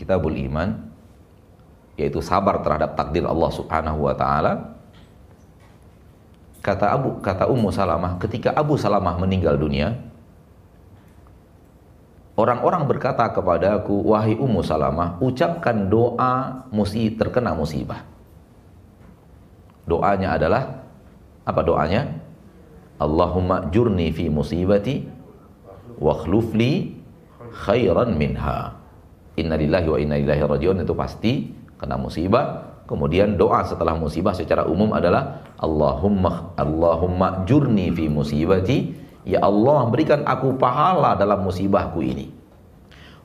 kitabul 0.00 0.32
iman 0.32 0.88
yaitu 2.00 2.24
sabar 2.24 2.64
terhadap 2.64 2.96
takdir 2.96 3.28
Allah 3.28 3.50
Subhanahu 3.52 4.08
wa 4.08 4.14
taala 4.16 4.72
kata 6.64 6.96
Abu 6.96 7.20
kata 7.20 7.52
Ummu 7.52 7.68
Salamah 7.68 8.16
ketika 8.16 8.56
Abu 8.56 8.80
Salamah 8.80 9.20
meninggal 9.20 9.60
dunia 9.60 10.00
orang-orang 12.32 12.88
berkata 12.88 13.28
kepadaku, 13.28 14.08
wahai 14.08 14.34
Ummu 14.34 14.64
Salamah, 14.64 15.20
ucapkan 15.20 15.86
doa 15.92 16.64
musi 16.72 17.12
terkena 17.12 17.52
musibah. 17.52 18.11
Doanya 19.86 20.38
adalah 20.38 20.62
apa 21.42 21.60
doanya? 21.66 22.06
Allahumma 23.02 23.66
jurni 23.74 24.14
fi 24.14 24.30
musibati 24.30 25.02
wa 25.98 26.14
khlufli 26.22 26.94
khairan 27.66 28.14
minha. 28.14 28.78
Inna 29.34 29.58
lillahi 29.58 29.88
wa 29.88 29.98
inna 29.98 30.16
ilaihi 30.20 30.44
rajiun 30.44 30.86
itu 30.86 30.94
pasti 30.94 31.32
kena 31.80 31.98
musibah. 31.98 32.70
Kemudian 32.86 33.40
doa 33.40 33.64
setelah 33.64 33.96
musibah 33.96 34.36
secara 34.36 34.68
umum 34.68 34.92
adalah 34.92 35.40
Allahumma 35.56 36.52
Allahumma 36.58 37.46
jurni 37.48 37.88
fi 37.94 38.10
musibati 38.10 39.00
Ya 39.22 39.38
Allah 39.38 39.86
berikan 39.86 40.26
aku 40.26 40.58
pahala 40.58 41.14
dalam 41.14 41.46
musibahku 41.46 42.02
ini 42.02 42.42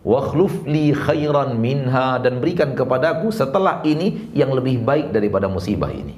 Wakhluf 0.07 0.63
li 0.63 0.95
khairan 0.95 1.59
minha 1.59 2.15
dan 2.23 2.39
berikan 2.39 2.71
kepadaku 2.71 3.27
setelah 3.27 3.83
ini 3.83 4.31
yang 4.31 4.55
lebih 4.55 4.79
baik 4.79 5.11
daripada 5.11 5.51
musibah 5.51 5.91
ini. 5.91 6.15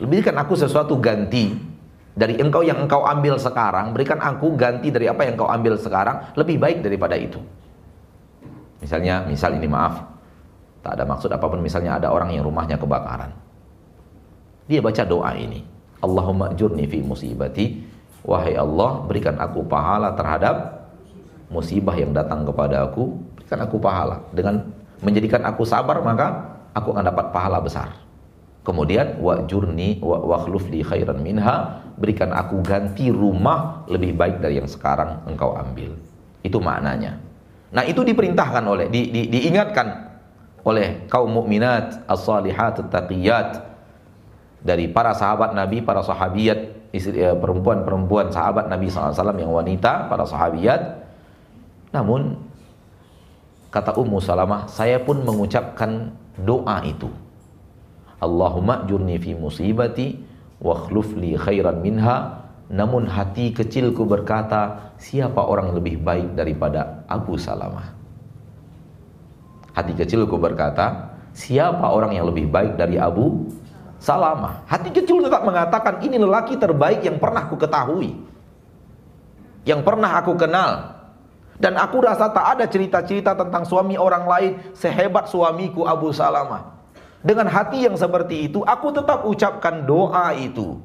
Berikan 0.00 0.36
aku 0.40 0.56
sesuatu 0.56 0.96
ganti 0.96 1.52
dari 2.16 2.36
engkau 2.42 2.60
yang 2.66 2.84
engkau 2.84 3.06
ambil 3.06 3.38
sekarang, 3.38 3.94
berikan 3.94 4.18
aku 4.18 4.52
ganti 4.58 4.90
dari 4.90 5.06
apa 5.06 5.24
yang 5.24 5.38
engkau 5.38 5.48
ambil 5.48 5.78
sekarang 5.78 6.34
lebih 6.34 6.58
baik 6.58 6.82
daripada 6.82 7.14
itu. 7.14 7.38
Misalnya, 8.80 9.22
misal 9.28 9.54
ini 9.60 9.68
maaf, 9.68 10.04
tak 10.80 10.96
ada 10.96 11.04
maksud 11.04 11.28
apa 11.28 11.44
pun 11.44 11.60
misalnya 11.60 12.00
ada 12.00 12.08
orang 12.10 12.32
yang 12.32 12.42
rumahnya 12.48 12.80
kebakaran. 12.80 13.30
Dia 14.66 14.80
baca 14.80 15.02
doa 15.04 15.32
ini. 15.36 15.62
Allahumma 16.00 16.50
jurni 16.56 16.88
fi 16.88 17.04
musibati. 17.04 17.88
Wahai 18.20 18.56
Allah, 18.56 19.00
berikan 19.08 19.36
aku 19.40 19.64
pahala 19.64 20.12
terhadap 20.12 20.84
musibah 21.48 21.96
yang 21.96 22.12
datang 22.12 22.44
kepada 22.44 22.84
aku, 22.84 23.16
berikan 23.36 23.64
aku 23.64 23.76
pahala. 23.80 24.20
Dengan 24.32 24.60
menjadikan 25.00 25.40
aku 25.48 25.64
sabar, 25.64 26.04
maka 26.04 26.52
aku 26.76 26.92
akan 26.92 27.04
dapat 27.04 27.32
pahala 27.32 27.64
besar. 27.64 28.09
Kemudian 28.70 29.18
wa 29.18 29.42
jurni 29.50 29.98
wa 29.98 30.22
wakhluf 30.22 30.70
li 30.70 30.86
khairan 30.86 31.18
minha, 31.26 31.82
berikan 31.98 32.30
aku 32.30 32.62
ganti 32.62 33.10
rumah 33.10 33.82
lebih 33.90 34.14
baik 34.14 34.38
dari 34.38 34.62
yang 34.62 34.70
sekarang 34.70 35.26
engkau 35.26 35.58
ambil. 35.58 35.98
Itu 36.46 36.62
maknanya. 36.62 37.18
Nah, 37.74 37.82
itu 37.82 38.06
diperintahkan 38.06 38.62
oleh 38.62 38.86
di, 38.86 39.10
di, 39.10 39.26
diingatkan 39.26 40.14
oleh 40.62 41.10
kaum 41.10 41.34
mukminat 41.34 42.06
as-salihat 42.06 42.78
taqiyat 42.94 43.58
dari 44.62 44.86
para 44.86 45.18
sahabat 45.18 45.50
Nabi, 45.50 45.82
para 45.82 46.06
sahabiat, 46.06 46.94
eh, 46.94 47.34
perempuan-perempuan 47.42 48.30
sahabat 48.30 48.70
Nabi 48.70 48.86
SAW 48.86 49.34
yang 49.34 49.50
wanita, 49.50 50.06
para 50.06 50.22
sahabiat. 50.22 51.10
Namun, 51.90 52.38
kata 53.74 53.98
Ummu 53.98 54.22
Salamah, 54.22 54.70
saya 54.70 55.02
pun 55.02 55.26
mengucapkan 55.26 56.14
doa 56.38 56.86
itu. 56.86 57.10
Allahumma 58.20 58.84
jurni 58.84 59.16
fi 59.16 59.32
musibati 59.32 60.16
wa 60.60 60.86
li 60.92 61.34
khairan 61.34 61.80
minha. 61.80 62.44
Namun 62.70 63.10
hati 63.10 63.50
kecilku 63.50 64.06
berkata, 64.06 64.94
siapa 64.94 65.42
orang 65.42 65.74
lebih 65.74 65.98
baik 65.98 66.38
daripada 66.38 67.02
Abu 67.10 67.34
Salamah? 67.34 67.90
Hati 69.74 69.90
kecilku 69.98 70.38
berkata, 70.38 71.10
siapa 71.34 71.82
orang 71.82 72.14
yang 72.14 72.30
lebih 72.30 72.46
baik 72.46 72.78
dari 72.78 72.94
Abu 72.94 73.50
Salama. 74.00 74.64
Hati 74.64 74.88
kecil 74.88 75.20
tetap 75.20 75.44
mengatakan 75.44 76.00
ini 76.00 76.16
lelaki 76.16 76.56
terbaik 76.56 77.04
yang 77.04 77.20
pernah 77.20 77.44
aku 77.44 77.60
ketahui. 77.60 78.16
Yang 79.68 79.80
pernah 79.84 80.10
aku 80.16 80.32
kenal. 80.40 80.96
Dan 81.60 81.76
aku 81.76 82.00
rasa 82.00 82.32
tak 82.32 82.56
ada 82.56 82.64
cerita-cerita 82.64 83.36
tentang 83.36 83.68
suami 83.68 84.00
orang 84.00 84.24
lain 84.24 84.50
sehebat 84.72 85.28
suamiku 85.28 85.84
Abu 85.84 86.08
Salama. 86.16 86.79
Dengan 87.20 87.52
hati 87.52 87.84
yang 87.84 87.96
seperti 88.00 88.48
itu, 88.48 88.64
aku 88.64 88.96
tetap 88.96 89.28
ucapkan 89.28 89.84
doa 89.84 90.32
itu. 90.32 90.80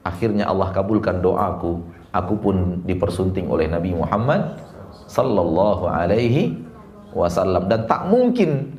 Akhirnya 0.00 0.48
Allah 0.48 0.72
kabulkan 0.72 1.20
doaku. 1.20 1.84
Aku 2.12 2.34
pun 2.36 2.80
dipersunting 2.84 3.48
oleh 3.48 3.68
Nabi 3.68 3.96
Muhammad 3.96 4.60
sallallahu 5.08 5.88
alaihi 5.88 6.56
wasallam 7.16 7.68
dan 7.68 7.88
tak 7.88 8.08
mungkin 8.08 8.76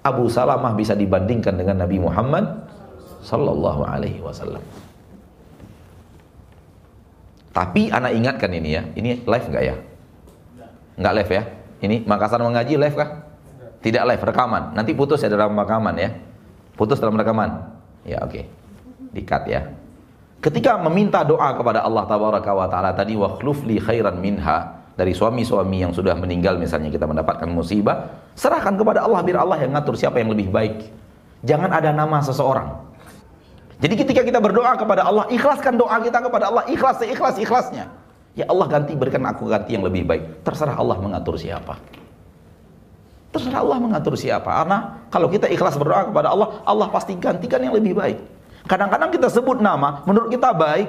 Abu 0.00 0.30
Salamah 0.30 0.72
bisa 0.72 0.96
dibandingkan 0.96 1.56
dengan 1.56 1.84
Nabi 1.84 2.00
Muhammad 2.00 2.64
sallallahu 3.26 3.82
alaihi 3.84 4.22
wasallam. 4.22 4.62
Tapi 7.50 7.88
anak 7.88 8.12
ingatkan 8.14 8.52
ini 8.52 8.76
ya, 8.76 8.82
ini 8.94 9.20
live 9.24 9.46
enggak 9.48 9.64
ya? 9.64 9.76
Enggak 11.00 11.14
live 11.16 11.32
ya? 11.32 11.42
Ini 11.82 11.96
Makassar 12.04 12.40
mengaji 12.40 12.76
live 12.78 12.96
kah? 12.96 13.25
Tidak 13.86 14.02
live, 14.02 14.18
rekaman. 14.18 14.74
Nanti 14.74 14.98
putus 14.98 15.22
ya 15.22 15.30
dalam 15.30 15.54
rekaman 15.54 15.94
ya. 15.94 16.10
Putus 16.74 16.98
dalam 16.98 17.14
rekaman. 17.14 17.70
Ya 18.02 18.18
oke. 18.18 18.34
Okay. 18.34 18.44
Dikat 19.14 19.46
ya. 19.46 19.62
Ketika 20.42 20.74
meminta 20.82 21.22
doa 21.22 21.54
kepada 21.54 21.86
Allah 21.86 22.02
tabaraka 22.02 22.50
wa 22.50 22.66
taala 22.66 22.90
tadi 22.98 23.14
wa 23.14 23.38
li 23.38 23.78
khairan 23.78 24.18
minha 24.18 24.82
dari 24.98 25.14
suami-suami 25.14 25.86
yang 25.86 25.94
sudah 25.94 26.18
meninggal 26.18 26.58
misalnya 26.58 26.90
kita 26.90 27.06
mendapatkan 27.06 27.46
musibah, 27.46 28.26
serahkan 28.34 28.74
kepada 28.74 29.06
Allah 29.06 29.22
biar 29.22 29.46
Allah 29.46 29.62
yang 29.62 29.70
ngatur 29.78 29.94
siapa 29.94 30.18
yang 30.18 30.34
lebih 30.34 30.50
baik. 30.50 30.90
Jangan 31.46 31.70
ada 31.70 31.94
nama 31.94 32.18
seseorang. 32.26 32.90
Jadi 33.78 33.94
ketika 34.02 34.26
kita 34.26 34.42
berdoa 34.42 34.74
kepada 34.74 35.06
Allah, 35.06 35.30
ikhlaskan 35.30 35.78
doa 35.78 35.94
kita 36.02 36.18
kepada 36.26 36.50
Allah, 36.50 36.66
ikhlas 36.66 36.98
seikhlas 36.98 37.38
ikhlasnya. 37.38 37.86
Ya 38.34 38.50
Allah 38.50 38.66
ganti 38.66 38.98
berikan 38.98 39.22
aku 39.30 39.46
ganti 39.46 39.78
yang 39.78 39.86
lebih 39.86 40.02
baik. 40.02 40.42
Terserah 40.42 40.74
Allah 40.74 40.98
mengatur 40.98 41.38
siapa. 41.38 41.78
Terserah 43.36 43.60
Allah 43.60 43.76
mengatur 43.76 44.16
siapa. 44.16 44.48
Karena 44.48 45.04
kalau 45.12 45.28
kita 45.28 45.44
ikhlas 45.52 45.76
berdoa 45.76 46.08
kepada 46.08 46.32
Allah, 46.32 46.56
Allah 46.64 46.88
pasti 46.88 47.12
gantikan 47.20 47.60
yang 47.60 47.76
lebih 47.76 47.92
baik. 47.92 48.16
Kadang-kadang 48.64 49.12
kita 49.12 49.28
sebut 49.28 49.60
nama, 49.60 50.00
menurut 50.08 50.32
kita 50.32 50.56
baik. 50.56 50.88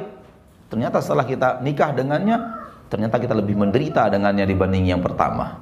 Ternyata 0.71 1.03
setelah 1.03 1.27
kita 1.27 1.59
nikah 1.59 1.91
dengannya, 1.91 2.39
ternyata 2.87 3.19
kita 3.19 3.35
lebih 3.35 3.59
menderita 3.59 4.07
dengannya 4.07 4.47
dibanding 4.47 4.87
yang 4.87 5.03
pertama. 5.03 5.59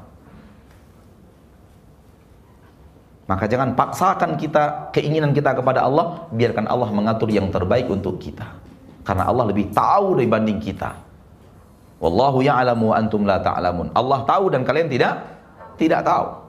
Maka 3.26 3.50
jangan 3.50 3.74
paksakan 3.74 4.38
kita 4.38 4.94
keinginan 4.94 5.34
kita 5.34 5.58
kepada 5.58 5.82
Allah, 5.82 6.30
biarkan 6.30 6.70
Allah 6.70 6.94
mengatur 6.94 7.34
yang 7.34 7.50
terbaik 7.50 7.90
untuk 7.90 8.22
kita. 8.22 8.46
Karena 9.02 9.26
Allah 9.26 9.50
lebih 9.50 9.74
tahu 9.74 10.22
dibanding 10.22 10.62
kita. 10.62 10.94
Wallahu 11.98 12.46
ya'lamu 12.46 12.94
antum 12.94 13.26
la 13.26 13.42
ta'lamun. 13.42 13.90
Allah 13.98 14.22
tahu 14.30 14.54
dan 14.54 14.62
kalian 14.62 14.86
tidak 14.86 15.26
tidak 15.82 16.06
tahu. 16.06 16.45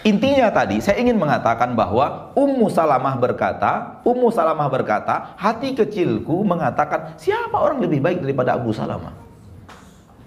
Intinya 0.00 0.48
tadi 0.48 0.80
saya 0.80 0.96
ingin 0.96 1.20
mengatakan 1.20 1.76
bahwa 1.76 2.32
Ummu 2.32 2.72
Salamah 2.72 3.20
berkata, 3.20 4.00
Ummu 4.00 4.32
Salamah 4.32 4.64
berkata, 4.72 5.36
hati 5.36 5.76
kecilku 5.76 6.40
mengatakan 6.40 7.20
siapa 7.20 7.52
orang 7.52 7.84
lebih 7.84 8.00
baik 8.00 8.24
daripada 8.24 8.56
Abu 8.56 8.72
Salamah? 8.72 9.12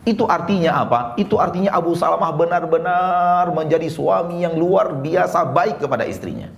Itu 0.05 0.29
artinya 0.29 0.77
apa? 0.85 1.17
Itu 1.17 1.41
artinya 1.41 1.73
Abu 1.73 1.97
Salamah 1.97 2.37
benar-benar 2.37 3.49
menjadi 3.49 3.89
suami 3.89 4.45
yang 4.45 4.53
luar 4.53 4.93
biasa 4.93 5.49
baik 5.49 5.81
kepada 5.81 6.05
istrinya. 6.05 6.53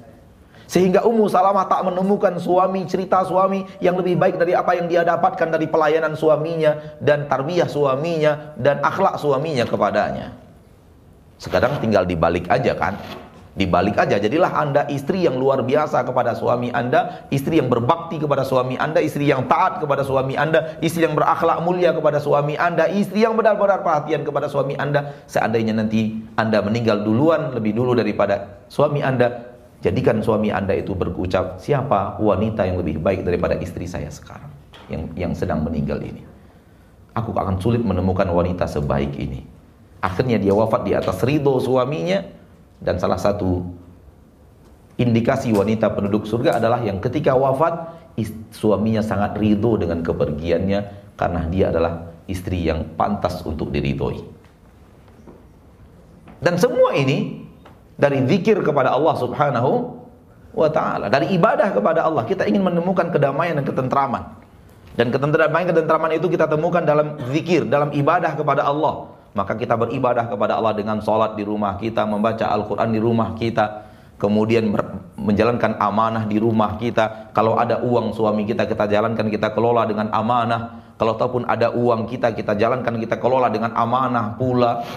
Sehingga 0.67 1.07
Ummu 1.07 1.31
Salamah 1.31 1.71
tak 1.71 1.87
menemukan 1.87 2.35
suami, 2.35 2.83
cerita 2.83 3.23
suami 3.23 3.63
yang 3.79 3.95
lebih 3.95 4.19
baik 4.19 4.35
dari 4.41 4.57
apa 4.57 4.75
yang 4.75 4.91
dia 4.91 5.07
dapatkan 5.07 5.55
dari 5.55 5.71
pelayanan 5.71 6.17
suaminya 6.19 6.97
dan 6.99 7.31
tarbiyah 7.31 7.69
suaminya 7.69 8.57
dan 8.59 8.83
akhlak 8.83 9.15
suaminya 9.21 9.63
kepadanya. 9.63 10.44
Sekarang 11.45 11.77
tinggal 11.77 12.09
dibalik 12.09 12.49
aja 12.49 12.73
kan. 12.73 12.97
Dibalik 13.55 13.95
aja, 13.95 14.19
jadilah 14.19 14.51
anda 14.51 14.83
istri 14.91 15.23
yang 15.23 15.39
luar 15.39 15.63
biasa 15.63 16.03
kepada 16.03 16.35
suami 16.35 16.75
anda, 16.75 17.23
istri 17.31 17.55
yang 17.55 17.71
berbakti 17.71 18.19
kepada 18.19 18.43
suami 18.43 18.75
anda, 18.75 18.99
istri 18.99 19.31
yang 19.31 19.47
taat 19.47 19.79
kepada 19.79 20.03
suami 20.03 20.35
anda, 20.35 20.75
istri 20.83 21.07
yang 21.07 21.15
berakhlak 21.15 21.63
mulia 21.63 21.95
kepada 21.95 22.19
suami 22.19 22.59
anda, 22.59 22.91
istri 22.91 23.23
yang 23.23 23.31
benar-benar 23.39 23.79
perhatian 23.79 24.27
kepada 24.27 24.51
suami 24.51 24.75
anda. 24.75 25.23
Seandainya 25.31 25.71
nanti 25.71 26.19
anda 26.35 26.59
meninggal 26.59 27.07
duluan, 27.07 27.55
lebih 27.55 27.79
dulu 27.79 27.95
daripada 27.95 28.59
suami 28.67 28.99
anda, 28.99 29.55
jadikan 29.79 30.19
suami 30.19 30.51
anda 30.51 30.75
itu 30.75 30.91
berucap, 30.91 31.55
siapa 31.55 32.19
wanita 32.19 32.67
yang 32.67 32.75
lebih 32.83 32.99
baik 32.99 33.23
daripada 33.23 33.55
istri 33.63 33.87
saya 33.87 34.11
sekarang, 34.11 34.51
yang, 34.91 35.07
yang 35.15 35.31
sedang 35.31 35.63
meninggal 35.63 36.03
ini. 36.03 36.27
Aku 37.15 37.31
akan 37.31 37.55
sulit 37.63 37.79
menemukan 37.79 38.27
wanita 38.27 38.67
sebaik 38.67 39.15
ini. 39.15 39.54
Akhirnya 40.05 40.37
dia 40.37 40.53
wafat 40.53 40.85
di 40.85 40.93
atas 40.93 41.17
ridho 41.25 41.57
suaminya, 41.57 42.21
dan 42.77 43.01
salah 43.01 43.17
satu 43.17 43.65
indikasi 45.01 45.49
wanita 45.49 45.89
penduduk 45.97 46.29
surga 46.29 46.61
adalah 46.61 46.85
yang 46.85 47.01
ketika 47.01 47.33
wafat 47.33 47.89
suaminya 48.53 49.01
sangat 49.01 49.33
ridho 49.41 49.81
dengan 49.81 50.05
kepergiannya 50.05 50.79
karena 51.17 51.41
dia 51.49 51.73
adalah 51.73 52.13
istri 52.29 52.69
yang 52.69 52.85
pantas 52.93 53.41
untuk 53.41 53.73
diridhoi. 53.73 54.21
Dan 56.37 56.61
semua 56.61 56.93
ini 56.93 57.41
dari 57.97 58.21
zikir 58.29 58.61
kepada 58.61 58.93
Allah 58.93 59.15
Subhanahu 59.17 59.71
wa 60.53 60.69
taala, 60.69 61.09
dari 61.09 61.33
ibadah 61.33 61.73
kepada 61.73 62.05
Allah, 62.05 62.23
kita 62.29 62.45
ingin 62.45 62.61
menemukan 62.61 63.09
kedamaian 63.09 63.57
dan 63.57 63.65
ketentraman. 63.65 64.23
Dan 64.95 65.11
ketentraman 65.11 65.67
ketentraman 65.67 66.11
itu 66.15 66.29
kita 66.31 66.47
temukan 66.47 66.85
dalam 66.85 67.19
zikir, 67.33 67.67
dalam 67.67 67.91
ibadah 67.91 68.37
kepada 68.37 68.63
Allah. 68.63 69.14
Maka 69.35 69.59
kita 69.59 69.75
beribadah 69.75 70.31
kepada 70.31 70.55
Allah 70.55 70.71
dengan 70.71 71.03
sholat 71.03 71.35
di 71.35 71.43
rumah 71.43 71.75
kita, 71.75 72.07
membaca 72.07 72.47
Al-Quran 72.47 72.95
di 72.95 73.03
rumah 73.03 73.35
kita, 73.35 73.83
kemudian 74.15 74.71
menjalankan 75.19 75.75
amanah 75.75 76.23
di 76.23 76.39
rumah 76.39 76.79
kita. 76.79 77.35
Kalau 77.35 77.59
ada 77.59 77.83
uang 77.83 78.15
suami 78.15 78.47
kita, 78.47 78.63
kita 78.63 78.87
jalankan, 78.87 79.27
kita 79.27 79.51
kelola 79.51 79.83
dengan 79.83 80.07
amanah. 80.15 80.95
Kalau 80.95 81.19
ataupun 81.19 81.43
ada 81.51 81.75
uang 81.75 82.07
kita, 82.07 82.31
kita 82.31 82.55
jalankan, 82.55 82.95
kita 82.95 83.19
kelola 83.19 83.51
dengan 83.51 83.75
amanah 83.75 84.39
pula. 84.39 84.87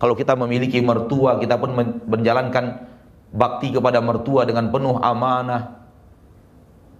Kalau 0.00 0.16
kita 0.16 0.40
memiliki 0.40 0.80
mertua, 0.80 1.36
kita 1.36 1.60
pun 1.60 1.76
menjalankan 2.08 2.88
bakti 3.28 3.76
kepada 3.76 4.00
mertua 4.00 4.48
dengan 4.48 4.72
penuh 4.72 4.96
amanah 5.04 5.84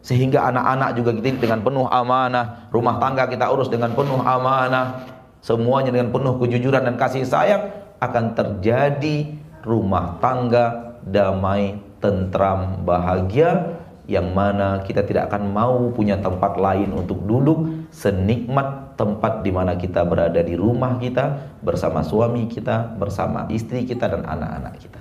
sehingga 0.03 0.51
anak-anak 0.51 0.99
juga 0.99 1.11
kita 1.15 1.39
dengan 1.39 1.63
penuh 1.63 1.87
amanah, 1.87 2.69
rumah 2.75 2.99
tangga 2.99 3.31
kita 3.31 3.47
urus 3.55 3.71
dengan 3.71 3.95
penuh 3.95 4.19
amanah, 4.19 5.07
semuanya 5.43 5.91
dengan 5.91 6.15
penuh 6.15 6.39
kejujuran 6.39 6.87
dan 6.87 6.95
kasih 6.95 7.27
sayang 7.27 7.75
akan 7.99 8.33
terjadi 8.39 9.35
rumah 9.67 10.19
tangga 10.23 10.97
damai, 11.03 11.79
tentram, 11.99 12.87
bahagia 12.87 13.79
yang 14.07 14.35
mana 14.35 14.83
kita 14.83 15.07
tidak 15.07 15.31
akan 15.31 15.51
mau 15.51 15.91
punya 15.95 16.19
tempat 16.19 16.59
lain 16.59 16.91
untuk 16.91 17.23
duduk 17.23 17.87
senikmat 17.95 18.99
tempat 18.99 19.43
di 19.43 19.51
mana 19.51 19.79
kita 19.79 20.03
berada 20.07 20.43
di 20.43 20.55
rumah 20.55 20.99
kita 20.99 21.59
bersama 21.63 22.03
suami 22.03 22.47
kita, 22.51 22.99
bersama 22.99 23.47
istri 23.51 23.87
kita 23.87 24.11
dan 24.11 24.23
anak-anak 24.27 24.75
kita. 24.79 25.01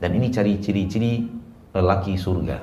Dan 0.00 0.16
ini 0.16 0.32
ciri 0.32 0.56
ciri-ciri 0.64 1.28
lelaki 1.76 2.16
surga 2.16 2.58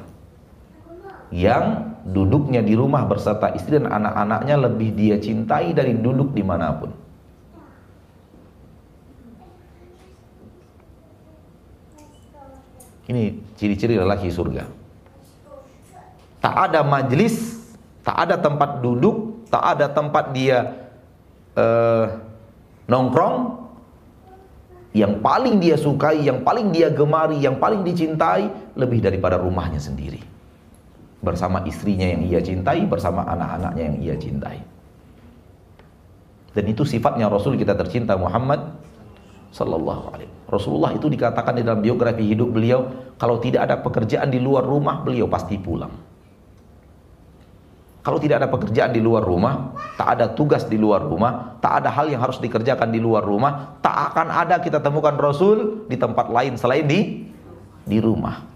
yang 1.30 1.97
duduknya 2.08 2.64
di 2.64 2.72
rumah 2.72 3.04
berserta 3.04 3.52
istri 3.52 3.76
dan 3.76 3.92
anak-anaknya 3.92 4.56
lebih 4.56 4.96
dia 4.96 5.20
cintai 5.20 5.76
dari 5.76 5.92
duduk 5.92 6.32
di 6.32 6.44
mana 6.44 6.72
pun. 6.72 6.92
Ini 13.08 13.40
ciri-ciri 13.56 13.96
lelaki 13.96 14.28
surga. 14.28 14.68
Tak 16.44 16.56
ada 16.72 16.84
majlis, 16.84 17.56
tak 18.04 18.18
ada 18.28 18.36
tempat 18.36 18.84
duduk, 18.84 19.48
tak 19.48 19.64
ada 19.64 19.88
tempat 19.88 20.36
dia 20.36 20.76
uh, 21.56 22.06
nongkrong 22.88 23.68
yang 24.92 25.24
paling 25.24 25.60
dia 25.60 25.80
sukai, 25.80 26.24
yang 26.24 26.44
paling 26.44 26.72
dia 26.72 26.92
gemari, 26.92 27.40
yang 27.40 27.60
paling 27.60 27.84
dicintai 27.84 28.76
lebih 28.76 29.00
daripada 29.00 29.40
rumahnya 29.40 29.80
sendiri 29.80 30.37
bersama 31.22 31.66
istrinya 31.66 32.06
yang 32.06 32.22
ia 32.26 32.40
cintai, 32.42 32.86
bersama 32.86 33.26
anak-anaknya 33.26 33.84
yang 33.84 33.98
ia 34.00 34.16
cintai. 34.18 34.58
Dan 36.54 36.66
itu 36.70 36.86
sifatnya 36.86 37.30
Rasul 37.30 37.58
kita 37.58 37.78
tercinta 37.78 38.18
Muhammad 38.18 38.82
sallallahu 39.54 40.04
alaihi 40.14 40.38
Rasulullah 40.48 40.96
itu 40.96 41.12
dikatakan 41.12 41.60
di 41.60 41.64
dalam 41.68 41.84
biografi 41.84 42.24
hidup 42.24 42.56
beliau, 42.56 42.88
kalau 43.20 43.36
tidak 43.44 43.68
ada 43.68 43.76
pekerjaan 43.84 44.32
di 44.32 44.40
luar 44.40 44.64
rumah, 44.64 45.04
beliau 45.04 45.28
pasti 45.28 45.60
pulang. 45.60 45.92
Kalau 48.00 48.16
tidak 48.24 48.40
ada 48.40 48.48
pekerjaan 48.48 48.96
di 48.96 49.04
luar 49.04 49.20
rumah, 49.28 49.76
tak 50.00 50.16
ada 50.16 50.32
tugas 50.32 50.64
di 50.64 50.80
luar 50.80 51.04
rumah, 51.04 51.60
tak 51.60 51.84
ada 51.84 51.92
hal 51.92 52.08
yang 52.08 52.24
harus 52.24 52.40
dikerjakan 52.40 52.96
di 52.96 53.04
luar 53.04 53.28
rumah, 53.28 53.76
tak 53.84 54.16
akan 54.16 54.32
ada 54.32 54.64
kita 54.64 54.80
temukan 54.80 55.20
Rasul 55.20 55.84
di 55.92 56.00
tempat 56.00 56.32
lain 56.32 56.56
selain 56.56 56.88
di 56.88 57.28
di 57.84 58.00
rumah. 58.00 58.48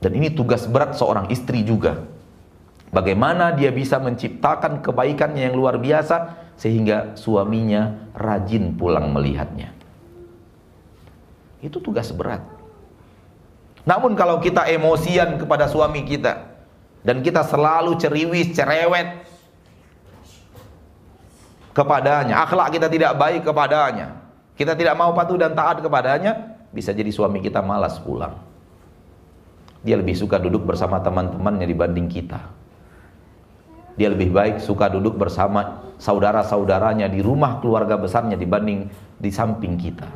Dan 0.00 0.16
ini 0.16 0.32
tugas 0.32 0.64
berat 0.64 0.96
seorang 0.96 1.28
istri 1.28 1.60
juga. 1.60 2.08
Bagaimana 2.90 3.54
dia 3.54 3.70
bisa 3.70 4.00
menciptakan 4.02 4.82
kebaikannya 4.82 5.46
yang 5.46 5.54
luar 5.54 5.78
biasa 5.78 6.48
sehingga 6.58 7.14
suaminya 7.14 8.10
rajin 8.16 8.74
pulang 8.74 9.12
melihatnya. 9.14 9.70
Itu 11.62 11.78
tugas 11.78 12.10
berat. 12.10 12.42
Namun 13.84 14.18
kalau 14.18 14.40
kita 14.42 14.66
emosian 14.66 15.38
kepada 15.38 15.70
suami 15.70 16.02
kita 16.02 16.50
dan 17.04 17.22
kita 17.22 17.46
selalu 17.46 17.96
ceriwis, 18.00 18.56
cerewet 18.56 19.24
kepadanya, 21.76 22.42
akhlak 22.42 22.74
kita 22.74 22.90
tidak 22.90 23.12
baik 23.16 23.46
kepadanya, 23.46 24.18
kita 24.58 24.74
tidak 24.74 24.98
mau 24.98 25.14
patuh 25.14 25.38
dan 25.38 25.54
taat 25.54 25.78
kepadanya, 25.80 26.58
bisa 26.74 26.90
jadi 26.90 27.08
suami 27.08 27.38
kita 27.40 27.62
malas 27.62 27.96
pulang. 28.02 28.49
Dia 29.80 29.96
lebih 29.96 30.12
suka 30.12 30.36
duduk 30.36 30.68
bersama 30.68 31.00
teman-temannya 31.00 31.64
dibanding 31.64 32.08
kita. 32.08 32.40
Dia 33.96 34.08
lebih 34.12 34.32
baik 34.32 34.60
suka 34.60 34.88
duduk 34.88 35.16
bersama 35.16 35.84
saudara-saudaranya 36.00 37.08
di 37.08 37.20
rumah 37.20 37.60
keluarga 37.60 38.00
besarnya 38.00 38.36
dibanding 38.36 38.88
di 39.20 39.30
samping 39.32 39.76
kita. 39.76 40.08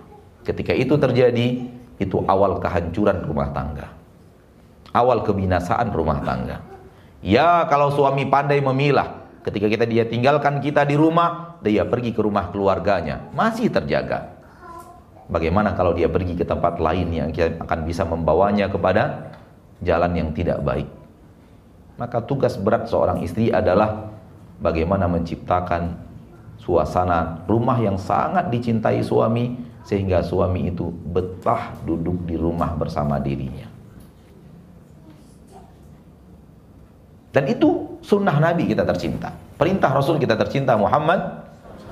Ketika 0.45 0.73
itu 0.77 0.97
terjadi, 0.97 1.69
itu 2.01 2.17
awal 2.29 2.61
kehancuran 2.61 3.25
rumah 3.25 3.53
tangga. 3.53 3.89
Awal 4.93 5.25
kebinasaan 5.25 5.93
rumah 5.93 6.21
tangga. 6.25 6.61
Ya, 7.25 7.65
kalau 7.73 7.89
suami 7.93 8.29
pandai 8.29 8.61
memilah, 8.61 9.41
ketika 9.45 9.69
kita 9.69 9.85
dia 9.89 10.05
tinggalkan 10.05 10.61
kita 10.61 10.85
di 10.85 10.97
rumah, 10.97 11.57
dia 11.65 11.89
pergi 11.89 12.13
ke 12.13 12.21
rumah 12.21 12.53
keluarganya, 12.53 13.33
masih 13.33 13.73
terjaga. 13.73 14.37
Bagaimana 15.25 15.73
kalau 15.73 15.97
dia 15.97 16.05
pergi 16.05 16.37
ke 16.37 16.45
tempat 16.45 16.77
lain 16.77 17.09
yang 17.09 17.29
akan 17.33 17.81
bisa 17.89 18.05
membawanya 18.05 18.69
kepada 18.69 19.33
jalan 19.83 20.13
yang 20.15 20.31
tidak 20.37 20.63
baik. 20.63 20.87
Maka 21.97 22.23
tugas 22.23 22.59
berat 22.59 22.91
seorang 22.91 23.23
istri 23.23 23.55
adalah 23.55 24.11
bagaimana 24.59 25.07
menciptakan 25.07 25.95
suasana 26.59 27.43
rumah 27.47 27.79
yang 27.79 27.99
sangat 27.99 28.51
dicintai 28.51 29.03
suami 29.03 29.55
sehingga 29.85 30.25
suami 30.25 30.73
itu 30.73 30.91
betah 31.13 31.77
duduk 31.85 32.25
di 32.25 32.35
rumah 32.35 32.73
bersama 32.75 33.21
dirinya. 33.21 33.69
Dan 37.35 37.51
itu 37.51 37.99
sunnah 37.99 38.39
Nabi 38.39 38.71
kita 38.71 38.87
tercinta. 38.87 39.35
Perintah 39.59 39.91
Rasul 39.91 40.23
kita 40.23 40.39
tercinta 40.39 40.79
Muhammad 40.79 41.19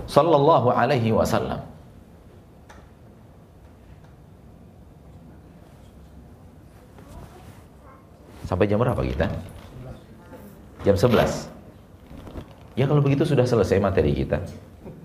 sallallahu 0.06 0.70
alaihi 0.70 1.10
wasallam. 1.10 1.71
Sampai 8.52 8.68
jam 8.68 8.76
berapa 8.76 9.00
kita? 9.00 9.32
Jam 10.84 10.92
11. 10.92 11.48
Ya 12.76 12.84
kalau 12.84 13.00
begitu 13.00 13.24
sudah 13.24 13.48
selesai 13.48 13.80
materi 13.80 14.12
kita. 14.12 14.44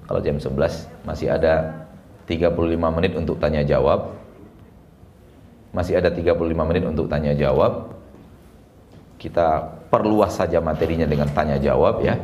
Kalau 0.03 0.19
jam 0.19 0.35
11 0.35 1.07
masih 1.07 1.31
ada 1.31 1.87
35 2.27 2.51
menit 2.91 3.15
untuk 3.15 3.39
tanya 3.39 3.63
jawab. 3.63 4.11
Masih 5.71 5.95
ada 5.95 6.11
35 6.11 6.35
menit 6.67 6.83
untuk 6.83 7.07
tanya 7.07 7.31
jawab. 7.39 7.87
Kita 9.15 9.63
perluas 9.95 10.35
saja 10.35 10.59
materinya 10.59 11.07
dengan 11.07 11.31
tanya 11.31 11.55
jawab 11.55 12.03
ya. 12.03 12.19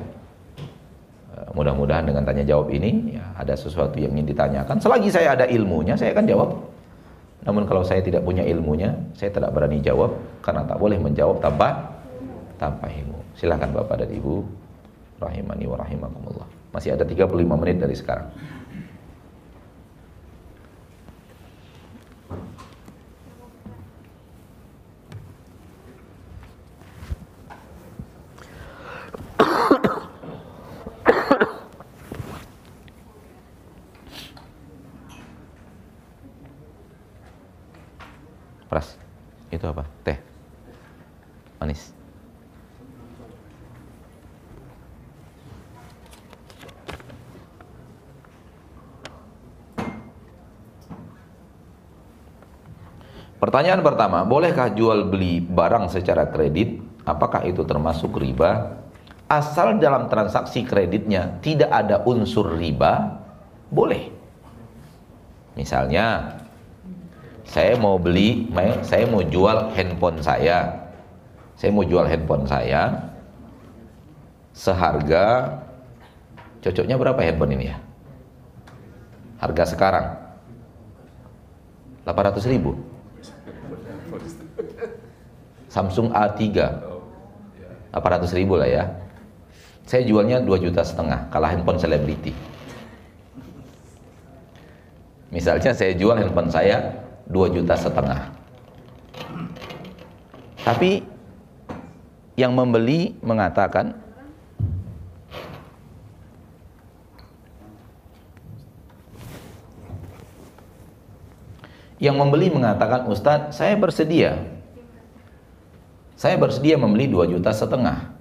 Eh, 1.39 1.47
mudah-mudahan 1.55 2.03
dengan 2.03 2.27
tanya 2.27 2.43
jawab 2.43 2.67
ini 2.67 3.15
ya, 3.15 3.23
ada 3.39 3.55
sesuatu 3.55 3.95
yang 3.95 4.11
ingin 4.11 4.35
ditanyakan. 4.35 4.75
Selagi 4.75 5.07
saya 5.07 5.39
ada 5.39 5.47
ilmunya, 5.47 5.95
saya 5.95 6.11
akan 6.11 6.27
jawab. 6.27 6.51
Namun 7.43 7.67
kalau 7.67 7.83
saya 7.83 7.99
tidak 7.99 8.23
punya 8.23 8.43
ilmunya, 8.47 8.95
saya 9.15 9.31
tidak 9.31 9.51
berani 9.51 9.83
jawab 9.83 10.15
karena 10.39 10.63
tak 10.63 10.79
boleh 10.79 10.95
menjawab 10.99 11.43
tanpa 11.43 11.91
tanpa 12.55 12.87
ilmu. 12.87 13.19
Silahkan 13.35 13.69
Bapak 13.75 14.03
dan 14.05 14.09
Ibu 14.15 14.33
rahimani 15.19 15.65
wa 15.67 15.77
rahimakumullah. 15.79 16.47
Masih 16.71 16.95
ada 16.95 17.03
35 17.05 17.29
menit 17.59 17.77
dari 17.83 17.95
sekarang. 17.95 18.31
Itu 39.53 39.69
apa? 39.69 39.85
Teh. 40.01 40.17
Manis. 41.61 41.93
Pertanyaan 53.37 53.83
pertama, 53.85 54.23
bolehkah 54.25 54.71
jual 54.73 55.05
beli 55.05 55.43
barang 55.43 55.91
secara 55.91 56.31
kredit? 56.31 56.79
Apakah 57.03 57.43
itu 57.43 57.61
termasuk 57.67 58.15
riba? 58.15 58.81
Asal 59.27 59.77
dalam 59.77 60.07
transaksi 60.07 60.63
kreditnya 60.63 61.37
tidak 61.43 61.69
ada 61.69 62.01
unsur 62.07 62.55
riba, 62.55 63.19
boleh. 63.67 64.09
Misalnya, 65.59 66.39
saya 67.53 67.77
mau 67.77 68.01
beli, 68.01 68.49
saya 68.81 69.05
mau 69.05 69.21
jual 69.21 69.69
handphone 69.77 70.17
saya. 70.25 70.89
Saya 71.53 71.69
mau 71.69 71.85
jual 71.85 72.09
handphone 72.09 72.49
saya. 72.49 73.13
Seharga 74.57 75.53
cocoknya 76.65 76.97
berapa 76.97 77.21
handphone 77.21 77.53
ini 77.53 77.69
ya? 77.69 77.77
Harga 79.37 79.69
sekarang? 79.69 80.07
800 82.09 82.41
ribu. 82.49 82.73
Samsung 85.69 86.09
A3 86.09 86.41
800 87.93 88.33
ribu 88.33 88.57
lah 88.57 88.65
ya. 88.65 88.89
Saya 89.85 90.01
jualnya 90.09 90.41
2 90.41 90.57
juta 90.57 90.81
setengah 90.81 91.29
kalah 91.29 91.53
handphone 91.53 91.77
selebriti. 91.77 92.33
Misalnya 95.29 95.69
saya 95.77 95.93
jual 95.93 96.17
handphone 96.17 96.49
saya 96.49 97.02
2 97.27 97.55
juta 97.55 97.75
setengah 97.75 98.33
tapi 100.63 101.03
yang 102.33 102.55
membeli 102.55 103.13
mengatakan 103.21 104.03
Yang 112.03 112.19
membeli 112.19 112.51
mengatakan, 112.51 113.07
Ustadz, 113.07 113.55
saya 113.55 113.79
bersedia. 113.79 114.35
Saya 116.19 116.35
bersedia 116.35 116.75
membeli 116.75 117.07
2 117.07 117.31
juta 117.31 117.55
setengah. 117.55 118.11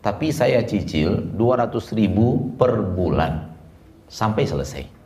Tapi 0.00 0.32
saya 0.32 0.64
cicil 0.64 1.28
200 1.36 1.68
ribu 1.92 2.56
per 2.56 2.80
bulan. 2.80 3.52
Sampai 4.08 4.48
selesai. 4.48 4.99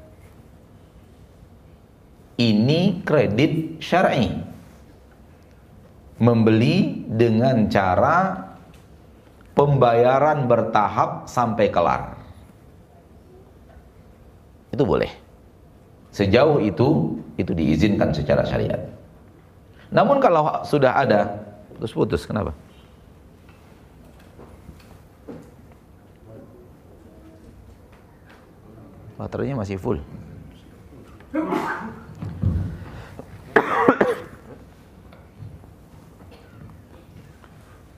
Ini 2.35 3.07
kredit 3.07 3.79
syar'i. 3.79 4.27
Membeli 6.19 7.07
dengan 7.11 7.67
cara 7.71 8.39
pembayaran 9.55 10.51
bertahap 10.51 11.31
sampai 11.31 11.71
kelar. 11.71 12.19
Itu 14.75 14.83
boleh. 14.83 15.11
Sejauh 16.11 16.63
itu, 16.63 17.19
itu 17.39 17.53
diizinkan 17.55 18.15
secara 18.15 18.47
syariat. 18.47 18.79
Namun 19.95 20.19
kalau 20.19 20.63
sudah 20.67 20.95
ada, 20.95 21.39
terus 21.79 21.95
putus, 21.95 22.27
kenapa? 22.27 22.51
Baterainya 29.15 29.55
masih 29.59 29.79
full. 29.79 30.03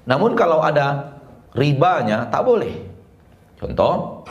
Namun 0.07 0.39
kalau 0.39 0.63
ada 0.63 1.19
ribanya 1.53 2.31
tak 2.31 2.47
boleh. 2.47 2.75
Contoh, 3.59 4.23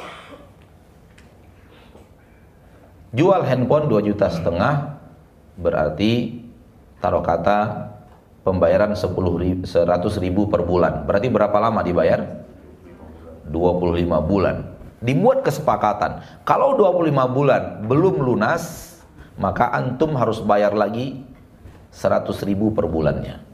Jual 3.16 3.48
handphone 3.48 3.88
2 3.88 4.12
juta 4.12 4.28
setengah 4.28 5.00
berarti 5.56 6.44
taruh 7.00 7.24
kata 7.24 7.88
pembayaran 8.44 8.92
10 8.92 9.16
ribu, 9.16 9.64
100 9.64 10.20
ribu 10.20 10.52
per 10.52 10.68
bulan. 10.68 11.08
Berarti 11.08 11.32
berapa 11.32 11.56
lama 11.56 11.80
dibayar? 11.80 12.44
25 13.48 14.20
bulan. 14.20 14.68
Dibuat 15.00 15.48
kesepakatan. 15.48 16.44
Kalau 16.44 16.76
25 16.76 17.08
bulan 17.32 17.88
belum 17.88 18.20
lunas, 18.20 19.00
maka 19.40 19.72
antum 19.72 20.12
harus 20.20 20.44
bayar 20.44 20.76
lagi 20.76 21.24
100 21.96 22.28
ribu 22.44 22.76
per 22.76 22.92
bulannya. 22.92 23.45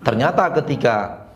Ternyata 0.00 0.48
ketika 0.56 1.28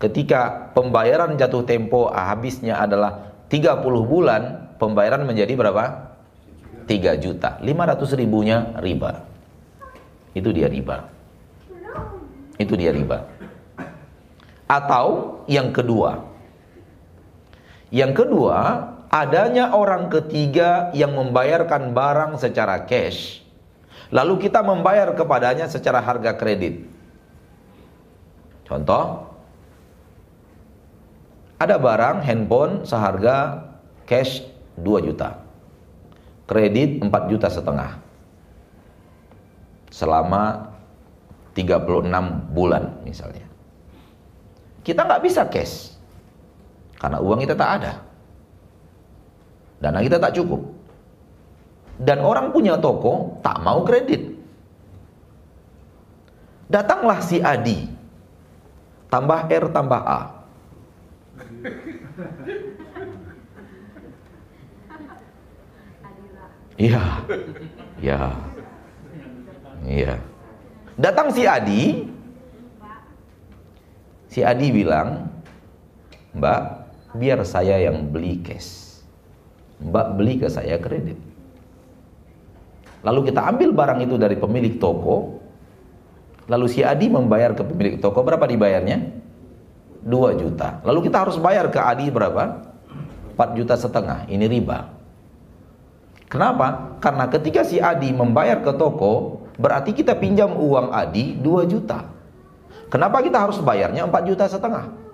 ketika 0.00 0.72
pembayaran 0.72 1.36
jatuh 1.36 1.64
tempo 1.64 2.08
habisnya 2.08 2.80
adalah 2.80 3.32
30 3.52 3.84
bulan, 4.04 4.72
pembayaran 4.80 5.24
menjadi 5.24 5.52
berapa? 5.52 6.16
3 6.88 7.16
juta. 7.18 7.60
500 7.60 8.20
ribunya 8.20 8.72
riba. 8.80 9.24
Itu 10.32 10.52
dia 10.52 10.68
riba. 10.68 11.08
Itu 12.56 12.74
dia 12.76 12.92
riba. 12.92 13.24
Atau 14.66 15.40
yang 15.46 15.70
kedua. 15.70 16.24
Yang 17.92 18.24
kedua, 18.24 18.58
adanya 19.12 19.76
orang 19.76 20.10
ketiga 20.10 20.90
yang 20.90 21.14
membayarkan 21.14 21.94
barang 21.94 22.42
secara 22.42 22.82
cash. 22.88 23.44
Lalu 24.10 24.46
kita 24.46 24.62
membayar 24.62 25.10
kepadanya 25.14 25.70
secara 25.70 26.02
harga 26.02 26.34
kredit. 26.34 26.95
Contoh, 28.66 29.22
ada 31.56 31.78
barang 31.78 32.20
handphone 32.26 32.82
seharga 32.82 33.62
cash 34.04 34.42
2 34.76 35.06
juta. 35.06 35.38
Kredit 36.50 37.00
4 37.00 37.32
juta 37.32 37.48
setengah. 37.48 38.02
Selama 39.88 40.74
36 41.56 42.52
bulan 42.52 43.00
misalnya. 43.06 43.46
Kita 44.84 45.08
nggak 45.08 45.22
bisa 45.24 45.48
cash. 45.48 45.96
Karena 47.00 47.22
uang 47.22 47.40
kita 47.40 47.56
tak 47.56 47.70
ada. 47.80 47.92
Dana 49.80 50.04
kita 50.04 50.20
tak 50.20 50.36
cukup. 50.36 50.60
Dan 51.96 52.20
orang 52.20 52.52
punya 52.52 52.76
toko 52.76 53.40
tak 53.40 53.56
mau 53.64 53.80
kredit. 53.86 54.36
Datanglah 56.68 57.24
si 57.24 57.40
Adi. 57.40 57.95
Tambah 59.16 59.48
R 59.48 59.64
tambah 59.72 60.02
A. 60.04 60.20
Iya. 66.76 67.24
Iya. 67.96 68.20
Iya. 69.88 70.14
Datang 71.00 71.32
si 71.32 71.48
Adi. 71.48 72.12
Si 74.28 74.44
Adi 74.44 74.68
bilang, 74.68 75.32
"Mbak, 76.36 76.60
biar 77.16 77.40
saya 77.48 77.80
yang 77.80 78.12
beli 78.12 78.44
cash. 78.44 79.00
Mbak 79.80 80.06
beli 80.20 80.44
ke 80.44 80.52
saya 80.52 80.76
kredit." 80.76 81.16
Lalu 83.00 83.32
kita 83.32 83.48
ambil 83.48 83.72
barang 83.72 84.04
itu 84.04 84.20
dari 84.20 84.36
pemilik 84.36 84.76
toko. 84.76 85.35
Lalu 86.46 86.66
si 86.70 86.80
Adi 86.86 87.10
membayar 87.10 87.54
ke 87.54 87.66
pemilik 87.66 87.98
toko 87.98 88.22
berapa 88.22 88.46
dibayarnya? 88.46 89.02
2 90.06 90.38
juta. 90.38 90.78
Lalu 90.86 91.10
kita 91.10 91.26
harus 91.26 91.36
bayar 91.42 91.66
ke 91.74 91.82
Adi 91.82 92.06
berapa? 92.06 92.62
4 93.34 93.58
juta 93.58 93.74
setengah. 93.74 94.30
Ini 94.30 94.46
riba. 94.46 94.94
Kenapa? 96.30 96.98
Karena 97.02 97.26
ketika 97.26 97.66
si 97.66 97.82
Adi 97.82 98.14
membayar 98.14 98.62
ke 98.62 98.70
toko, 98.78 99.42
berarti 99.58 99.90
kita 99.90 100.14
pinjam 100.14 100.54
uang 100.54 100.94
Adi 100.94 101.34
2 101.38 101.66
juta. 101.66 102.06
Kenapa 102.86 103.18
kita 103.18 103.42
harus 103.42 103.58
bayarnya 103.58 104.06
4 104.06 104.30
juta 104.30 104.46
setengah? 104.46 105.06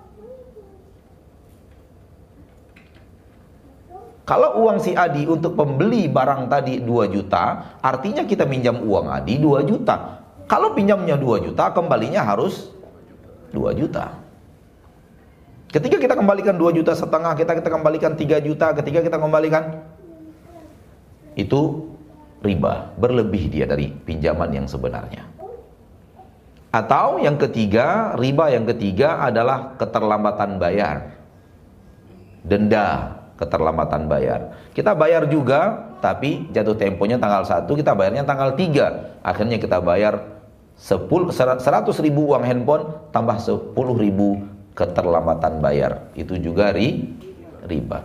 Kalau 4.23 4.63
uang 4.63 4.79
si 4.79 4.95
Adi 4.95 5.27
untuk 5.27 5.59
pembeli 5.59 6.07
barang 6.07 6.47
tadi 6.47 6.79
2 6.79 7.11
juta, 7.11 7.75
artinya 7.83 8.23
kita 8.23 8.47
minjam 8.47 8.79
uang 8.79 9.11
Adi 9.11 9.35
2 9.35 9.67
juta. 9.67 10.22
Kalau 10.47 10.75
pinjamnya 10.75 11.15
2 11.15 11.45
juta, 11.49 11.71
kembalinya 11.71 12.21
harus 12.23 12.73
2 13.53 13.73
juta. 13.77 14.19
Ketika 15.73 15.97
kita 15.97 16.13
kembalikan 16.13 16.53
2 16.53 16.69
juta 16.69 16.93
setengah, 16.93 17.33
kita 17.33 17.57
kita 17.57 17.69
kembalikan 17.69 18.13
3 18.13 18.37
juta, 18.43 18.77
ketika 18.77 18.99
kita 19.01 19.17
kembalikan 19.17 19.81
itu 21.33 21.89
riba, 22.45 22.93
berlebih 22.99 23.49
dia 23.49 23.65
dari 23.65 23.89
pinjaman 23.89 24.53
yang 24.53 24.67
sebenarnya. 24.69 25.25
Atau 26.73 27.21
yang 27.21 27.37
ketiga, 27.37 28.17
riba 28.17 28.49
yang 28.49 28.65
ketiga 28.65 29.21
adalah 29.21 29.77
keterlambatan 29.77 30.57
bayar. 30.57 31.13
Denda 32.41 33.13
keterlambatan 33.37 34.09
bayar. 34.09 34.57
Kita 34.73 34.97
bayar 34.97 35.29
juga, 35.29 35.89
tapi 36.01 36.49
jatuh 36.49 36.73
temponya 36.77 37.21
tanggal 37.21 37.45
1, 37.45 37.69
kita 37.77 37.93
bayarnya 37.93 38.25
tanggal 38.25 38.57
3. 38.57 39.21
Akhirnya 39.21 39.57
kita 39.61 39.81
bayar 39.85 40.17
10, 40.17 40.32
100 40.77 42.05
ribu 42.05 42.33
uang 42.33 42.43
handphone, 42.43 42.83
tambah 43.13 43.37
10 43.39 43.73
ribu 43.97 44.41
keterlambatan 44.73 45.61
bayar. 45.61 46.09
Itu 46.17 46.37
juga 46.41 46.73
ri, 46.73 47.13
riba. 47.69 48.03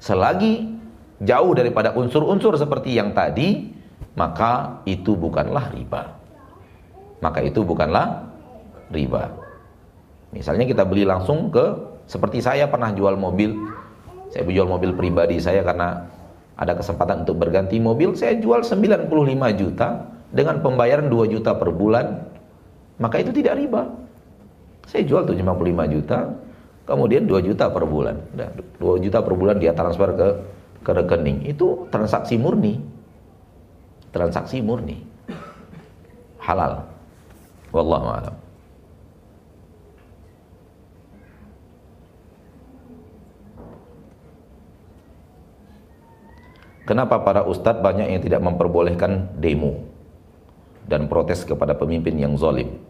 Selagi 0.00 0.68
jauh 1.20 1.52
daripada 1.52 1.92
unsur-unsur 1.96 2.56
seperti 2.56 2.96
yang 2.96 3.12
tadi, 3.12 3.72
maka 4.16 4.80
itu 4.84 5.16
bukanlah 5.16 5.72
riba. 5.72 6.16
Maka 7.20 7.44
itu 7.44 7.60
bukanlah 7.60 8.24
riba. 8.88 9.28
Misalnya 10.32 10.64
kita 10.64 10.86
beli 10.86 11.04
langsung 11.04 11.52
ke 11.52 11.76
seperti 12.08 12.40
saya 12.40 12.70
pernah 12.70 12.94
jual 12.94 13.18
mobil. 13.18 13.54
Saya 14.30 14.46
jual 14.46 14.70
mobil 14.70 14.94
pribadi 14.94 15.42
saya 15.42 15.60
karena 15.66 16.06
ada 16.54 16.76
kesempatan 16.76 17.24
untuk 17.26 17.40
berganti 17.40 17.80
mobil, 17.80 18.12
saya 18.12 18.36
jual 18.36 18.60
95 18.60 19.08
juta 19.56 20.06
dengan 20.30 20.62
pembayaran 20.62 21.10
2 21.10 21.34
juta 21.34 21.58
per 21.58 21.74
bulan 21.74 22.30
maka 23.00 23.16
itu 23.18 23.32
tidak 23.32 23.56
riba. 23.56 23.88
Saya 24.84 25.08
jual 25.08 25.24
75 25.24 25.48
juta, 25.88 26.36
kemudian 26.84 27.24
2 27.24 27.40
juta 27.40 27.72
per 27.72 27.88
bulan. 27.88 28.20
2 28.36 28.76
juta 29.00 29.18
per 29.24 29.34
bulan 29.34 29.56
dia 29.56 29.72
transfer 29.72 30.12
ke 30.12 30.28
ke 30.84 30.90
rekening. 30.92 31.48
Itu 31.48 31.88
transaksi 31.88 32.36
murni. 32.36 32.76
Transaksi 34.12 34.60
murni. 34.60 35.00
Halal. 36.44 36.84
Wallahu 37.72 38.06
a'lam. 38.12 38.36
Kenapa 46.84 47.22
para 47.22 47.46
ustadz 47.46 47.78
banyak 47.78 48.18
yang 48.18 48.18
tidak 48.18 48.42
memperbolehkan 48.42 49.30
demo 49.38 49.89
dan 50.90 51.06
protes 51.06 51.46
kepada 51.46 51.78
pemimpin 51.78 52.18
yang 52.18 52.34
zalim? 52.34 52.82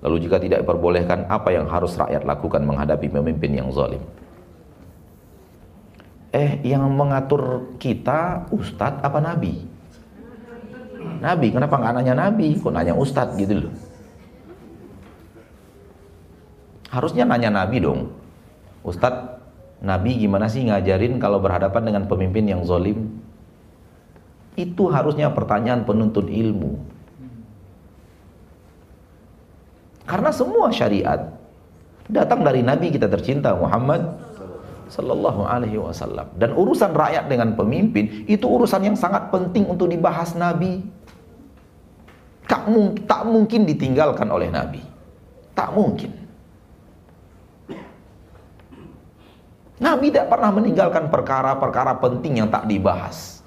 Lalu 0.00 0.16
jika 0.24 0.40
tidak 0.40 0.64
diperbolehkan, 0.64 1.28
apa 1.28 1.52
yang 1.52 1.68
harus 1.68 1.98
rakyat 1.98 2.24
lakukan 2.24 2.62
menghadapi 2.64 3.10
pemimpin 3.10 3.52
yang 3.52 3.68
zalim? 3.74 4.00
Eh, 6.30 6.62
yang 6.62 6.86
mengatur 6.94 7.74
kita 7.82 8.46
ustadz 8.54 9.02
apa 9.02 9.18
nabi? 9.18 9.66
Nabi, 11.20 11.50
kenapa 11.50 11.74
nggak 11.74 11.94
nanya 12.00 12.14
nabi? 12.14 12.54
Kok 12.54 12.70
nanya 12.72 12.94
ustadz 12.94 13.34
gitu 13.34 13.66
loh? 13.66 13.74
Harusnya 16.88 17.26
nanya 17.26 17.50
nabi 17.50 17.82
dong. 17.82 18.14
Ustadz, 18.80 19.42
nabi 19.84 20.16
gimana 20.16 20.48
sih 20.48 20.64
ngajarin 20.64 21.20
kalau 21.20 21.42
berhadapan 21.42 21.92
dengan 21.92 22.04
pemimpin 22.08 22.48
yang 22.48 22.62
zalim? 22.64 23.20
Itu 24.56 24.88
harusnya 24.88 25.30
pertanyaan 25.30 25.84
penuntut 25.84 26.26
ilmu. 26.26 26.78
Karena 30.10 30.34
semua 30.34 30.74
syariat 30.74 31.30
datang 32.10 32.42
dari 32.42 32.66
Nabi 32.66 32.90
kita 32.90 33.06
tercinta 33.06 33.54
Muhammad 33.54 34.18
Sallallahu 34.90 35.46
Alaihi 35.46 35.78
Wasallam. 35.78 36.34
Dan 36.34 36.50
urusan 36.58 36.90
rakyat 36.90 37.30
dengan 37.30 37.54
pemimpin 37.54 38.26
itu 38.26 38.42
urusan 38.42 38.90
yang 38.90 38.98
sangat 38.98 39.30
penting 39.30 39.70
untuk 39.70 39.86
dibahas 39.86 40.34
Nabi. 40.34 40.82
Tak, 42.50 42.66
mung 42.66 42.98
tak 43.06 43.22
mungkin 43.22 43.62
ditinggalkan 43.62 44.26
oleh 44.26 44.50
Nabi. 44.50 44.82
Tak 45.54 45.70
mungkin. 45.70 46.10
Nabi 49.78 50.10
tidak 50.10 50.26
pernah 50.26 50.50
meninggalkan 50.50 51.06
perkara-perkara 51.06 52.02
penting 52.02 52.42
yang 52.42 52.50
tak 52.50 52.66
dibahas. 52.66 53.46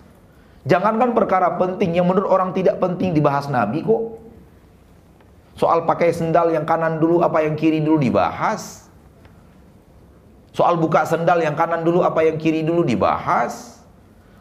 Jangankan 0.64 1.12
perkara 1.12 1.60
penting 1.60 2.00
yang 2.00 2.08
menurut 2.08 2.32
orang 2.32 2.56
tidak 2.56 2.80
penting 2.80 3.12
dibahas 3.12 3.52
Nabi 3.52 3.84
kok. 3.84 4.13
Soal 5.54 5.86
pakai 5.86 6.10
sendal 6.10 6.50
yang 6.50 6.66
kanan 6.66 6.98
dulu 6.98 7.22
apa 7.22 7.46
yang 7.46 7.54
kiri 7.54 7.82
dulu 7.82 8.02
dibahas. 8.02 8.90
Soal 10.54 10.78
buka 10.78 11.06
sendal 11.06 11.42
yang 11.42 11.54
kanan 11.54 11.86
dulu 11.86 12.02
apa 12.02 12.26
yang 12.26 12.38
kiri 12.38 12.66
dulu 12.66 12.82
dibahas. 12.86 13.82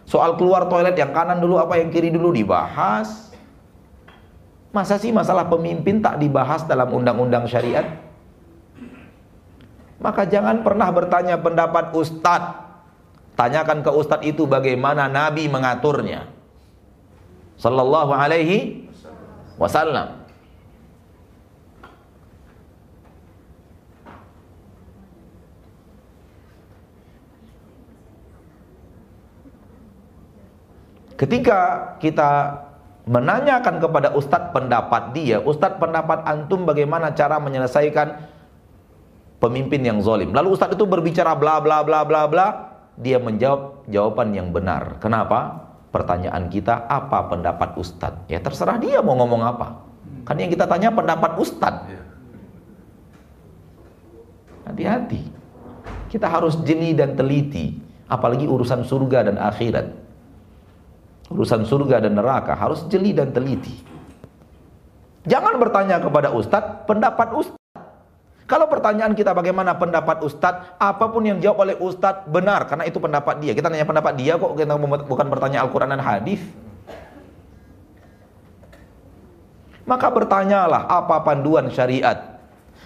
Soal 0.09 0.36
keluar 0.36 0.68
toilet 0.68 0.97
yang 0.97 1.12
kanan 1.12 1.40
dulu 1.40 1.60
apa 1.60 1.80
yang 1.80 1.93
kiri 1.93 2.09
dulu 2.09 2.32
dibahas. 2.32 3.32
Masa 4.72 4.97
sih 4.97 5.12
masalah 5.12 5.48
pemimpin 5.52 6.01
tak 6.01 6.16
dibahas 6.16 6.64
dalam 6.64 6.89
undang-undang 6.89 7.44
syariat? 7.44 7.84
Maka 10.01 10.24
jangan 10.24 10.64
pernah 10.64 10.89
bertanya 10.90 11.36
pendapat 11.39 11.93
ustadz 11.93 12.62
Tanyakan 13.32 13.80
ke 13.80 13.90
ustadz 13.90 14.28
itu 14.28 14.44
bagaimana 14.44 15.09
Nabi 15.09 15.48
mengaturnya. 15.48 16.28
Sallallahu 17.56 18.12
alaihi 18.12 18.86
wasallam. 19.56 20.21
Ketika 31.22 31.58
kita 32.02 32.58
menanyakan 33.06 33.78
kepada 33.78 34.10
ustadz 34.10 34.50
pendapat 34.50 35.14
dia, 35.14 35.38
ustadz 35.38 35.78
pendapat 35.78 36.26
antum 36.26 36.66
bagaimana 36.66 37.14
cara 37.14 37.38
menyelesaikan 37.38 38.26
pemimpin 39.38 39.86
yang 39.86 40.02
zalim. 40.02 40.34
Lalu 40.34 40.58
ustadz 40.58 40.74
itu 40.74 40.82
berbicara 40.82 41.38
bla 41.38 41.62
bla 41.62 41.86
bla 41.86 42.02
bla 42.02 42.26
bla, 42.26 42.46
dia 42.98 43.22
menjawab 43.22 43.86
jawaban 43.86 44.34
yang 44.34 44.50
benar. 44.50 44.98
Kenapa? 44.98 45.70
Pertanyaan 45.94 46.50
kita, 46.50 46.90
apa 46.90 47.30
pendapat 47.30 47.76
Ustadz? 47.76 48.26
Ya 48.26 48.40
terserah 48.40 48.80
dia 48.80 49.04
mau 49.04 49.12
ngomong 49.12 49.44
apa. 49.44 49.78
Kan 50.24 50.40
yang 50.40 50.48
kita 50.48 50.64
tanya 50.64 50.88
pendapat 50.88 51.36
Ustadz. 51.36 51.86
Iya. 51.86 52.02
Hati-hati. 54.72 55.22
Kita 56.08 56.32
harus 56.32 56.56
jeli 56.64 56.96
dan 56.96 57.12
teliti. 57.12 57.76
Apalagi 58.08 58.48
urusan 58.48 58.88
surga 58.88 59.28
dan 59.28 59.36
akhirat. 59.36 60.01
Urusan 61.32 61.64
surga 61.64 62.04
dan 62.04 62.12
neraka 62.20 62.52
harus 62.52 62.84
jeli 62.92 63.16
dan 63.16 63.32
teliti. 63.32 63.72
Jangan 65.24 65.56
bertanya 65.56 65.96
kepada 66.02 66.28
Ustadz, 66.34 66.84
pendapat 66.84 67.32
Ustadz. 67.32 67.60
Kalau 68.44 68.68
pertanyaan 68.68 69.16
kita 69.16 69.32
bagaimana 69.32 69.72
pendapat 69.80 70.20
Ustadz, 70.20 70.76
apa 70.76 71.09
pun 71.09 71.24
yang 71.24 71.40
jawab 71.40 71.64
oleh 71.64 71.76
Ustadz 71.80 72.28
benar, 72.28 72.68
karena 72.68 72.84
itu 72.84 73.00
pendapat 73.00 73.40
dia. 73.40 73.56
Kita 73.56 73.72
nanya 73.72 73.88
pendapat 73.88 74.12
dia 74.18 74.36
kok, 74.36 74.52
kita 74.59 74.76
bukan 75.09 75.26
bertanya 75.32 75.64
Al-Quran 75.64 75.94
dan 75.96 76.02
hadis. 76.04 76.42
Maka 79.88 80.06
bertanyalah 80.12 80.84
apa 80.84 81.24
panduan 81.24 81.72
syariat. 81.72 82.38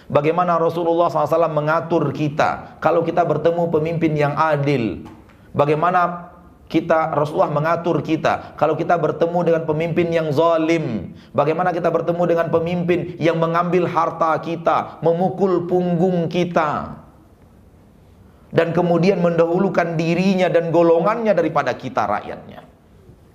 Bagaimana 0.06 0.54
Rasulullah 0.54 1.10
SAW 1.10 1.50
mengatur 1.50 2.14
kita 2.14 2.78
kalau 2.78 3.02
kita 3.02 3.26
bertemu 3.26 3.66
pemimpin 3.66 4.14
yang 4.14 4.38
adil. 4.38 5.02
Bagaimana 5.50 6.30
kita 6.66 7.14
Rasulullah 7.14 7.54
mengatur 7.54 8.02
kita. 8.02 8.58
Kalau 8.58 8.74
kita 8.74 8.98
bertemu 8.98 9.38
dengan 9.46 9.62
pemimpin 9.62 10.06
yang 10.10 10.28
zalim 10.34 11.14
bagaimana 11.30 11.70
kita 11.70 11.94
bertemu 11.94 12.22
dengan 12.26 12.46
pemimpin 12.50 13.14
yang 13.22 13.38
mengambil 13.38 13.86
harta 13.86 14.34
kita 14.42 14.98
memukul 14.98 15.70
punggung 15.70 16.26
kita? 16.26 17.02
Dan 18.50 18.74
kemudian 18.74 19.22
mendahulukan 19.22 19.94
dirinya 19.94 20.50
dan 20.50 20.70
golongannya 20.74 21.34
daripada 21.34 21.74
kita 21.74 22.06
rakyatnya. 22.06 22.62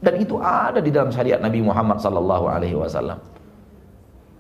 Dan 0.02 0.18
itu 0.18 0.42
ada 0.42 0.82
di 0.82 0.90
dalam 0.90 1.14
syariat 1.14 1.38
Nabi 1.38 1.62
Muhammad 1.62 2.02
sallallahu 2.02 2.46
alaihi 2.50 2.74
wasallam. 2.74 3.22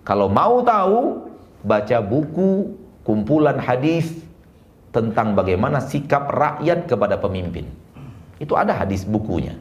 Kalau 0.01 0.25
mau 0.25 0.65
tahu 0.65 1.29
baca 1.61 2.01
buku 2.01 2.73
kumpulan 3.05 3.61
hadis 3.61 4.25
tentang 4.89 5.37
bagaimana 5.37 5.79
sikap 5.79 6.27
rakyat 6.33 6.89
kepada 6.89 7.15
pemimpin 7.21 7.69
itu 8.41 8.57
ada 8.57 8.73
hadis 8.73 9.05
bukunya. 9.05 9.53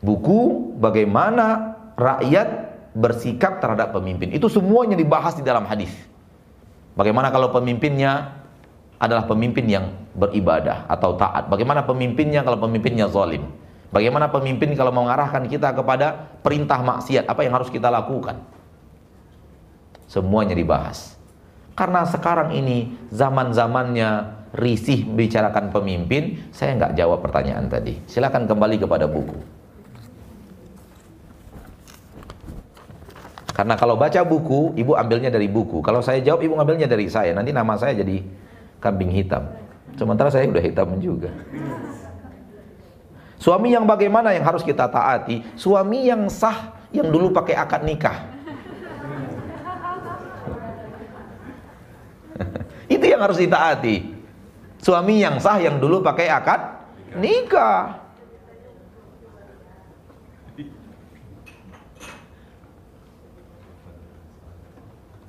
Buku 0.00 0.72
bagaimana 0.80 1.76
rakyat 2.00 2.48
bersikap 2.96 3.60
terhadap 3.60 3.92
pemimpin. 3.92 4.32
Itu 4.32 4.48
semuanya 4.48 4.96
dibahas 4.96 5.36
di 5.36 5.44
dalam 5.44 5.68
hadis. 5.68 5.92
Bagaimana 6.96 7.28
kalau 7.28 7.52
pemimpinnya 7.52 8.40
adalah 8.96 9.28
pemimpin 9.28 9.68
yang 9.68 9.92
beribadah 10.16 10.88
atau 10.88 11.14
taat. 11.20 11.46
Bagaimana 11.52 11.84
pemimpinnya 11.84 12.40
kalau 12.40 12.56
pemimpinnya 12.56 13.06
zalim. 13.12 13.52
Bagaimana 13.92 14.32
pemimpin 14.32 14.72
kalau 14.72 14.88
mengarahkan 14.88 15.44
kita 15.44 15.76
kepada 15.76 16.32
perintah 16.40 16.80
maksiat, 16.80 17.28
apa 17.28 17.44
yang 17.44 17.52
harus 17.52 17.68
kita 17.68 17.92
lakukan? 17.92 18.40
Semuanya 20.08 20.56
dibahas. 20.56 21.20
Karena 21.76 22.04
sekarang 22.08 22.56
ini 22.56 22.96
zaman-zamannya 23.12 24.41
risih 24.52 25.08
bicarakan 25.08 25.72
pemimpin, 25.72 26.36
saya 26.52 26.76
nggak 26.76 26.92
jawab 26.96 27.24
pertanyaan 27.24 27.68
tadi. 27.72 27.96
Silakan 28.04 28.44
kembali 28.44 28.76
kepada 28.76 29.08
buku. 29.08 29.62
Karena 33.52 33.76
kalau 33.76 34.00
baca 34.00 34.20
buku, 34.24 34.72
ibu 34.80 34.96
ambilnya 34.96 35.28
dari 35.28 35.48
buku. 35.48 35.84
Kalau 35.84 36.00
saya 36.00 36.24
jawab, 36.24 36.40
ibu 36.40 36.56
ambilnya 36.56 36.88
dari 36.88 37.04
saya. 37.08 37.36
Nanti 37.36 37.52
nama 37.52 37.76
saya 37.76 38.00
jadi 38.00 38.24
kambing 38.80 39.12
hitam. 39.12 39.44
Sementara 39.96 40.32
saya 40.32 40.48
udah 40.48 40.64
hitam 40.64 40.96
juga. 40.96 41.28
Suami 43.36 43.74
yang 43.76 43.84
bagaimana 43.84 44.32
yang 44.32 44.46
harus 44.46 44.64
kita 44.64 44.88
taati? 44.88 45.44
Suami 45.58 46.08
yang 46.08 46.32
sah, 46.32 46.72
yang 46.94 47.12
dulu 47.12 47.28
pakai 47.34 47.54
akad 47.58 47.84
nikah. 47.84 48.18
Itu 52.94 53.04
yang 53.04 53.20
harus 53.20 53.36
ditaati. 53.36 54.11
Suami 54.82 55.22
yang 55.22 55.38
sah 55.38 55.62
yang 55.62 55.78
dulu 55.78 56.02
pakai 56.02 56.26
akad 56.26 56.60
nikah. 57.14 58.02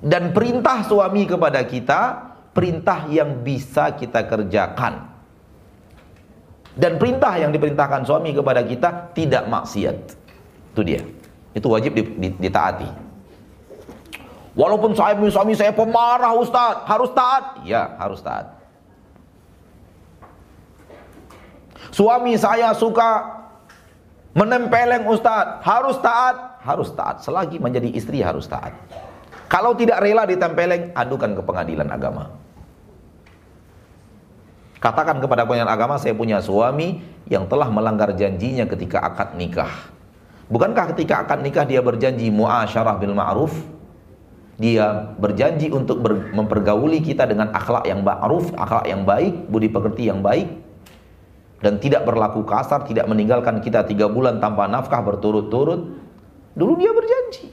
Dan 0.04 0.36
perintah 0.36 0.84
suami 0.84 1.24
kepada 1.24 1.64
kita, 1.64 2.00
perintah 2.52 3.08
yang 3.08 3.40
bisa 3.40 3.96
kita 3.96 4.28
kerjakan. 4.28 5.08
Dan 6.74 7.00
perintah 7.00 7.38
yang 7.40 7.54
diperintahkan 7.54 8.04
suami 8.04 8.36
kepada 8.36 8.60
kita 8.66 9.16
tidak 9.16 9.48
maksiat. 9.48 9.96
Itu 10.76 10.82
dia. 10.84 11.00
Itu 11.56 11.70
wajib 11.72 11.96
ditaati. 12.42 12.90
Walaupun 14.58 14.92
saya 14.92 15.16
suami 15.30 15.54
saya 15.54 15.70
pemarah 15.72 16.34
Ustaz, 16.36 16.84
harus 16.84 17.10
taat. 17.14 17.64
Ya, 17.64 17.94
harus 17.96 18.20
taat. 18.20 18.53
Suami 21.94 22.34
saya 22.34 22.74
suka 22.74 23.22
menempeleng 24.34 25.06
Ustaz, 25.06 25.62
harus 25.62 25.94
taat, 26.02 26.58
harus 26.66 26.90
taat. 26.90 27.22
Selagi 27.22 27.62
menjadi 27.62 27.86
istri 27.94 28.18
harus 28.18 28.50
taat. 28.50 28.74
Kalau 29.46 29.78
tidak 29.78 30.02
rela 30.02 30.26
ditempeleng, 30.26 30.90
adukan 30.90 31.38
ke 31.38 31.42
pengadilan 31.46 31.86
agama. 31.94 32.34
Katakan 34.82 35.22
kepada 35.22 35.46
pengadilan 35.46 35.70
agama, 35.70 35.94
saya 35.94 36.18
punya 36.18 36.42
suami 36.42 36.98
yang 37.30 37.46
telah 37.46 37.70
melanggar 37.70 38.10
janjinya 38.18 38.66
ketika 38.66 38.98
akad 38.98 39.38
nikah. 39.38 39.70
Bukankah 40.50 40.98
ketika 40.98 41.22
akad 41.22 41.46
nikah 41.46 41.62
dia 41.62 41.78
berjanji 41.78 42.26
muasyarah 42.26 42.98
bil 42.98 43.14
ma'ruf? 43.14 43.54
Dia 44.58 45.14
berjanji 45.14 45.70
untuk 45.70 46.02
ber, 46.02 46.34
mempergauli 46.34 46.98
kita 47.06 47.22
dengan 47.22 47.54
akhlak 47.54 47.86
yang 47.86 48.02
ma'ruf, 48.02 48.50
akhlak 48.58 48.90
yang 48.90 49.06
baik, 49.06 49.46
budi 49.46 49.70
pekerti 49.70 50.10
yang 50.10 50.18
baik 50.18 50.63
dan 51.64 51.80
tidak 51.80 52.04
berlaku 52.04 52.44
kasar, 52.44 52.84
tidak 52.84 53.08
meninggalkan 53.08 53.64
kita 53.64 53.88
tiga 53.88 54.04
bulan 54.04 54.36
tanpa 54.36 54.68
nafkah 54.68 55.00
berturut-turut. 55.00 55.80
Dulu 56.52 56.72
dia 56.76 56.92
berjanji. 56.92 57.48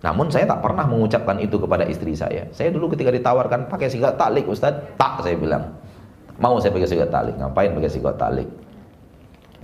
Namun 0.00 0.32
saya 0.32 0.48
tak 0.48 0.64
pernah 0.64 0.88
mengucapkan 0.88 1.36
itu 1.36 1.60
kepada 1.60 1.84
istri 1.84 2.16
saya. 2.16 2.48
Saya 2.56 2.72
dulu 2.72 2.96
ketika 2.96 3.12
ditawarkan 3.12 3.68
pakai 3.68 3.92
sigat 3.92 4.16
talik 4.16 4.48
Ustaz, 4.48 4.72
tak 4.96 5.20
saya 5.20 5.36
bilang. 5.36 5.76
Mau 6.40 6.56
saya 6.62 6.72
pakai 6.72 6.88
sigat 6.88 7.12
talik, 7.12 7.36
ngapain 7.36 7.76
pakai 7.76 7.90
sigat 7.92 8.16
talik? 8.16 8.48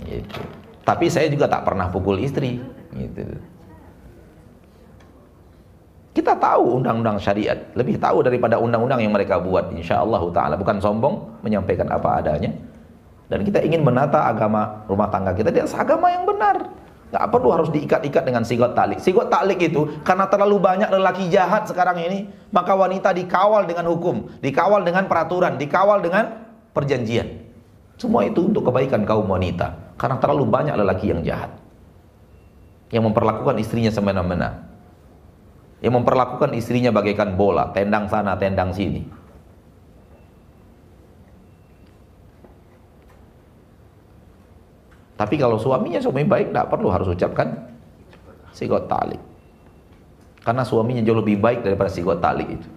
Gitu. 0.05 0.41
Tapi 0.85 1.09
saya 1.09 1.25
juga 1.31 1.49
tak 1.49 1.65
pernah 1.65 1.89
pukul 1.89 2.21
istri, 2.21 2.61
gitu. 2.93 3.25
Kita 6.13 6.35
tahu 6.35 6.83
undang-undang 6.83 7.17
syariat, 7.17 7.57
lebih 7.73 7.97
tahu 7.97 8.21
daripada 8.21 8.59
undang-undang 8.59 9.01
yang 9.01 9.15
mereka 9.15 9.39
buat. 9.39 9.71
Insya 9.71 10.03
Allah 10.03 10.21
Taala 10.29 10.55
bukan 10.59 10.77
sombong, 10.83 11.41
menyampaikan 11.41 11.89
apa 11.89 12.21
adanya. 12.21 12.53
Dan 13.25 13.41
kita 13.41 13.61
ingin 13.61 13.81
menata 13.81 14.25
agama 14.29 14.85
rumah 14.85 15.09
tangga 15.09 15.33
kita 15.33 15.49
dengan 15.49 15.69
agama 15.73 16.07
yang 16.13 16.23
benar. 16.29 16.69
Gak 17.09 17.31
perlu 17.31 17.49
harus 17.53 17.69
diikat-ikat 17.71 18.23
dengan 18.27 18.43
sigot 18.43 18.75
talik. 18.75 18.99
Sigot 19.01 19.31
talik 19.31 19.61
itu 19.61 19.87
karena 20.03 20.27
terlalu 20.29 20.57
banyak 20.61 20.89
lelaki 20.89 21.31
jahat 21.31 21.65
sekarang 21.69 22.01
ini, 22.01 22.27
maka 22.51 22.75
wanita 22.75 23.15
dikawal 23.15 23.65
dengan 23.65 23.87
hukum, 23.89 24.29
dikawal 24.41 24.83
dengan 24.83 25.09
peraturan, 25.09 25.55
dikawal 25.55 26.03
dengan 26.03 26.45
perjanjian. 26.75 27.45
Semua 27.95 28.27
itu 28.27 28.43
untuk 28.45 28.67
kebaikan 28.67 29.07
kaum 29.07 29.25
wanita. 29.25 29.95
Karena 29.95 30.19
terlalu 30.19 30.43
banyak 30.49 30.75
lelaki 30.75 31.15
yang 31.15 31.23
jahat. 31.23 31.55
Yang 32.91 33.09
memperlakukan 33.09 33.55
istrinya 33.63 33.89
semena-mena 33.89 34.65
yang 35.85 36.01
memperlakukan 36.01 36.57
istrinya 36.57 36.89
bagaikan 36.89 37.37
bola, 37.37 37.69
tendang 37.69 38.09
sana, 38.09 38.33
tendang 38.39 38.73
sini. 38.73 39.05
Tapi 45.15 45.35
kalau 45.39 45.55
suaminya 45.55 46.03
suami 46.03 46.27
baik, 46.27 46.51
tidak 46.51 46.67
perlu 46.67 46.91
harus 46.91 47.07
ucapkan 47.07 47.71
sigot 48.51 48.87
talik. 48.91 49.19
Karena 50.43 50.63
suaminya 50.67 51.01
jauh 51.01 51.19
lebih 51.19 51.39
baik 51.39 51.63
daripada 51.63 51.87
sigot 51.91 52.19
talik 52.19 52.47
itu. 52.47 52.69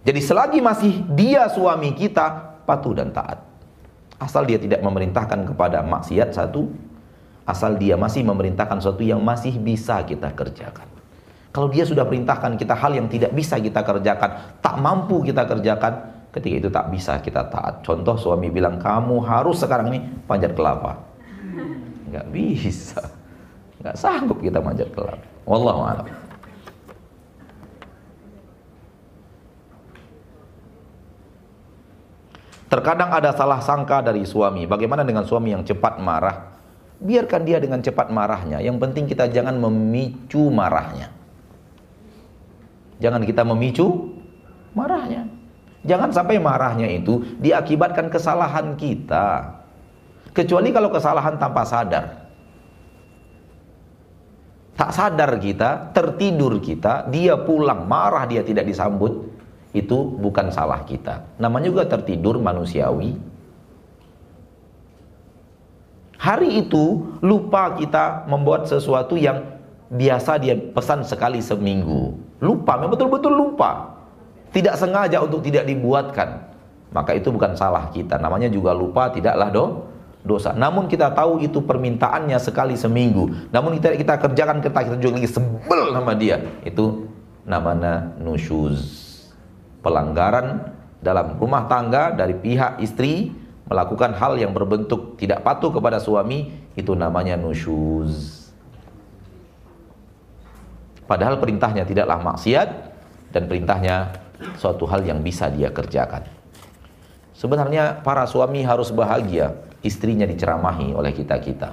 Jadi 0.00 0.20
selagi 0.24 0.58
masih 0.64 1.04
dia 1.12 1.44
suami 1.52 1.92
kita, 1.92 2.56
patuh 2.64 2.96
dan 2.96 3.12
taat. 3.12 3.40
Asal 4.16 4.48
dia 4.48 4.56
tidak 4.56 4.80
memerintahkan 4.80 5.48
kepada 5.48 5.80
maksiat 5.84 6.32
satu, 6.32 6.68
asal 7.44 7.76
dia 7.76 7.96
masih 7.96 8.24
memerintahkan 8.24 8.80
sesuatu 8.80 9.04
yang 9.04 9.20
masih 9.20 9.56
bisa 9.60 10.00
kita 10.04 10.32
kerjakan. 10.32 10.88
Kalau 11.50 11.66
dia 11.66 11.82
sudah 11.82 12.06
perintahkan 12.06 12.54
kita 12.56 12.78
hal 12.78 12.94
yang 12.94 13.10
tidak 13.10 13.34
bisa 13.34 13.58
kita 13.58 13.82
kerjakan, 13.82 14.60
tak 14.62 14.74
mampu 14.78 15.20
kita 15.26 15.44
kerjakan, 15.48 16.19
ketika 16.30 16.54
itu 16.66 16.68
tak 16.70 16.86
bisa 16.90 17.18
kita 17.18 17.46
taat. 17.50 17.82
Contoh 17.86 18.14
suami 18.18 18.50
bilang, 18.50 18.78
kamu 18.78 19.22
harus 19.22 19.62
sekarang 19.62 19.90
ini 19.94 20.00
panjat 20.26 20.54
kelapa. 20.54 20.98
Nggak 22.10 22.26
bisa. 22.34 23.02
Nggak 23.82 23.96
sanggup 23.96 24.38
kita 24.42 24.58
panjat 24.58 24.90
kelapa. 24.90 25.22
Wallahu 25.46 25.82
a'lam. 25.86 26.06
Terkadang 32.70 33.10
ada 33.10 33.34
salah 33.34 33.58
sangka 33.58 33.98
dari 33.98 34.22
suami. 34.22 34.62
Bagaimana 34.62 35.02
dengan 35.02 35.26
suami 35.26 35.50
yang 35.50 35.66
cepat 35.66 35.98
marah? 35.98 36.50
biarkan 37.00 37.42
dia 37.48 37.58
dengan 37.58 37.80
cepat 37.80 38.12
marahnya. 38.12 38.60
Yang 38.60 38.76
penting 38.78 39.04
kita 39.08 39.32
jangan 39.32 39.56
memicu 39.56 40.52
marahnya. 40.52 41.08
Jangan 43.00 43.24
kita 43.24 43.42
memicu 43.48 44.12
marahnya. 44.76 45.24
Jangan 45.80 46.12
sampai 46.12 46.36
marahnya 46.36 46.88
itu 46.88 47.24
diakibatkan 47.40 48.12
kesalahan 48.12 48.76
kita. 48.76 49.56
Kecuali 50.30 50.68
kalau 50.70 50.92
kesalahan 50.92 51.40
tanpa 51.40 51.64
sadar. 51.64 52.04
Tak 54.76 54.90
sadar 54.96 55.36
kita, 55.36 55.92
tertidur 55.92 56.56
kita, 56.60 57.08
dia 57.12 57.36
pulang 57.36 57.84
marah 57.84 58.24
dia 58.24 58.40
tidak 58.40 58.64
disambut, 58.64 59.28
itu 59.76 59.98
bukan 60.16 60.48
salah 60.48 60.80
kita. 60.88 61.36
Namanya 61.36 61.68
juga 61.68 61.84
tertidur 61.84 62.40
manusiawi, 62.40 63.12
Hari 66.20 66.60
itu 66.60 67.16
lupa 67.24 67.72
kita 67.80 68.28
membuat 68.28 68.68
sesuatu 68.68 69.16
yang 69.16 69.40
biasa 69.88 70.36
dia 70.36 70.52
pesan 70.52 71.00
sekali 71.00 71.40
seminggu. 71.40 72.12
Lupa, 72.44 72.76
memang 72.76 72.92
betul-betul 72.92 73.32
lupa. 73.32 73.99
Tidak 74.50 74.74
sengaja 74.74 75.22
untuk 75.22 75.46
tidak 75.46 75.66
dibuatkan. 75.66 76.50
Maka 76.90 77.14
itu 77.14 77.30
bukan 77.30 77.54
salah 77.54 77.86
kita. 77.94 78.18
Namanya 78.18 78.50
juga 78.50 78.74
lupa, 78.74 79.14
tidaklah 79.14 79.48
do, 79.54 79.64
dosa. 80.26 80.50
Namun 80.52 80.90
kita 80.90 81.14
tahu 81.14 81.38
itu 81.38 81.62
permintaannya 81.62 82.36
sekali 82.42 82.74
seminggu. 82.74 83.50
Namun 83.54 83.78
kita 83.78 83.94
kita 83.94 84.14
kerjakan 84.18 84.58
kita 84.58 84.78
kita 84.90 84.96
juga 84.98 85.22
lagi 85.22 85.30
sebel 85.30 85.82
sama 85.94 86.12
dia. 86.18 86.42
Itu 86.66 87.06
namanya 87.46 88.10
nusyuz. 88.18 89.06
Pelanggaran 89.80 90.76
dalam 91.00 91.38
rumah 91.40 91.64
tangga 91.70 92.12
dari 92.12 92.36
pihak 92.36 92.82
istri 92.84 93.32
melakukan 93.70 94.12
hal 94.18 94.36
yang 94.36 94.50
berbentuk 94.50 95.16
tidak 95.16 95.46
patuh 95.46 95.70
kepada 95.70 96.02
suami 96.02 96.50
itu 96.74 96.92
namanya 96.92 97.38
nusyuz. 97.38 98.50
Padahal 101.06 101.42
perintahnya 101.42 101.82
tidaklah 101.86 102.22
maksiat 102.22 102.68
dan 103.34 103.50
perintahnya 103.50 104.10
suatu 104.56 104.84
hal 104.88 105.04
yang 105.04 105.20
bisa 105.20 105.48
dia 105.48 105.68
kerjakan. 105.72 106.24
Sebenarnya 107.36 108.04
para 108.04 108.28
suami 108.28 108.60
harus 108.60 108.92
bahagia 108.92 109.56
istrinya 109.80 110.28
diceramahi 110.28 110.92
oleh 110.92 111.12
kita-kita. 111.16 111.72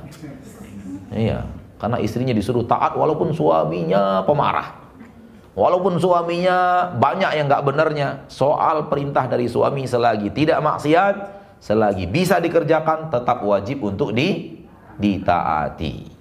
Iya, 1.11 1.43
karena 1.75 1.97
istrinya 1.99 2.31
disuruh 2.31 2.63
taat 2.63 2.95
walaupun 2.95 3.35
suaminya 3.35 4.23
pemarah. 4.23 4.87
Walaupun 5.57 5.97
suaminya 5.97 6.91
banyak 7.01 7.31
yang 7.33 7.49
nggak 7.49 7.65
benarnya, 7.65 8.29
soal 8.29 8.87
perintah 8.93 9.25
dari 9.25 9.49
suami 9.49 9.89
selagi 9.89 10.29
tidak 10.29 10.61
maksiat, 10.61 11.15
selagi 11.57 12.05
bisa 12.05 12.37
dikerjakan 12.37 13.09
tetap 13.09 13.41
wajib 13.41 13.81
untuk 13.81 14.13
di 14.13 14.61
ditaati. 15.01 16.15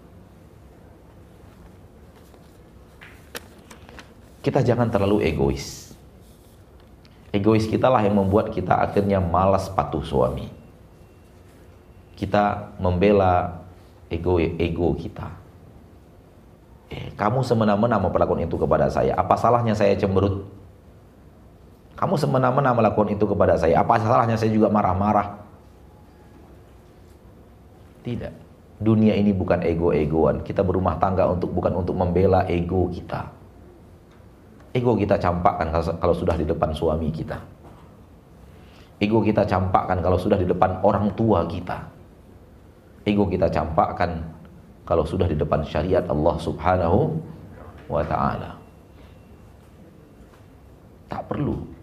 Kita 4.40 4.62
jangan 4.62 4.88
terlalu 4.88 5.26
egois. 5.26 5.85
Egois 7.36 7.68
kita 7.68 7.92
lah 7.92 8.00
yang 8.00 8.16
membuat 8.16 8.48
kita 8.48 8.80
akhirnya 8.80 9.20
malas 9.20 9.68
patuh 9.68 10.00
suami. 10.00 10.48
Kita 12.16 12.72
membela 12.80 13.60
ego 14.08 14.40
ego 14.40 14.96
kita. 14.96 15.28
Eh, 16.88 17.12
kamu 17.12 17.44
semena-mena 17.44 18.00
memperlakukan 18.00 18.48
itu 18.48 18.56
kepada 18.56 18.88
saya. 18.88 19.12
Apa 19.20 19.36
salahnya 19.36 19.76
saya 19.76 19.92
cemberut? 20.00 20.48
Kamu 22.00 22.16
semena-mena 22.16 22.72
melakukan 22.72 23.12
itu 23.12 23.28
kepada 23.28 23.60
saya. 23.60 23.84
Apa 23.84 24.00
salahnya 24.00 24.40
saya 24.40 24.48
juga 24.48 24.72
marah-marah? 24.72 25.36
Tidak. 28.00 28.32
Dunia 28.80 29.12
ini 29.12 29.36
bukan 29.36 29.60
ego-egoan. 29.60 30.40
Kita 30.40 30.64
berumah 30.64 30.96
tangga 30.96 31.28
untuk 31.28 31.52
bukan 31.52 31.84
untuk 31.84 31.96
membela 31.96 32.48
ego 32.48 32.88
kita. 32.88 33.35
Ego 34.76 34.92
kita 34.92 35.16
campakkan 35.16 35.72
kalau 35.72 36.12
sudah 36.12 36.36
di 36.36 36.44
depan 36.44 36.76
suami 36.76 37.08
kita. 37.08 37.40
Ego 39.00 39.24
kita 39.24 39.48
campakkan 39.48 40.04
kalau 40.04 40.20
sudah 40.20 40.36
di 40.36 40.44
depan 40.44 40.84
orang 40.84 41.16
tua 41.16 41.48
kita. 41.48 41.80
Ego 43.08 43.24
kita 43.24 43.48
campakkan 43.48 44.20
kalau 44.84 45.08
sudah 45.08 45.24
di 45.24 45.36
depan 45.40 45.64
syariat 45.64 46.04
Allah 46.04 46.36
Subhanahu 46.36 47.16
wa 47.88 48.04
taala. 48.04 48.60
Tak 51.08 51.24
perlu 51.32 51.76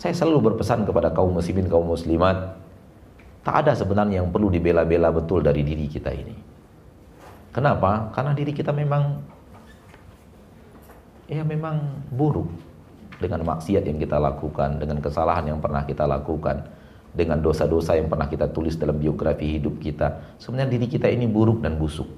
saya 0.00 0.16
selalu 0.16 0.48
berpesan 0.48 0.88
kepada 0.88 1.12
kaum 1.12 1.36
muslimin, 1.36 1.68
kaum 1.68 1.84
muslimat, 1.84 2.56
tak 3.44 3.68
ada 3.68 3.76
sebenarnya 3.76 4.24
yang 4.24 4.32
perlu 4.32 4.48
dibela-bela 4.48 5.12
betul 5.12 5.44
dari 5.44 5.60
diri 5.60 5.84
kita 5.92 6.08
ini. 6.08 6.32
Kenapa? 7.52 8.08
Karena 8.16 8.32
diri 8.32 8.56
kita 8.56 8.72
memang 8.72 9.20
ya 11.30 11.46
memang 11.46 12.02
buruk 12.10 12.50
dengan 13.22 13.46
maksiat 13.46 13.86
yang 13.86 14.02
kita 14.02 14.18
lakukan, 14.18 14.82
dengan 14.82 14.98
kesalahan 14.98 15.46
yang 15.46 15.62
pernah 15.62 15.86
kita 15.86 16.04
lakukan, 16.10 16.66
dengan 17.14 17.38
dosa-dosa 17.38 17.94
yang 17.94 18.10
pernah 18.10 18.26
kita 18.26 18.50
tulis 18.50 18.74
dalam 18.74 18.98
biografi 18.98 19.46
hidup 19.46 19.78
kita. 19.78 20.36
Sebenarnya 20.42 20.74
diri 20.74 20.90
kita 20.90 21.06
ini 21.06 21.30
buruk 21.30 21.62
dan 21.62 21.78
busuk. 21.78 22.10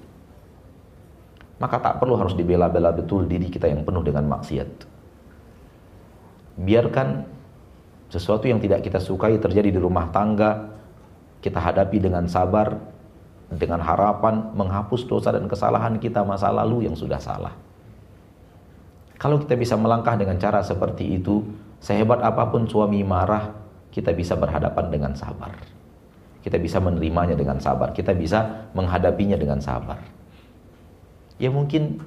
Maka 1.61 1.77
tak 1.79 1.95
perlu 2.01 2.17
harus 2.17 2.33
dibela-bela 2.33 2.91
betul 2.91 3.29
diri 3.29 3.53
kita 3.53 3.69
yang 3.69 3.85
penuh 3.85 4.03
dengan 4.03 4.27
maksiat. 4.33 4.71
Biarkan 6.59 7.09
sesuatu 8.09 8.49
yang 8.49 8.59
tidak 8.59 8.83
kita 8.83 8.99
sukai 8.99 9.37
terjadi 9.39 9.71
di 9.73 9.81
rumah 9.81 10.11
tangga, 10.11 10.73
kita 11.45 11.59
hadapi 11.59 11.99
dengan 12.03 12.27
sabar, 12.27 12.77
dengan 13.53 13.85
harapan 13.85 14.53
menghapus 14.57 15.05
dosa 15.05 15.33
dan 15.33 15.45
kesalahan 15.45 16.01
kita 16.01 16.25
masa 16.25 16.49
lalu 16.49 16.89
yang 16.89 16.97
sudah 16.97 17.21
salah. 17.21 17.53
Kalau 19.23 19.39
kita 19.39 19.55
bisa 19.55 19.78
melangkah 19.78 20.19
dengan 20.19 20.35
cara 20.35 20.66
seperti 20.66 21.23
itu, 21.23 21.47
sehebat 21.78 22.27
apa 22.27 22.51
pun 22.51 22.66
suami 22.66 23.07
marah, 23.07 23.55
kita 23.94 24.11
bisa 24.11 24.35
berhadapan 24.35 24.90
dengan 24.90 25.15
sabar. 25.15 25.55
Kita 26.43 26.59
bisa 26.59 26.82
menerimanya 26.82 27.39
dengan 27.39 27.62
sabar, 27.62 27.94
kita 27.94 28.19
bisa 28.19 28.66
menghadapinya 28.74 29.39
dengan 29.39 29.62
sabar. 29.62 30.03
Ya 31.39 31.55
mungkin 31.55 32.03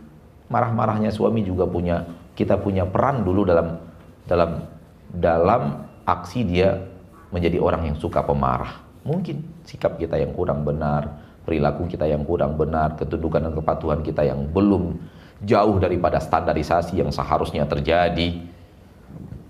marah-marahnya 0.52 1.08
suami 1.08 1.40
juga 1.48 1.64
punya 1.64 2.04
kita 2.36 2.60
punya 2.60 2.84
peran 2.84 3.24
dulu 3.24 3.48
dalam 3.48 3.80
dalam 4.28 4.68
dalam 5.08 5.88
aksi 6.04 6.44
dia 6.44 6.84
menjadi 7.32 7.64
orang 7.64 7.96
yang 7.96 7.98
suka 7.98 8.28
pemarah. 8.28 8.84
Mungkin 9.08 9.64
sikap 9.64 9.96
kita 9.96 10.20
yang 10.20 10.36
kurang 10.36 10.68
benar, 10.68 11.16
perilaku 11.48 11.88
kita 11.88 12.04
yang 12.12 12.28
kurang 12.28 12.60
benar, 12.60 13.00
ketundukan 13.00 13.40
dan 13.40 13.54
kepatuhan 13.56 14.04
kita 14.04 14.28
yang 14.28 14.52
belum 14.52 15.00
jauh 15.44 15.76
daripada 15.82 16.22
standarisasi 16.22 17.04
yang 17.04 17.12
seharusnya 17.12 17.68
terjadi 17.68 18.40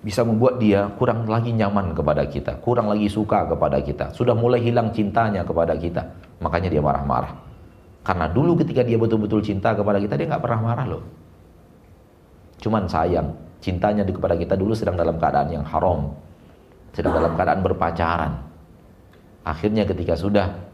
bisa 0.05 0.21
membuat 0.21 0.61
dia 0.61 0.85
kurang 1.01 1.25
lagi 1.25 1.49
nyaman 1.49 1.97
kepada 1.97 2.29
kita, 2.29 2.61
kurang 2.61 2.93
lagi 2.93 3.09
suka 3.09 3.49
kepada 3.49 3.81
kita, 3.81 4.13
sudah 4.13 4.37
mulai 4.37 4.61
hilang 4.61 4.93
cintanya 4.93 5.41
kepada 5.41 5.73
kita, 5.73 6.05
makanya 6.41 6.69
dia 6.69 6.81
marah-marah. 6.81 7.33
Karena 8.05 8.29
dulu 8.29 8.53
ketika 8.61 8.85
dia 8.85 9.01
betul-betul 9.01 9.41
cinta 9.41 9.73
kepada 9.73 9.97
kita, 9.97 10.13
dia 10.13 10.29
nggak 10.29 10.43
pernah 10.45 10.61
marah 10.61 10.85
loh. 10.85 11.03
Cuman 12.61 12.85
sayang, 12.85 13.33
cintanya 13.65 14.05
kepada 14.05 14.37
kita 14.37 14.53
dulu 14.53 14.77
sedang 14.77 14.93
dalam 14.93 15.17
keadaan 15.17 15.49
yang 15.49 15.65
haram, 15.65 16.13
sedang 16.93 17.17
dalam 17.17 17.33
keadaan 17.33 17.65
berpacaran. 17.65 18.31
Akhirnya 19.41 19.89
ketika 19.89 20.13
sudah 20.13 20.64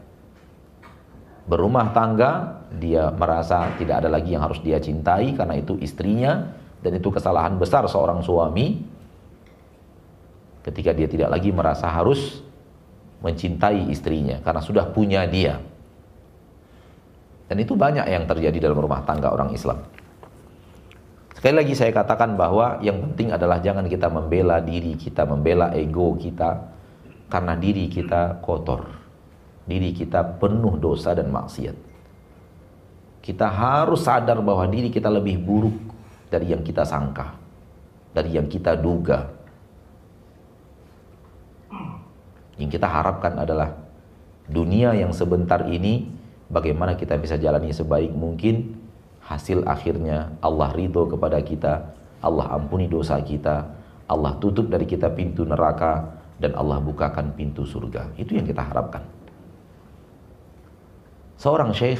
berumah 1.46 1.90
tangga, 1.90 2.62
dia 2.78 3.10
merasa 3.10 3.74
tidak 3.76 4.04
ada 4.04 4.08
lagi 4.08 4.32
yang 4.32 4.46
harus 4.46 4.62
dia 4.62 4.78
cintai 4.78 5.34
karena 5.34 5.58
itu 5.58 5.76
istrinya 5.82 6.54
dan 6.80 6.96
itu 6.96 7.08
kesalahan 7.10 7.58
besar 7.58 7.84
seorang 7.90 8.22
suami 8.22 8.80
ketika 10.62 10.94
dia 10.94 11.10
tidak 11.10 11.28
lagi 11.34 11.50
merasa 11.50 11.90
harus 11.90 12.40
mencintai 13.22 13.90
istrinya 13.90 14.38
karena 14.42 14.62
sudah 14.62 14.86
punya 14.90 15.26
dia. 15.26 15.58
Dan 17.50 17.60
itu 17.60 17.76
banyak 17.76 18.08
yang 18.08 18.24
terjadi 18.24 18.70
dalam 18.70 18.80
rumah 18.80 19.04
tangga 19.04 19.28
orang 19.28 19.52
Islam. 19.52 19.84
Sekali 21.36 21.58
lagi 21.58 21.74
saya 21.74 21.90
katakan 21.90 22.38
bahwa 22.38 22.78
yang 22.80 23.02
penting 23.02 23.34
adalah 23.34 23.58
jangan 23.58 23.84
kita 23.90 24.06
membela 24.08 24.62
diri 24.62 24.94
kita, 24.94 25.26
membela 25.26 25.74
ego 25.74 26.14
kita 26.16 26.70
karena 27.28 27.58
diri 27.58 27.90
kita 27.90 28.40
kotor 28.40 29.01
diri 29.66 29.94
kita 29.94 30.42
penuh 30.42 30.74
dosa 30.78 31.14
dan 31.14 31.30
maksiat. 31.30 31.76
Kita 33.22 33.46
harus 33.46 34.02
sadar 34.02 34.42
bahwa 34.42 34.66
diri 34.66 34.90
kita 34.90 35.06
lebih 35.06 35.38
buruk 35.38 35.76
dari 36.26 36.50
yang 36.50 36.66
kita 36.66 36.82
sangka, 36.82 37.38
dari 38.10 38.34
yang 38.34 38.50
kita 38.50 38.74
duga. 38.74 39.30
Yang 42.58 42.78
kita 42.78 42.88
harapkan 42.90 43.38
adalah 43.38 43.70
dunia 44.50 44.92
yang 44.98 45.14
sebentar 45.14 45.62
ini 45.70 46.10
bagaimana 46.50 46.98
kita 46.98 47.16
bisa 47.16 47.38
jalani 47.38 47.70
sebaik 47.70 48.10
mungkin 48.12 48.76
hasil 49.22 49.64
akhirnya 49.64 50.34
Allah 50.42 50.74
ridho 50.74 51.06
kepada 51.06 51.38
kita 51.40 51.94
Allah 52.20 52.52
ampuni 52.52 52.90
dosa 52.90 53.16
kita 53.22 53.70
Allah 54.10 54.34
tutup 54.42 54.66
dari 54.66 54.84
kita 54.84 55.08
pintu 55.14 55.46
neraka 55.46 56.20
dan 56.42 56.52
Allah 56.58 56.82
bukakan 56.82 57.32
pintu 57.38 57.62
surga 57.62 58.12
itu 58.18 58.34
yang 58.34 58.44
kita 58.44 58.60
harapkan 58.60 59.00
Seorang 61.42 61.74
syekh 61.74 61.98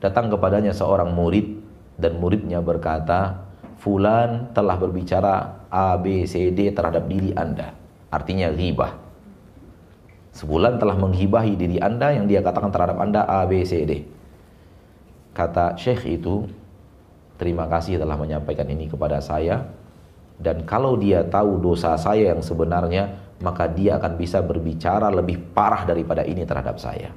datang 0.00 0.32
kepadanya 0.32 0.72
seorang 0.72 1.12
murid 1.12 1.60
dan 2.00 2.16
muridnya 2.16 2.64
berkata, 2.64 3.44
"Fulan 3.76 4.56
telah 4.56 4.80
berbicara 4.80 5.68
A, 5.68 6.00
B, 6.00 6.24
C, 6.24 6.48
D 6.48 6.72
terhadap 6.72 7.04
diri 7.12 7.36
Anda." 7.36 7.76
Artinya 8.08 8.48
ghibah. 8.56 8.96
Sebulan 10.32 10.80
telah 10.80 10.96
menghibahi 10.96 11.60
diri 11.60 11.76
Anda 11.76 12.16
yang 12.16 12.24
dia 12.24 12.40
katakan 12.40 12.72
terhadap 12.72 12.96
Anda 12.96 13.28
A, 13.28 13.44
B, 13.44 13.60
C, 13.68 13.84
D. 13.84 14.08
Kata 15.36 15.76
syekh 15.76 16.08
itu, 16.08 16.48
"Terima 17.36 17.68
kasih 17.68 18.00
telah 18.00 18.16
menyampaikan 18.16 18.64
ini 18.64 18.88
kepada 18.88 19.20
saya." 19.20 19.68
Dan 20.40 20.64
kalau 20.64 20.96
dia 20.96 21.20
tahu 21.20 21.60
dosa 21.60 21.92
saya 22.00 22.32
yang 22.32 22.40
sebenarnya, 22.40 23.12
maka 23.44 23.68
dia 23.68 24.00
akan 24.00 24.16
bisa 24.16 24.40
berbicara 24.40 25.12
lebih 25.12 25.52
parah 25.52 25.84
daripada 25.84 26.24
ini 26.24 26.48
terhadap 26.48 26.80
saya. 26.80 27.12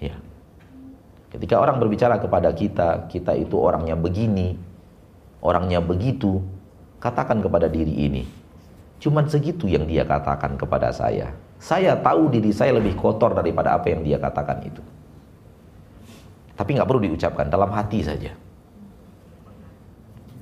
Ya. 0.00 0.16
Ketika 1.30 1.62
orang 1.62 1.78
berbicara 1.78 2.18
kepada 2.18 2.50
kita, 2.50 3.06
kita 3.06 3.38
itu 3.38 3.54
orangnya 3.54 3.94
begini, 3.94 4.58
orangnya 5.38 5.78
begitu, 5.78 6.42
katakan 6.98 7.38
kepada 7.38 7.70
diri 7.70 7.94
ini. 8.10 8.22
Cuman 8.98 9.30
segitu 9.30 9.70
yang 9.70 9.86
dia 9.86 10.02
katakan 10.02 10.58
kepada 10.58 10.90
saya. 10.90 11.32
Saya 11.56 11.94
tahu 11.96 12.28
diri 12.28 12.50
saya 12.50 12.76
lebih 12.76 12.98
kotor 12.98 13.32
daripada 13.32 13.78
apa 13.78 13.88
yang 13.88 14.02
dia 14.02 14.18
katakan 14.18 14.58
itu. 14.66 14.82
Tapi 16.58 16.76
nggak 16.76 16.88
perlu 16.88 17.00
diucapkan 17.08 17.46
dalam 17.48 17.72
hati 17.72 18.04
saja. 18.04 18.34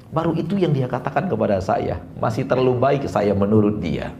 Baru 0.08 0.32
itu 0.34 0.56
yang 0.56 0.72
dia 0.72 0.88
katakan 0.88 1.28
kepada 1.28 1.60
saya. 1.60 2.00
Masih 2.16 2.48
terlalu 2.48 2.80
baik 2.80 3.06
saya 3.06 3.36
menurut 3.36 3.78
dia. 3.78 4.10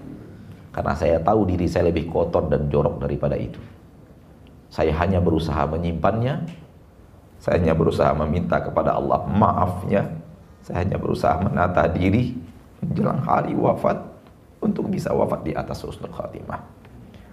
Karena 0.70 0.94
saya 0.94 1.16
tahu 1.18 1.48
diri 1.48 1.66
saya 1.66 1.90
lebih 1.90 2.12
kotor 2.12 2.46
dan 2.46 2.68
jorok 2.70 3.02
daripada 3.02 3.34
itu. 3.34 3.58
Saya 4.68 4.92
hanya 5.00 5.18
berusaha 5.18 5.64
menyimpannya. 5.68 6.44
Saya 7.40 7.62
hanya 7.62 7.72
berusaha 7.72 8.12
meminta 8.12 8.60
kepada 8.60 8.96
Allah 8.96 9.24
maafnya. 9.24 10.08
Saya 10.64 10.84
hanya 10.84 11.00
berusaha 11.00 11.38
menata 11.40 11.86
diri 11.88 12.36
menjelang 12.82 13.22
hari 13.24 13.54
wafat 13.58 13.98
untuk 14.62 14.90
bisa 14.90 15.10
wafat 15.14 15.46
di 15.46 15.52
atas 15.54 15.82
husnul 15.82 16.12
khatimah. 16.14 16.62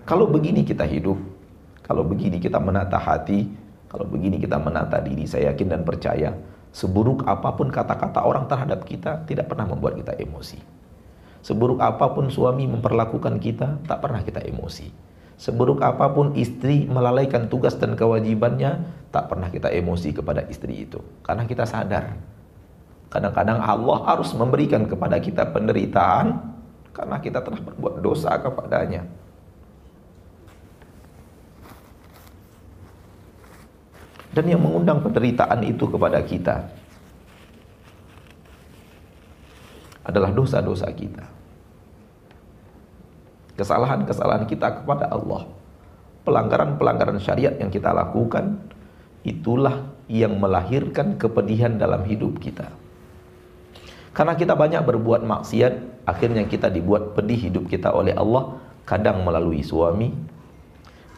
Kalau 0.05 0.29
begini 0.29 0.61
kita 0.61 0.85
hidup, 0.85 1.17
kalau 1.81 2.05
begini 2.05 2.37
kita 2.37 2.61
menata 2.61 3.01
hati, 3.01 3.49
kalau 3.89 4.05
begini 4.05 4.37
kita 4.37 4.57
menata 4.61 5.01
diri, 5.01 5.25
saya 5.25 5.53
yakin 5.53 5.67
dan 5.73 5.81
percaya, 5.81 6.33
seburuk 6.69 7.25
apa 7.25 7.53
pun 7.57 7.73
kata-kata 7.73 8.21
orang 8.21 8.45
terhadap 8.45 8.85
kita 8.85 9.25
tidak 9.25 9.49
pernah 9.49 9.65
membuat 9.69 9.97
kita 9.97 10.13
emosi. 10.17 10.61
Seburuk 11.45 11.77
apa 11.77 12.09
pun 12.13 12.29
suami 12.29 12.65
memperlakukan 12.65 13.37
kita, 13.37 13.85
tak 13.85 14.01
pernah 14.01 14.21
kita 14.25 14.41
emosi. 14.45 14.89
Seburuk 15.35 15.83
apa 15.83 16.07
pun 16.15 16.31
istri 16.39 16.87
melalaikan 16.87 17.51
tugas 17.51 17.75
dan 17.75 17.99
kewajibannya, 17.99 18.87
tak 19.11 19.27
pernah 19.27 19.51
kita 19.51 19.67
emosi 19.67 20.15
kepada 20.15 20.47
istri 20.47 20.87
itu. 20.87 21.03
Karena 21.27 21.43
kita 21.43 21.67
sadar, 21.67 22.15
kadang-kadang 23.11 23.59
Allah 23.59 23.99
harus 24.07 24.31
memberikan 24.31 24.87
kepada 24.87 25.19
kita 25.19 25.43
penderitaan 25.51 26.55
karena 26.95 27.19
kita 27.19 27.43
telah 27.43 27.59
berbuat 27.59 27.99
dosa 27.99 28.31
kepadanya. 28.39 29.03
Dan 34.31 34.51
yang 34.51 34.63
mengundang 34.63 34.99
penderitaan 34.99 35.63
itu 35.63 35.87
kepada 35.87 36.19
kita 36.23 36.67
adalah 40.03 40.31
dosa-dosa 40.31 40.91
kita 40.91 41.34
kesalahan-kesalahan 43.55 44.45
kita 44.47 44.83
kepada 44.83 45.11
Allah. 45.11 45.47
Pelanggaran-pelanggaran 46.27 47.19
syariat 47.21 47.53
yang 47.55 47.71
kita 47.71 47.93
lakukan 47.95 48.59
itulah 49.25 49.89
yang 50.05 50.37
melahirkan 50.37 51.17
kepedihan 51.17 51.75
dalam 51.79 52.05
hidup 52.05 52.37
kita. 52.37 52.69
Karena 54.15 54.37
kita 54.37 54.55
banyak 54.55 54.79
berbuat 54.85 55.27
maksiat, 55.27 56.07
akhirnya 56.07 56.47
kita 56.47 56.71
dibuat 56.71 57.17
pedih 57.17 57.51
hidup 57.51 57.67
kita 57.67 57.91
oleh 57.91 58.15
Allah, 58.15 58.55
kadang 58.87 59.27
melalui 59.27 59.59
suami, 59.59 60.13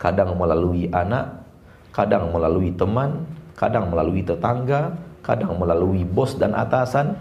kadang 0.01 0.33
melalui 0.33 0.89
anak, 0.89 1.45
kadang 1.93 2.33
melalui 2.33 2.73
teman, 2.73 3.27
kadang 3.53 3.93
melalui 3.93 4.25
tetangga, 4.25 4.97
kadang 5.21 5.61
melalui 5.61 6.07
bos 6.07 6.39
dan 6.41 6.57
atasan, 6.57 7.13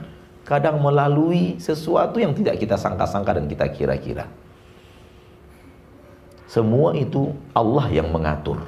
kadang 0.48 0.80
melalui 0.80 1.58
sesuatu 1.60 2.22
yang 2.22 2.32
tidak 2.32 2.62
kita 2.62 2.78
sangka-sangka 2.78 3.36
dan 3.36 3.44
kita 3.44 3.66
kira-kira. 3.68 4.30
Semua 6.46 6.94
itu 6.94 7.34
Allah 7.50 7.90
yang 7.90 8.10
mengatur. 8.14 8.62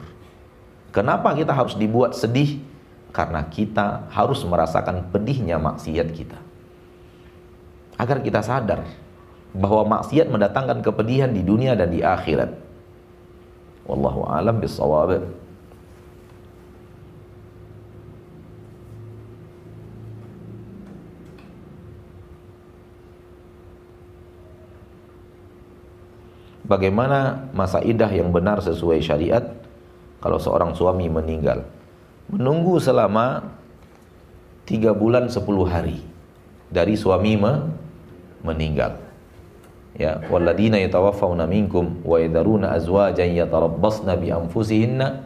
Kenapa 0.91 1.31
kita 1.35 1.55
harus 1.55 1.79
dibuat 1.79 2.19
sedih? 2.19 2.59
Karena 3.15 3.47
kita 3.47 4.11
harus 4.11 4.43
merasakan 4.45 5.09
pedihnya 5.15 5.57
maksiat 5.57 6.09
kita. 6.13 6.39
Agar 7.99 8.23
kita 8.23 8.43
sadar 8.43 8.83
bahwa 9.55 9.99
maksiat 9.99 10.29
mendatangkan 10.29 10.85
kepedihan 10.85 11.31
di 11.31 11.43
dunia 11.43 11.75
dan 11.79 11.91
di 11.91 12.05
akhirat. 12.05 12.53
Wallahu 13.89 14.29
alam 14.29 14.61
bisawab. 14.61 15.25
Bagaimana 26.69 27.49
masa 27.57 27.81
idah 27.81 28.13
yang 28.13 28.29
benar 28.29 28.61
sesuai 28.61 29.01
syariat 29.01 29.57
kalau 30.21 30.37
seorang 30.37 30.77
suami 30.77 31.09
meninggal? 31.09 31.65
Menunggu 32.29 32.77
selama 32.77 33.57
tiga 34.69 34.93
bulan 34.93 35.33
sepuluh 35.33 35.65
hari 35.65 36.05
dari 36.69 36.93
suami 36.93 37.41
me 37.41 37.73
meninggal. 38.45 39.01
Ya, 39.97 40.21
walladina 40.29 40.77
yatawaffawna 40.77 41.49
minkum 41.49 42.05
wa 42.05 42.21
yadharuna 42.21 42.77
azwajan 42.77 43.33
yatarabbasna 43.33 44.21
bi 44.21 44.29
anfusihinna 44.29 45.25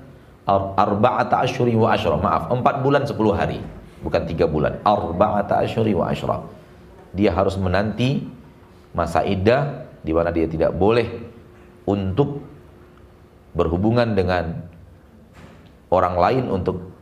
arba'ata 0.78 1.42
asyuri 1.42 1.74
wa 1.74 1.90
asyra. 1.90 2.22
Maaf, 2.22 2.54
empat 2.54 2.86
bulan 2.86 3.02
sepuluh 3.02 3.34
hari. 3.34 3.58
Bukan 4.06 4.30
tiga 4.30 4.46
bulan. 4.46 4.78
Arba'ata 4.86 5.58
asyuri 5.66 5.90
wa 5.90 6.06
asyra. 6.06 6.46
Dia 7.10 7.34
harus 7.34 7.58
menanti 7.58 8.22
masa 8.94 9.26
iddah 9.26 9.90
di 10.06 10.14
mana 10.14 10.30
dia 10.30 10.46
tidak 10.46 10.70
boleh 10.70 11.31
untuk 11.88 12.44
berhubungan 13.52 14.16
dengan 14.16 14.64
orang 15.92 16.16
lain 16.16 16.44
untuk 16.48 16.92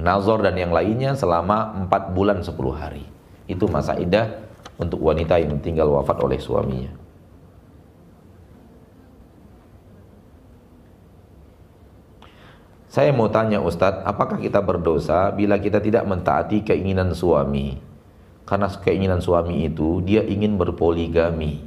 nazar 0.00 0.42
dan 0.42 0.56
yang 0.58 0.72
lainnya 0.72 1.14
selama 1.14 1.86
4 1.86 2.16
bulan 2.16 2.40
10 2.40 2.56
hari. 2.74 3.04
Itu 3.44 3.68
masa 3.68 4.00
idah 4.00 4.40
untuk 4.80 5.04
wanita 5.04 5.38
yang 5.38 5.60
tinggal 5.60 5.92
wafat 5.92 6.18
oleh 6.24 6.40
suaminya. 6.40 7.04
Saya 12.94 13.10
mau 13.10 13.26
tanya 13.26 13.58
Ustadz, 13.58 14.06
apakah 14.06 14.38
kita 14.38 14.62
berdosa 14.62 15.34
bila 15.34 15.58
kita 15.58 15.82
tidak 15.82 16.06
mentaati 16.06 16.62
keinginan 16.62 17.10
suami? 17.10 17.74
Karena 18.46 18.70
keinginan 18.70 19.18
suami 19.18 19.66
itu 19.66 19.98
dia 20.06 20.22
ingin 20.22 20.54
berpoligami. 20.54 21.58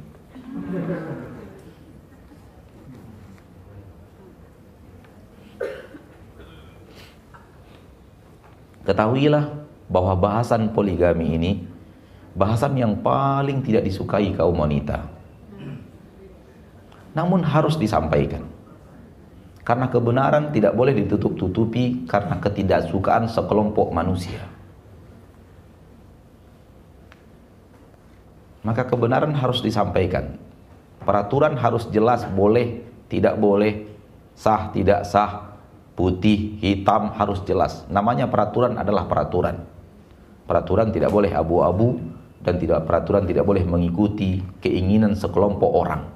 Ketahuilah 8.88 9.52
bahwa 9.92 10.16
bahasan 10.16 10.72
poligami 10.72 11.36
ini 11.36 11.60
bahasan 12.32 12.72
yang 12.72 12.96
paling 13.04 13.60
tidak 13.60 13.84
disukai 13.84 14.32
kaum 14.32 14.56
wanita. 14.56 15.04
Namun 17.12 17.44
harus 17.44 17.76
disampaikan. 17.76 18.48
Karena 19.60 19.92
kebenaran 19.92 20.48
tidak 20.56 20.72
boleh 20.72 20.96
ditutup-tutupi 21.04 22.08
karena 22.08 22.40
ketidaksukaan 22.40 23.28
sekelompok 23.28 23.92
manusia. 23.92 24.40
Maka 28.64 28.88
kebenaran 28.88 29.36
harus 29.36 29.60
disampaikan. 29.60 30.40
Peraturan 31.04 31.60
harus 31.60 31.84
jelas 31.92 32.24
boleh, 32.24 32.80
tidak 33.12 33.36
boleh, 33.36 33.84
sah, 34.32 34.72
tidak 34.72 35.04
sah, 35.04 35.47
putih, 35.98 36.62
hitam 36.62 37.10
harus 37.18 37.42
jelas. 37.42 37.82
Namanya 37.90 38.30
peraturan 38.30 38.78
adalah 38.78 39.10
peraturan. 39.10 39.66
Peraturan 40.46 40.94
tidak 40.94 41.10
boleh 41.10 41.34
abu-abu 41.34 41.98
dan 42.38 42.54
tidak 42.62 42.86
peraturan 42.86 43.26
tidak 43.26 43.42
boleh 43.42 43.66
mengikuti 43.66 44.38
keinginan 44.62 45.18
sekelompok 45.18 45.70
orang. 45.74 46.06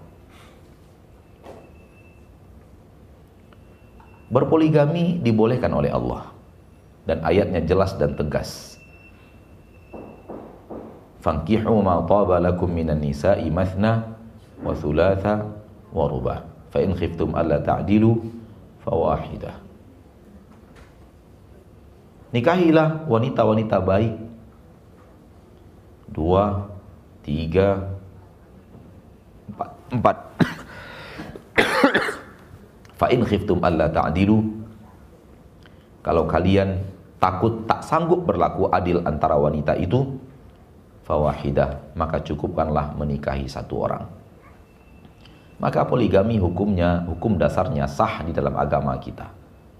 Berpoligami 4.32 5.20
dibolehkan 5.20 5.74
oleh 5.74 5.92
Allah 5.92 6.30
dan 7.04 7.20
ayatnya 7.26 7.60
jelas 7.66 7.92
dan 7.98 8.16
tegas. 8.16 8.80
Fankihu 11.20 11.84
ma 11.84 12.00
taba 12.06 12.40
lakum 12.40 12.70
minan 12.70 13.02
nisa'i 13.02 13.52
mathna 13.52 14.16
wa 14.62 14.72
thulatha 14.72 15.44
wa 15.92 16.04
ruba. 16.08 16.48
Fa 16.72 16.80
in 16.80 16.96
khiftum 16.96 17.36
alla 17.36 17.60
ta'dilu 17.60 18.16
fawahidah. 18.88 19.61
Nikahilah 22.32 23.04
wanita-wanita 23.04 23.76
baik. 23.84 24.14
Dua, 26.08 26.64
tiga, 27.20 27.92
empat. 29.52 29.70
empat. 29.92 30.16
Fa'in 33.00 33.20
khiftum 33.28 33.60
alla 33.60 33.92
ta'adilu. 33.92 34.40
Kalau 36.00 36.24
kalian 36.24 36.80
takut 37.20 37.68
tak 37.68 37.84
sanggup 37.84 38.24
berlaku 38.24 38.66
adil 38.72 39.04
antara 39.04 39.36
wanita 39.36 39.76
itu, 39.76 40.16
fawahidah, 41.04 41.94
maka 41.94 42.24
cukupkanlah 42.24 42.96
menikahi 42.96 43.44
satu 43.44 43.74
orang. 43.76 44.04
Maka 45.62 45.86
poligami 45.86 46.40
hukumnya, 46.42 47.06
hukum 47.06 47.38
dasarnya 47.38 47.86
sah 47.86 48.24
di 48.26 48.34
dalam 48.34 48.56
agama 48.58 48.98
kita. 48.98 49.30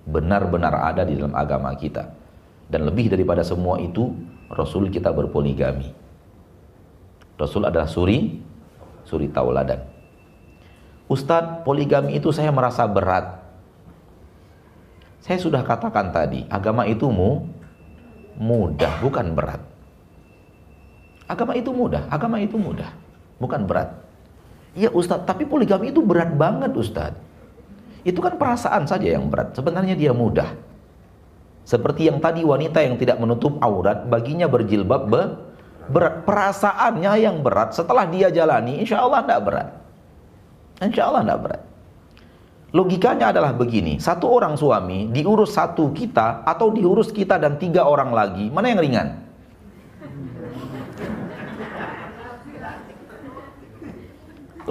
Benar-benar 0.06 0.94
ada 0.94 1.02
di 1.02 1.18
dalam 1.18 1.34
agama 1.34 1.74
kita. 1.74 2.21
Dan 2.68 2.88
lebih 2.88 3.10
daripada 3.12 3.40
semua 3.46 3.80
itu, 3.80 4.12
Rasul 4.52 4.92
kita 4.92 5.08
berpoligami. 5.10 5.88
Rasul 7.40 7.66
adalah 7.66 7.88
suri, 7.88 8.38
suri 9.08 9.26
tauladan. 9.32 9.82
Ustadz, 11.10 11.66
poligami 11.66 12.16
itu 12.16 12.30
saya 12.30 12.54
merasa 12.54 12.86
berat. 12.88 13.42
Saya 15.22 15.38
sudah 15.38 15.62
katakan 15.62 16.10
tadi, 16.10 16.46
agama 16.48 16.88
itu 16.88 17.06
mu, 17.10 17.46
mudah, 18.38 18.98
bukan 19.04 19.34
berat. 19.36 19.62
Agama 21.30 21.54
itu 21.54 21.70
mudah, 21.70 22.08
agama 22.10 22.42
itu 22.42 22.58
mudah, 22.58 22.90
bukan 23.38 23.64
berat. 23.64 24.02
Iya 24.72 24.88
Ustadz, 24.88 25.28
tapi 25.28 25.44
poligami 25.44 25.92
itu 25.92 26.00
berat 26.00 26.32
banget 26.32 26.72
Ustadz. 26.72 27.20
Itu 28.02 28.18
kan 28.18 28.34
perasaan 28.34 28.88
saja 28.88 29.06
yang 29.06 29.30
berat, 29.30 29.54
sebenarnya 29.54 29.94
dia 29.94 30.10
mudah. 30.10 30.71
Seperti 31.62 32.10
yang 32.10 32.18
tadi 32.18 32.42
wanita 32.42 32.82
yang 32.82 32.98
tidak 32.98 33.22
menutup 33.22 33.56
aurat 33.62 34.10
baginya 34.10 34.50
berjilbab 34.50 35.02
be, 35.06 35.22
berat. 35.94 36.26
Perasaannya 36.26 37.12
yang 37.22 37.42
berat 37.42 37.74
setelah 37.74 38.06
dia 38.10 38.30
jalani 38.34 38.82
insya 38.82 39.02
Allah 39.02 39.22
tidak 39.22 39.40
berat. 39.46 39.68
Insya 40.82 41.02
Allah 41.06 41.22
tidak 41.22 41.40
berat. 41.46 41.62
Logikanya 42.72 43.36
adalah 43.36 43.52
begini, 43.52 44.00
satu 44.00 44.32
orang 44.32 44.56
suami 44.56 45.12
diurus 45.12 45.52
satu 45.52 45.92
kita 45.92 46.40
atau 46.48 46.72
diurus 46.72 47.12
kita 47.12 47.36
dan 47.36 47.60
tiga 47.60 47.84
orang 47.84 48.08
lagi, 48.16 48.48
mana 48.48 48.72
yang 48.72 48.80
ringan? 48.80 49.08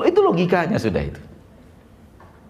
Itu 0.02 0.20
logikanya 0.26 0.82
sudah 0.82 1.04
itu. 1.14 1.22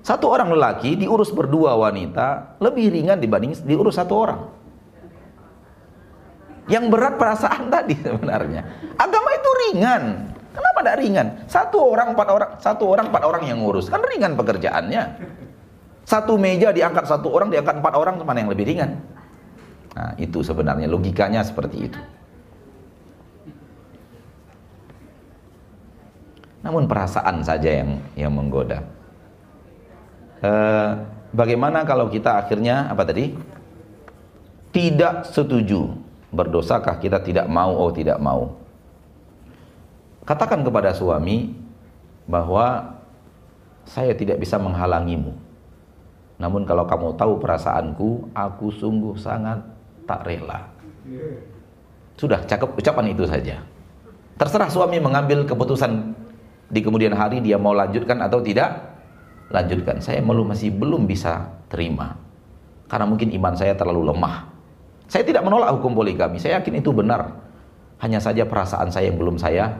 Satu 0.01 0.33
orang 0.33 0.49
lelaki 0.49 0.97
diurus 0.97 1.29
berdua 1.29 1.77
wanita 1.77 2.57
lebih 2.57 2.89
ringan 2.89 3.21
dibanding 3.21 3.53
diurus 3.61 4.01
satu 4.01 4.13
orang. 4.17 4.39
Yang 6.65 6.85
berat 6.89 7.15
perasaan 7.21 7.69
tadi 7.73 7.93
sebenarnya. 8.01 8.61
Agama 8.97 9.29
itu 9.37 9.49
ringan. 9.69 10.03
Kenapa 10.51 10.77
tidak 10.83 10.97
ringan? 10.99 11.27
Satu 11.47 11.77
orang 11.79 12.11
empat 12.11 12.27
orang, 12.27 12.51
satu 12.59 12.83
orang 12.91 13.07
empat 13.07 13.23
orang 13.23 13.43
yang 13.47 13.63
ngurus 13.63 13.87
kan 13.87 14.03
ringan 14.03 14.35
pekerjaannya. 14.35 15.03
Satu 16.03 16.35
meja 16.35 16.73
diangkat 16.73 17.07
satu 17.07 17.31
orang, 17.31 17.53
diangkat 17.53 17.79
empat 17.79 17.93
orang, 17.95 18.19
mana 18.25 18.41
yang 18.41 18.51
lebih 18.51 18.67
ringan? 18.67 18.99
Nah, 19.95 20.11
itu 20.17 20.43
sebenarnya 20.43 20.89
logikanya 20.89 21.45
seperti 21.45 21.77
itu. 21.87 21.99
Namun 26.65 26.89
perasaan 26.89 27.45
saja 27.45 27.69
yang 27.85 28.01
yang 28.17 28.33
menggoda. 28.33 28.81
Eh, 30.41 30.89
bagaimana 31.29 31.85
kalau 31.85 32.09
kita 32.09 32.41
akhirnya 32.41 32.89
apa 32.89 33.05
tadi? 33.05 33.37
Tidak 34.73 35.29
setuju. 35.29 35.93
Berdosakah 36.33 36.97
kita 36.97 37.21
tidak 37.21 37.45
mau 37.45 37.77
oh 37.77 37.93
tidak 37.93 38.17
mau? 38.17 38.57
Katakan 40.25 40.65
kepada 40.65 40.95
suami 40.95 41.53
bahwa 42.25 42.97
saya 43.85 44.15
tidak 44.17 44.41
bisa 44.41 44.57
menghalangimu. 44.57 45.35
Namun 46.41 46.65
kalau 46.65 46.89
kamu 46.89 47.13
tahu 47.19 47.37
perasaanku, 47.37 48.33
aku 48.33 48.73
sungguh 48.73 49.13
sangat 49.19 49.61
tak 50.09 50.25
rela. 50.25 50.65
Sudah, 52.17 52.41
cakep 52.45 52.81
ucapan 52.81 53.13
itu 53.13 53.29
saja. 53.29 53.61
Terserah 54.41 54.69
suami 54.73 54.97
mengambil 54.97 55.45
keputusan 55.45 56.17
di 56.71 56.79
kemudian 56.81 57.13
hari 57.13 57.43
dia 57.43 57.61
mau 57.61 57.77
lanjutkan 57.77 58.17
atau 58.25 58.41
tidak 58.41 58.90
lanjutkan 59.51 59.99
saya 59.99 60.23
malu 60.23 60.47
masih 60.47 60.71
belum 60.73 61.05
bisa 61.05 61.51
terima 61.67 62.21
karena 62.91 63.07
mungkin 63.07 63.31
iman 63.31 63.55
saya 63.55 63.71
terlalu 63.71 64.11
lemah. 64.11 64.51
Saya 65.07 65.23
tidak 65.23 65.47
menolak 65.47 65.71
hukum 65.79 65.95
poligami, 65.95 66.43
saya 66.43 66.59
yakin 66.59 66.83
itu 66.83 66.91
benar. 66.91 67.39
Hanya 68.03 68.19
saja 68.19 68.43
perasaan 68.43 68.91
saya 68.91 69.07
yang 69.07 69.15
belum 69.15 69.39
saya 69.39 69.79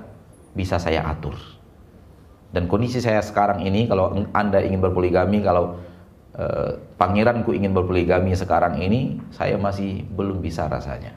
bisa 0.56 0.80
saya 0.80 1.03
atur. 1.03 1.35
Dan 2.56 2.72
kondisi 2.72 3.03
saya 3.03 3.19
sekarang 3.19 3.68
ini, 3.68 3.84
kalau 3.91 4.15
Anda 4.31 4.64
ingin 4.64 4.80
berpoligami, 4.80 5.43
kalau 5.43 5.76
eh, 6.39 6.80
pangeranku 6.95 7.52
ingin 7.52 7.76
berpoligami 7.76 8.31
sekarang 8.31 8.80
ini, 8.80 9.19
saya 9.35 9.60
masih 9.60 10.07
belum 10.15 10.39
bisa 10.39 10.72
rasanya. 10.72 11.11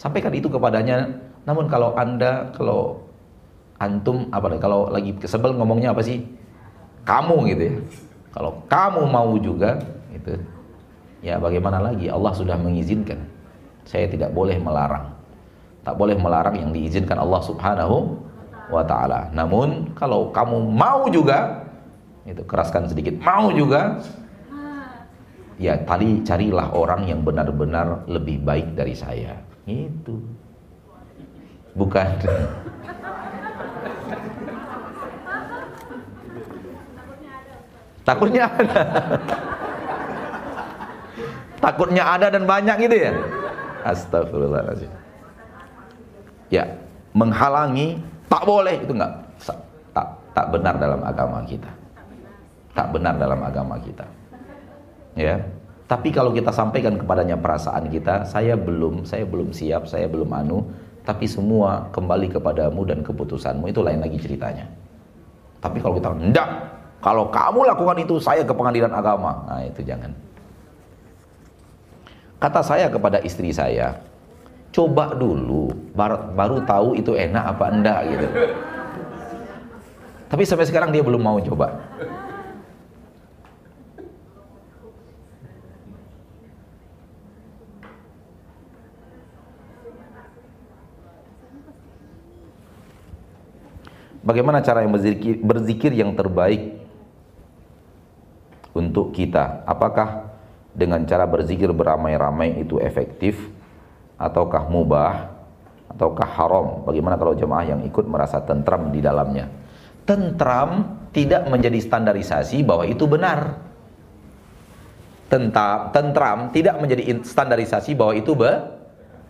Sampaikan 0.00 0.32
itu 0.32 0.48
kepadanya. 0.48 1.12
Namun 1.44 1.68
kalau 1.68 1.92
Anda, 1.92 2.56
kalau 2.56 3.04
antum 3.76 4.32
apa 4.32 4.56
kalau 4.56 4.88
lagi 4.88 5.12
kesebel 5.20 5.52
ngomongnya 5.60 5.92
apa 5.92 6.00
sih? 6.00 6.24
Kamu 7.02 7.36
gitu 7.50 7.62
ya. 7.62 7.76
Kalau 8.32 8.64
kamu 8.70 9.02
mau 9.12 9.36
juga, 9.36 9.76
itu 10.14 10.38
ya 11.20 11.36
bagaimana 11.36 11.82
lagi? 11.82 12.08
Allah 12.08 12.32
sudah 12.32 12.56
mengizinkan. 12.56 13.20
Saya 13.84 14.08
tidak 14.08 14.32
boleh 14.32 14.56
melarang. 14.56 15.12
Tak 15.82 15.98
boleh 15.98 16.14
melarang 16.14 16.54
yang 16.54 16.70
diizinkan 16.70 17.18
Allah 17.18 17.42
Subhanahu 17.42 18.14
wa 18.70 18.82
taala. 18.86 19.28
Namun 19.34 19.92
kalau 19.98 20.30
kamu 20.30 20.62
mau 20.70 21.10
juga 21.10 21.66
itu 22.22 22.40
keraskan 22.46 22.86
sedikit, 22.86 23.18
mau 23.18 23.50
juga 23.50 23.98
ya 25.58 25.74
tadi 25.82 26.22
carilah 26.22 26.70
orang 26.72 27.10
yang 27.10 27.20
benar-benar 27.26 28.06
lebih 28.06 28.40
baik 28.46 28.78
dari 28.78 28.94
saya. 28.94 29.36
Itu. 29.66 30.22
Bukan 31.74 32.06
Takutnya 38.02 38.50
ada. 38.50 38.82
Takutnya 41.62 42.02
ada 42.02 42.26
dan 42.30 42.44
banyak 42.44 42.76
gitu 42.90 42.96
ya. 42.98 43.12
Astagfirullahaladzim. 43.86 44.90
Ya, 46.52 46.68
menghalangi 47.16 48.02
Tak 48.32 48.48
boleh 48.48 48.80
itu 48.80 48.96
enggak 48.96 49.12
tak 49.92 50.08
tak 50.32 50.46
benar 50.48 50.80
dalam 50.80 51.04
agama 51.04 51.44
kita. 51.44 51.68
Tak 52.72 52.88
benar 52.96 53.20
dalam 53.20 53.36
agama 53.44 53.76
kita. 53.76 54.08
Ya. 55.12 55.44
Tapi 55.84 56.08
kalau 56.08 56.32
kita 56.32 56.48
sampaikan 56.48 56.96
kepadanya 56.96 57.36
perasaan 57.36 57.92
kita, 57.92 58.24
saya 58.24 58.56
belum, 58.56 59.04
saya 59.04 59.28
belum 59.28 59.52
siap, 59.52 59.84
saya 59.84 60.08
belum 60.08 60.32
anu, 60.32 60.64
tapi 61.04 61.28
semua 61.28 61.92
kembali 61.92 62.32
kepadamu 62.32 62.88
dan 62.88 63.04
keputusanmu 63.04 63.68
itu 63.68 63.84
lain 63.84 64.00
lagi 64.00 64.16
ceritanya. 64.16 64.72
Tapi 65.60 65.84
kalau 65.84 66.00
kita 66.00 66.16
enggak, 66.16 66.48
kalau 67.02 67.28
kamu 67.28 67.66
lakukan 67.66 67.98
itu 67.98 68.22
saya 68.22 68.46
ke 68.46 68.54
pengadilan 68.54 68.94
agama. 68.94 69.42
Nah, 69.50 69.66
itu 69.66 69.82
jangan. 69.82 70.14
Kata 72.38 72.62
saya 72.62 72.86
kepada 72.90 73.18
istri 73.22 73.50
saya, 73.50 73.98
coba 74.72 75.12
dulu 75.12 75.68
baru, 75.92 76.32
baru 76.32 76.56
tahu 76.64 76.88
itu 76.96 77.12
enak 77.12 77.44
apa 77.54 77.64
enggak 77.68 77.98
gitu 78.08 78.28
tapi 80.32 80.42
sampai 80.48 80.64
sekarang 80.64 80.90
dia 80.90 81.04
belum 81.04 81.20
mau 81.20 81.38
coba 81.38 81.68
Bagaimana 94.22 94.62
cara 94.62 94.86
yang 94.86 94.94
berzikir, 94.94 95.42
berzikir 95.42 95.90
yang 95.90 96.14
terbaik 96.14 96.81
untuk 98.72 99.12
kita? 99.12 99.64
Apakah 99.68 100.32
dengan 100.72 101.04
cara 101.04 101.28
berzikir 101.28 101.72
beramai-ramai 101.72 102.60
itu 102.64 102.80
efektif? 102.80 103.52
ataukah 104.22 104.70
mubah 104.70 105.34
ataukah 105.90 106.28
haram? 106.38 106.86
Bagaimana 106.86 107.18
kalau 107.18 107.34
jemaah 107.34 107.66
yang 107.66 107.80
ikut 107.82 108.06
merasa 108.06 108.38
tentram 108.46 108.94
di 108.94 109.02
dalamnya? 109.02 109.50
Tentram 110.06 111.02
tidak 111.10 111.50
menjadi 111.50 111.78
standarisasi 111.82 112.62
bahwa 112.62 112.86
itu 112.86 113.04
benar. 113.10 113.58
Tentram, 115.26 115.90
tentram 115.90 116.38
tidak 116.54 116.76
menjadi 116.78 117.24
standarisasi 117.24 117.96
bahwa 117.96 118.12
itu 118.12 118.36
be, 118.36 118.52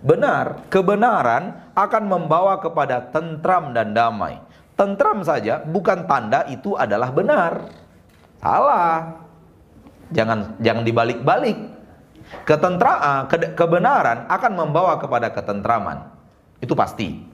benar. 0.02 0.66
Kebenaran 0.66 1.73
akan 1.78 2.02
membawa 2.06 2.59
kepada 2.59 3.01
tentram 3.10 3.70
dan 3.70 3.94
damai. 3.94 4.43
Tentram 4.74 5.23
saja 5.23 5.62
bukan 5.62 6.09
tanda 6.10 6.43
itu 6.51 6.74
adalah 6.74 7.14
benar. 7.14 7.70
Salah 8.43 9.22
jangan 10.13 10.61
jangan 10.61 10.85
dibalik-balik 10.85 11.73
Ketentraan, 12.43 13.29
ke 13.29 13.53
kebenaran 13.53 14.25
akan 14.27 14.53
membawa 14.57 14.97
kepada 14.97 15.29
ketentraman. 15.31 16.09
Itu 16.65 16.73
pasti. 16.73 17.29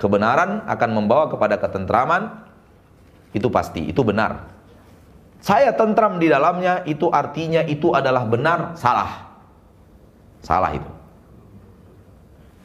Kebenaran 0.00 0.64
akan 0.64 0.90
membawa 0.96 1.28
kepada 1.28 1.60
ketentraman. 1.60 2.48
Itu 3.36 3.52
pasti, 3.52 3.92
itu 3.92 4.00
benar. 4.00 4.48
Saya 5.38 5.70
tentram 5.76 6.16
di 6.16 6.26
dalamnya, 6.26 6.82
itu 6.88 7.12
artinya 7.12 7.62
itu 7.62 7.92
adalah 7.92 8.24
benar, 8.24 8.74
salah. 8.74 9.36
Salah 10.40 10.72
itu. 10.74 10.90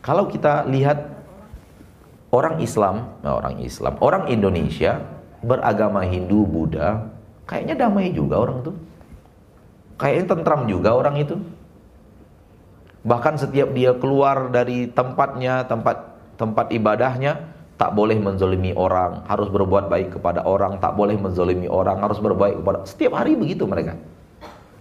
Kalau 0.01 0.31
kita 0.31 0.65
lihat 0.71 1.03
orang 2.33 2.63
Islam, 2.63 3.11
nah 3.21 3.37
orang 3.37 3.61
Islam, 3.61 3.93
orang 3.99 4.31
Indonesia 4.31 5.03
beragama 5.43 6.01
Hindu, 6.07 6.47
Buddha, 6.47 7.12
kayaknya 7.47 7.75
damai 7.87 8.11
juga 8.11 8.39
orang 8.39 8.63
tuh. 8.65 8.75
Kayaknya 9.99 10.25
tentram 10.35 10.61
juga 10.67 10.89
orang 10.97 11.15
itu. 11.21 11.35
Bahkan 13.03 13.35
setiap 13.35 13.75
dia 13.75 13.91
keluar 13.95 14.47
dari 14.49 14.87
tempatnya, 14.87 15.67
tempat 15.67 16.15
tempat 16.39 16.71
ibadahnya, 16.71 17.51
tak 17.75 17.93
boleh 17.93 18.15
menzolimi 18.15 18.71
orang, 18.73 19.27
harus 19.27 19.51
berbuat 19.51 19.91
baik 19.91 20.17
kepada 20.19 20.47
orang, 20.47 20.79
tak 20.79 20.95
boleh 20.95 21.19
menzolimi 21.19 21.67
orang, 21.67 21.99
harus 21.99 22.17
berbuat 22.21 22.63
kepada 22.63 22.77
setiap 22.87 23.19
hari 23.19 23.35
begitu 23.35 23.67
mereka. 23.67 23.99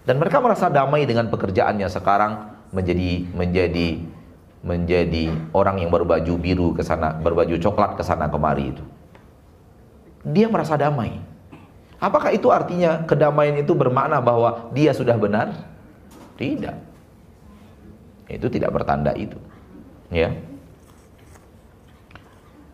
Dan 0.03 0.19
mereka 0.19 0.39
merasa 0.43 0.67
damai 0.67 1.07
dengan 1.07 1.27
pekerjaannya 1.31 1.87
sekarang 1.87 2.31
menjadi 2.75 3.27
menjadi 3.31 3.87
menjadi 4.63 5.35
orang 5.51 5.83
yang 5.83 5.91
berbaju 5.91 6.33
biru 6.39 6.71
ke 6.71 6.83
sana, 6.83 7.11
berbaju 7.19 7.59
coklat 7.59 7.99
ke 7.99 8.03
sana 8.03 8.31
kemari 8.31 8.71
itu. 8.71 8.83
Dia 10.23 10.47
merasa 10.47 10.79
damai. 10.79 11.19
Apakah 12.03 12.35
itu 12.35 12.51
artinya 12.51 13.07
kedamaian 13.07 13.55
itu 13.63 13.71
bermakna 13.71 14.19
bahwa 14.19 14.67
dia 14.75 14.91
sudah 14.91 15.15
benar? 15.15 15.55
Tidak. 16.35 16.75
Itu 18.27 18.51
tidak 18.51 18.75
bertanda 18.75 19.15
itu. 19.15 19.39
Ya. 20.11 20.35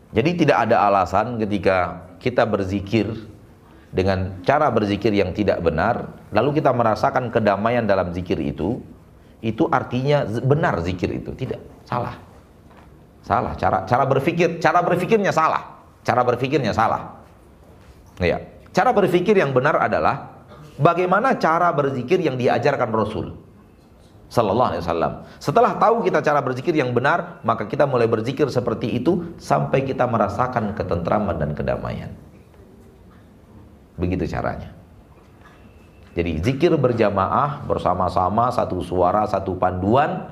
Jadi 0.10 0.42
tidak 0.42 0.66
ada 0.66 0.82
alasan 0.90 1.38
ketika 1.38 2.10
kita 2.18 2.42
berzikir 2.50 3.06
dengan 3.94 4.42
cara 4.42 4.74
berzikir 4.74 5.14
yang 5.14 5.30
tidak 5.38 5.62
benar, 5.62 6.10
lalu 6.34 6.58
kita 6.58 6.74
merasakan 6.74 7.30
kedamaian 7.30 7.86
dalam 7.86 8.10
zikir 8.10 8.42
itu, 8.42 8.82
itu 9.46 9.70
artinya 9.70 10.26
benar 10.26 10.82
zikir 10.82 11.14
itu. 11.14 11.38
Tidak, 11.38 11.86
salah. 11.86 12.18
Salah 13.22 13.54
cara 13.54 13.86
cara 13.86 14.10
berpikir, 14.10 14.58
cara 14.58 14.82
berpikirnya 14.82 15.30
salah. 15.30 15.86
Cara 16.02 16.26
berpikirnya 16.26 16.74
salah. 16.74 17.22
Ya. 18.18 18.42
Cara 18.70 18.94
berpikir 18.94 19.34
yang 19.34 19.52
benar 19.52 19.78
adalah 19.82 20.46
bagaimana 20.78 21.36
cara 21.42 21.74
berzikir 21.74 22.22
yang 22.22 22.38
diajarkan 22.38 22.90
Rasul 22.94 23.34
sallallahu 24.30 24.70
alaihi 24.74 24.84
wasallam. 24.86 25.14
Setelah 25.42 25.76
tahu 25.82 26.06
kita 26.06 26.22
cara 26.22 26.40
berzikir 26.40 26.78
yang 26.78 26.94
benar, 26.94 27.42
maka 27.42 27.66
kita 27.66 27.90
mulai 27.90 28.06
berzikir 28.06 28.46
seperti 28.48 29.02
itu 29.02 29.34
sampai 29.42 29.84
kita 29.84 30.06
merasakan 30.06 30.78
ketentraman 30.78 31.42
dan 31.42 31.52
kedamaian. 31.58 32.14
Begitu 33.98 34.30
caranya. 34.30 34.72
Jadi 36.14 36.42
zikir 36.42 36.74
berjamaah 36.78 37.66
bersama-sama 37.66 38.50
satu 38.54 38.82
suara, 38.86 39.26
satu 39.26 39.58
panduan 39.58 40.30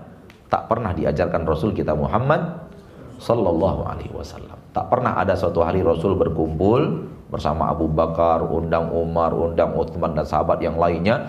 tak 0.48 0.70
pernah 0.72 0.94
diajarkan 0.96 1.44
Rasul 1.44 1.76
kita 1.76 1.94
Muhammad 1.94 2.70
sallallahu 3.18 3.86
alaihi 3.86 4.14
wasallam. 4.14 4.58
Tak 4.72 4.94
pernah 4.94 5.18
ada 5.18 5.34
suatu 5.34 5.66
hari 5.66 5.82
Rasul 5.82 6.14
berkumpul 6.16 7.10
bersama 7.28 7.68
Abu 7.72 7.88
Bakar, 7.92 8.42
undang 8.44 8.92
Umar, 8.92 9.34
undang 9.36 9.76
Uthman 9.76 10.16
dan 10.16 10.26
sahabat 10.26 10.62
yang 10.64 10.78
lainnya 10.80 11.28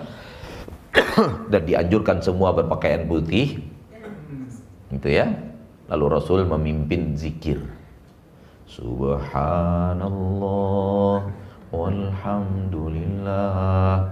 dan 1.51 1.65
dianjurkan 1.67 2.21
semua 2.23 2.53
berpakaian 2.55 3.05
putih. 3.05 3.59
Itu 4.89 5.09
ya. 5.11 5.27
Lalu 5.89 6.05
Rasul 6.09 6.45
memimpin 6.45 7.17
zikir. 7.17 7.57
Subhanallah 8.69 10.05
walhamdulillah 11.73 14.05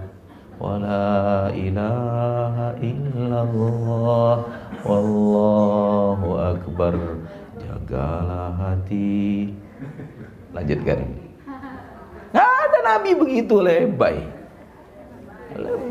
wala 0.58 1.46
ilaha 1.54 2.74
illallah 2.82 4.42
wallahu 4.82 6.28
akbar 6.38 6.94
jagalah 7.62 8.50
hati 8.58 9.54
lanjutkan 10.50 11.17
Nabi 12.88 13.12
begitu 13.12 13.60
lebay. 13.60 14.24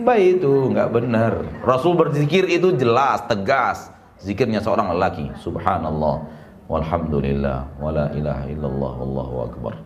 baik 0.01 0.41
itu, 0.41 0.73
nggak 0.73 0.89
benar. 0.89 1.45
Rasul 1.61 1.93
berzikir 1.93 2.49
itu 2.49 2.73
jelas, 2.73 3.21
tegas. 3.29 3.93
Zikirnya 4.17 4.65
seorang 4.65 4.97
lelaki, 4.97 5.29
subhanallah, 5.37 6.25
walhamdulillah, 6.65 7.69
wala 7.77 8.09
ilaha 8.17 8.49
illallah, 8.49 8.97
wallahu 8.97 9.45
akbar. 9.45 9.77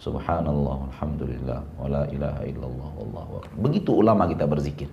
Subhanallah, 0.00 0.88
alhamdulillah, 0.96 1.60
wala 1.76 2.08
ilaha 2.08 2.40
illallah, 2.48 2.88
wallahu 2.96 3.44
akbar. 3.44 3.60
Begitu 3.68 3.92
ulama 3.92 4.24
kita 4.24 4.48
berzikir. 4.48 4.88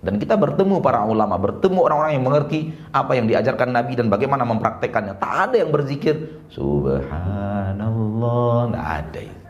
Dan 0.00 0.16
kita 0.16 0.40
bertemu 0.40 0.80
para 0.80 1.04
ulama, 1.04 1.36
bertemu 1.36 1.84
orang-orang 1.84 2.16
yang 2.16 2.24
mengerti 2.24 2.72
apa 2.92 3.16
yang 3.16 3.28
diajarkan 3.28 3.76
Nabi 3.76 3.92
dan 3.96 4.08
bagaimana 4.08 4.44
mempraktekannya. 4.48 5.20
Tak 5.20 5.52
ada 5.52 5.56
yang 5.60 5.68
berzikir 5.68 6.40
Subhanallah, 6.48 8.72
tak 8.72 8.88
ada. 9.04 9.43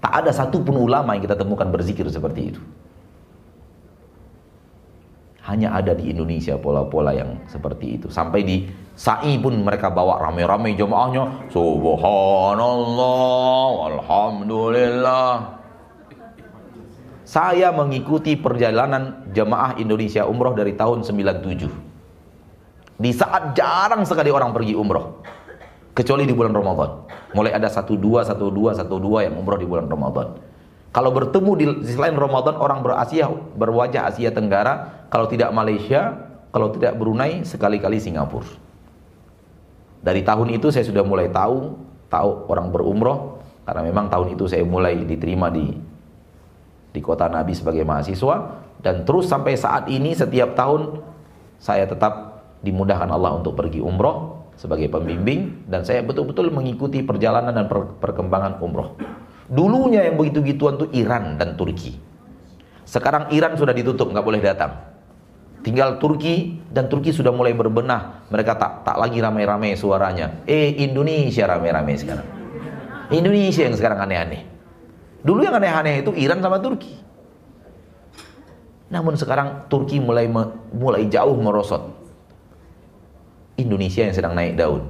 Tak 0.00 0.12
ada 0.24 0.30
satupun 0.32 0.76
ulama 0.76 1.16
yang 1.16 1.24
kita 1.24 1.36
temukan 1.36 1.68
berzikir 1.72 2.06
seperti 2.12 2.54
itu. 2.54 2.60
Hanya 5.46 5.70
ada 5.78 5.94
di 5.94 6.10
Indonesia 6.10 6.58
pola-pola 6.58 7.14
yang 7.14 7.38
seperti 7.46 8.02
itu. 8.02 8.10
Sampai 8.10 8.42
di 8.42 8.66
sa'i 8.98 9.38
pun 9.38 9.54
mereka 9.62 9.94
bawa 9.94 10.18
rame-rame 10.18 10.74
jemaahnya. 10.74 11.46
Subhanallah, 11.54 12.90
Alhamdulillah. 13.94 15.54
Saya 17.26 17.70
mengikuti 17.74 18.34
perjalanan 18.38 19.26
jemaah 19.34 19.78
Indonesia 19.78 20.26
umroh 20.26 20.54
dari 20.54 20.74
tahun 20.74 21.02
97. 21.02 21.66
Di 22.96 23.10
saat 23.12 23.54
jarang 23.54 24.06
sekali 24.06 24.30
orang 24.34 24.50
pergi 24.50 24.74
umroh. 24.78 25.22
Kecuali 25.96 26.28
di 26.28 26.36
bulan 26.36 26.52
Ramadan. 26.52 27.08
Mulai 27.32 27.56
ada 27.56 27.72
satu 27.72 27.96
dua, 27.96 28.20
satu 28.20 28.52
dua, 28.52 28.76
satu 28.76 29.00
dua 29.00 29.24
yang 29.24 29.40
umroh 29.40 29.56
di 29.56 29.64
bulan 29.64 29.88
Ramadan. 29.88 30.36
Kalau 30.92 31.08
bertemu 31.12 31.50
di, 31.56 31.64
selain 31.88 32.12
Ramadan 32.12 32.60
orang 32.60 32.84
berasia 32.84 33.28
berwajah 33.32 34.12
Asia 34.12 34.28
Tenggara, 34.28 35.08
kalau 35.08 35.24
tidak 35.24 35.52
Malaysia, 35.56 36.20
kalau 36.52 36.68
tidak 36.72 37.00
Brunei, 37.00 37.44
sekali-kali 37.48 37.96
Singapura. 37.96 38.48
Dari 40.04 40.20
tahun 40.20 40.52
itu 40.52 40.68
saya 40.68 40.84
sudah 40.84 41.00
mulai 41.00 41.32
tahu, 41.32 41.80
tahu 42.12 42.44
orang 42.52 42.68
berumroh, 42.68 43.40
karena 43.64 43.82
memang 43.88 44.12
tahun 44.12 44.36
itu 44.36 44.44
saya 44.46 44.62
mulai 44.62 45.00
diterima 45.00 45.48
di 45.48 45.74
di 46.96 47.00
kota 47.04 47.28
Nabi 47.28 47.52
sebagai 47.52 47.84
mahasiswa 47.84 48.64
dan 48.80 49.04
terus 49.04 49.28
sampai 49.28 49.52
saat 49.52 49.92
ini 49.92 50.16
setiap 50.16 50.56
tahun 50.56 51.04
saya 51.60 51.84
tetap 51.84 52.40
dimudahkan 52.64 53.12
Allah 53.12 53.36
untuk 53.36 53.52
pergi 53.52 53.84
umroh 53.84 54.35
sebagai 54.56 54.88
pembimbing 54.88 55.68
dan 55.68 55.84
saya 55.84 56.00
betul-betul 56.00 56.48
mengikuti 56.48 57.04
perjalanan 57.04 57.52
dan 57.52 57.68
per 57.68 58.00
perkembangan 58.00 58.58
umroh. 58.64 58.96
Dulunya 59.46 60.02
yang 60.08 60.18
begitu-gituan 60.18 60.80
tuh 60.80 60.90
Iran 60.90 61.38
dan 61.38 61.54
Turki. 61.54 61.94
Sekarang 62.82 63.30
Iran 63.30 63.54
sudah 63.54 63.76
ditutup, 63.76 64.10
nggak 64.10 64.26
boleh 64.26 64.42
datang. 64.42 64.72
Tinggal 65.62 65.98
Turki 65.98 66.62
dan 66.70 66.86
Turki 66.86 67.10
sudah 67.10 67.34
mulai 67.34 67.50
berbenah. 67.50 68.26
Mereka 68.30 68.54
tak 68.54 68.86
tak 68.86 68.96
lagi 69.02 69.18
ramai-ramai 69.18 69.74
suaranya. 69.74 70.42
Eh 70.46 70.78
Indonesia 70.82 71.42
ramai-ramai 71.46 71.94
sekarang. 71.98 72.26
Indonesia 73.10 73.66
yang 73.66 73.74
sekarang 73.74 73.98
aneh-aneh. 74.02 74.46
Dulu 75.26 75.42
yang 75.42 75.58
aneh-aneh 75.58 76.06
itu 76.06 76.14
Iran 76.14 76.38
sama 76.38 76.62
Turki. 76.62 76.94
Namun 78.86 79.18
sekarang 79.18 79.66
Turki 79.66 79.98
mulai 79.98 80.30
mulai 80.70 81.10
jauh 81.10 81.34
merosot. 81.34 81.95
Indonesia 83.56 84.04
yang 84.04 84.12
sedang 84.12 84.36
naik 84.36 84.56
daun. 84.56 84.84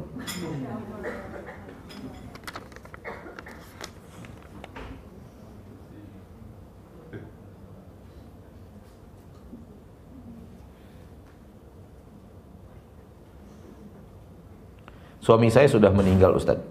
Suami 15.23 15.51
saya 15.51 15.67
sudah 15.67 15.91
meninggal 15.91 16.39
Ustaz. 16.39 16.63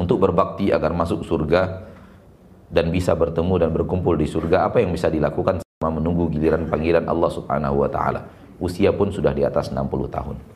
Untuk 0.00 0.16
berbakti 0.16 0.72
agar 0.72 0.96
masuk 0.96 1.20
surga, 1.20 1.84
dan 2.72 2.90
bisa 2.90 3.14
bertemu 3.14 3.54
dan 3.60 3.70
berkumpul 3.70 4.18
di 4.18 4.26
surga 4.26 4.66
apa 4.66 4.82
yang 4.82 4.90
bisa 4.90 5.06
dilakukan 5.06 5.62
selama 5.62 6.02
menunggu 6.02 6.26
giliran 6.32 6.66
panggilan 6.66 7.06
Allah 7.06 7.30
Subhanahu 7.30 7.86
wa 7.86 7.88
taala. 7.92 8.26
Usia 8.58 8.90
pun 8.90 9.14
sudah 9.14 9.30
di 9.30 9.46
atas 9.46 9.70
60 9.70 10.10
tahun. 10.10 10.53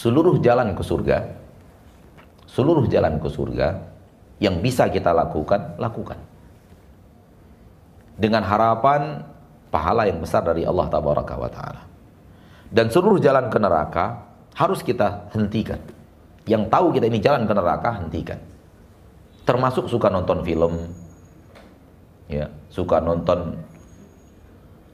Seluruh 0.00 0.38
jalan 0.42 0.74
ke 0.76 0.82
surga 0.82 1.18
seluruh 2.56 2.88
jalan 2.88 3.20
ke 3.20 3.28
surga 3.28 3.68
yang 4.40 4.64
bisa 4.64 4.88
kita 4.88 5.12
lakukan, 5.12 5.76
lakukan. 5.76 6.16
Dengan 8.16 8.40
harapan 8.48 9.20
pahala 9.68 10.08
yang 10.08 10.24
besar 10.24 10.40
dari 10.40 10.64
Allah 10.64 10.88
Tabaraka 10.88 11.34
wa 11.36 11.50
taala. 11.52 11.82
Dan 12.72 12.88
seluruh 12.88 13.20
jalan 13.20 13.52
ke 13.52 13.60
neraka 13.60 14.24
harus 14.56 14.80
kita 14.80 15.28
hentikan 15.36 15.76
yang 16.48 16.72
tahu 16.72 16.96
kita 16.96 17.12
ini 17.12 17.20
jalan 17.20 17.44
ke 17.44 17.52
neraka 17.52 18.00
hentikan 18.00 18.40
termasuk 19.44 19.86
suka 19.86 20.08
nonton 20.08 20.40
film 20.40 20.88
ya 22.26 22.48
suka 22.72 23.04
nonton 23.04 23.60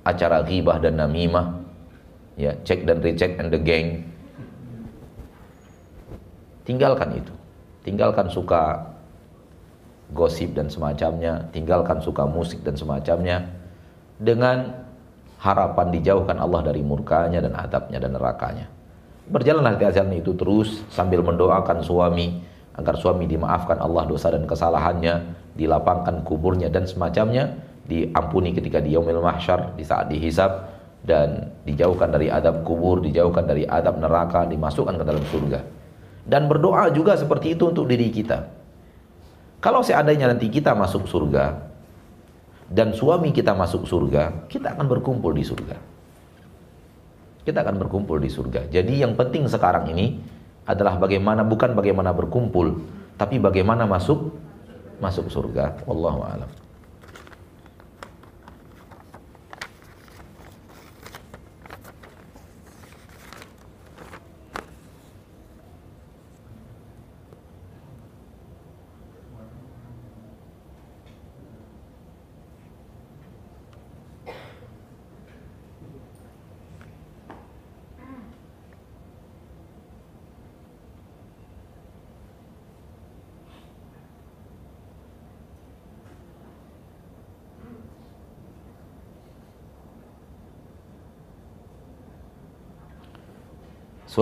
acara 0.02 0.42
ghibah 0.42 0.82
dan 0.82 0.98
namimah 0.98 1.61
ya 2.42 2.52
cek 2.66 2.82
dan 2.82 2.98
recheck 2.98 3.38
and 3.38 3.54
the 3.54 3.60
gang. 3.62 4.02
Tinggalkan 6.66 7.14
itu. 7.14 7.30
Tinggalkan 7.86 8.26
suka 8.26 8.82
gosip 10.10 10.54
dan 10.58 10.66
semacamnya. 10.66 11.46
Tinggalkan 11.54 12.02
suka 12.02 12.26
musik 12.26 12.66
dan 12.66 12.74
semacamnya. 12.74 13.46
Dengan 14.18 14.82
harapan 15.38 15.90
dijauhkan 15.90 16.38
Allah 16.38 16.62
dari 16.66 16.82
murkanya 16.82 17.42
dan 17.42 17.54
adabnya 17.54 17.98
dan 17.98 18.14
nerakanya. 18.14 18.66
Berjalanlah 19.26 19.78
di 19.78 19.86
jalan 19.90 20.14
itu 20.18 20.34
terus 20.34 20.82
sambil 20.90 21.22
mendoakan 21.22 21.82
suami 21.82 22.42
agar 22.78 22.94
suami 22.98 23.26
dimaafkan 23.26 23.78
Allah 23.78 24.06
dosa 24.06 24.30
dan 24.32 24.46
kesalahannya, 24.46 25.34
dilapangkan 25.58 26.24
kuburnya 26.24 26.72
dan 26.72 26.86
semacamnya, 26.86 27.58
diampuni 27.84 28.54
ketika 28.54 28.80
di 28.80 28.94
yaumil 28.94 29.20
mahsyar, 29.20 29.74
di 29.76 29.84
saat 29.84 30.08
dihisab 30.08 30.71
dan 31.02 31.50
dijauhkan 31.66 32.14
dari 32.14 32.30
adab 32.30 32.62
kubur, 32.62 33.02
dijauhkan 33.02 33.46
dari 33.46 33.66
adab 33.66 33.98
neraka, 33.98 34.46
dimasukkan 34.46 34.94
ke 34.98 35.04
dalam 35.04 35.24
surga. 35.26 35.60
Dan 36.22 36.46
berdoa 36.46 36.90
juga 36.94 37.18
seperti 37.18 37.58
itu 37.58 37.70
untuk 37.70 37.90
diri 37.90 38.06
kita. 38.10 38.46
Kalau 39.58 39.82
seandainya 39.82 40.30
nanti 40.30 40.46
kita 40.50 40.74
masuk 40.74 41.06
surga 41.10 41.70
dan 42.70 42.94
suami 42.94 43.34
kita 43.34 43.54
masuk 43.54 43.86
surga, 43.86 44.46
kita 44.46 44.78
akan 44.78 44.86
berkumpul 44.86 45.34
di 45.34 45.42
surga 45.42 45.92
kita 47.42 47.66
akan 47.66 47.76
berkumpul 47.82 48.22
di 48.22 48.30
surga. 48.30 48.70
Jadi 48.70 49.02
yang 49.02 49.18
penting 49.18 49.50
sekarang 49.50 49.90
ini 49.90 50.22
adalah 50.62 50.98
bagaimana 50.98 51.42
bukan 51.42 51.74
bagaimana 51.74 52.14
berkumpul, 52.14 52.78
tapi 53.18 53.42
bagaimana 53.42 53.82
masuk 53.86 54.30
masuk 55.02 55.26
surga. 55.26 55.82
Wallahu 55.90 56.22
a'lam. 56.22 56.50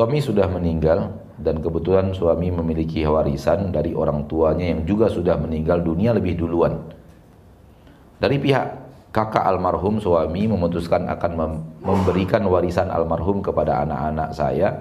Suami 0.01 0.17
sudah 0.17 0.49
meninggal 0.49 1.13
dan 1.37 1.61
kebetulan 1.61 2.17
suami 2.17 2.49
memiliki 2.49 3.05
warisan 3.05 3.69
dari 3.69 3.93
orang 3.93 4.25
tuanya 4.25 4.73
yang 4.73 4.89
juga 4.89 5.13
sudah 5.13 5.37
meninggal 5.37 5.85
dunia 5.85 6.17
lebih 6.17 6.41
duluan. 6.41 6.73
Dari 8.17 8.41
pihak 8.41 8.65
kakak 9.13 9.45
almarhum 9.45 10.01
suami 10.01 10.49
memutuskan 10.49 11.05
akan 11.05 11.33
memberikan 11.85 12.41
warisan 12.49 12.89
almarhum 12.89 13.45
kepada 13.45 13.85
anak-anak 13.85 14.33
saya 14.33 14.73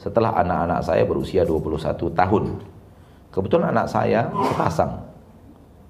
setelah 0.00 0.40
anak-anak 0.40 0.80
saya 0.88 1.04
berusia 1.04 1.44
21 1.44 2.08
tahun. 2.08 2.44
Kebetulan 3.28 3.76
anak 3.76 3.92
saya 3.92 4.32
sepasang. 4.56 5.04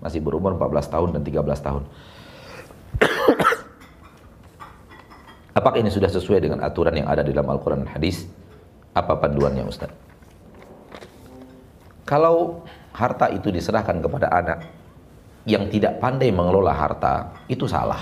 Masih 0.03 0.19
berumur 0.19 0.59
14 0.59 0.91
tahun 0.91 1.09
dan 1.15 1.23
13 1.23 1.39
tahun. 1.39 1.83
Apakah 5.63 5.79
ini 5.79 5.95
sudah 5.95 6.11
sesuai 6.11 6.43
dengan 6.43 6.67
aturan 6.67 6.99
yang 6.99 7.07
ada 7.07 7.23
di 7.23 7.31
dalam 7.31 7.47
Al-Quran 7.47 7.87
dan 7.87 7.95
Hadis? 7.95 8.42
Apa 8.93 9.17
panduannya 9.17 9.65
Ustaz? 9.65 9.89
Kalau 12.05 12.61
harta 12.93 13.33
itu 13.33 13.49
diserahkan 13.49 14.05
kepada 14.05 14.29
anak, 14.29 14.69
yang 15.49 15.67
tidak 15.73 15.99
pandai 15.99 16.31
mengelola 16.31 16.71
harta 16.71 17.33
itu 17.51 17.67
salah. 17.67 17.99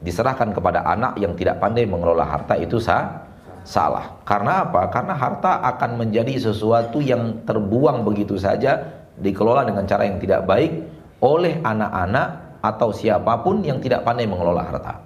Diserahkan 0.00 0.54
kepada 0.54 0.86
anak 0.86 1.18
yang 1.18 1.34
tidak 1.36 1.60
pandai 1.60 1.84
mengelola 1.84 2.24
harta 2.24 2.56
itu 2.56 2.78
sah, 2.80 3.26
salah. 3.66 4.20
Karena 4.24 4.64
apa? 4.64 4.88
Karena 4.88 5.16
harta 5.16 5.60
akan 5.60 6.00
menjadi 6.00 6.50
sesuatu 6.50 7.02
yang 7.02 7.44
terbuang 7.44 8.06
begitu 8.06 8.38
saja, 8.40 8.80
dikelola 9.20 9.68
dengan 9.68 9.84
cara 9.84 10.08
yang 10.08 10.16
tidak 10.22 10.46
baik 10.48 10.72
oleh 11.20 11.60
anak-anak 11.60 12.60
atau 12.64 12.92
siapa 12.92 13.40
pun 13.44 13.60
yang 13.60 13.80
tidak 13.80 14.04
pandai 14.04 14.24
mengelola 14.24 14.64
harta. 14.64 15.00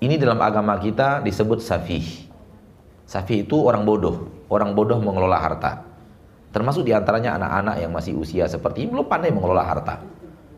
Ini 0.00 0.20
dalam 0.20 0.40
agama 0.40 0.76
kita 0.76 1.24
disebut 1.24 1.60
safih. 1.64 2.04
Safih 3.06 3.46
itu 3.46 3.54
orang 3.62 3.86
bodoh, 3.86 4.26
orang 4.50 4.74
bodoh 4.74 4.98
mengelola 4.98 5.38
harta. 5.38 5.86
Termasuk 6.50 6.82
di 6.82 6.90
antaranya 6.90 7.38
anak-anak 7.38 7.76
yang 7.78 7.92
masih 7.94 8.18
usia 8.18 8.50
seperti 8.50 8.86
ini 8.86 8.98
belum 8.98 9.06
pandai 9.06 9.30
mengelola 9.30 9.62
harta. 9.62 10.02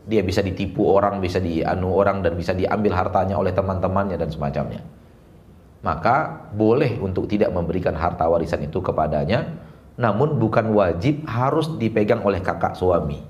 Dia 0.09 0.25
bisa 0.25 0.41
ditipu 0.41 0.89
orang, 0.89 1.21
bisa 1.21 1.37
dianu 1.37 1.93
orang 1.93 2.25
dan 2.25 2.33
bisa 2.33 2.57
diambil 2.57 2.97
hartanya 2.97 3.37
oleh 3.37 3.53
teman-temannya 3.53 4.17
dan 4.17 4.33
semacamnya. 4.33 4.81
Maka 5.85 6.49
boleh 6.51 6.97
untuk 6.99 7.29
tidak 7.29 7.53
memberikan 7.53 7.93
harta 7.93 8.25
warisan 8.25 8.65
itu 8.65 8.81
kepadanya, 8.81 9.47
namun 9.95 10.35
bukan 10.41 10.73
wajib 10.75 11.23
harus 11.29 11.71
dipegang 11.77 12.25
oleh 12.25 12.41
kakak 12.43 12.73
suami. 12.75 13.21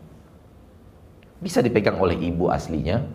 Bisa 1.43 1.59
dipegang 1.61 1.99
oleh 2.01 2.17
ibu 2.17 2.47
aslinya, 2.49 3.05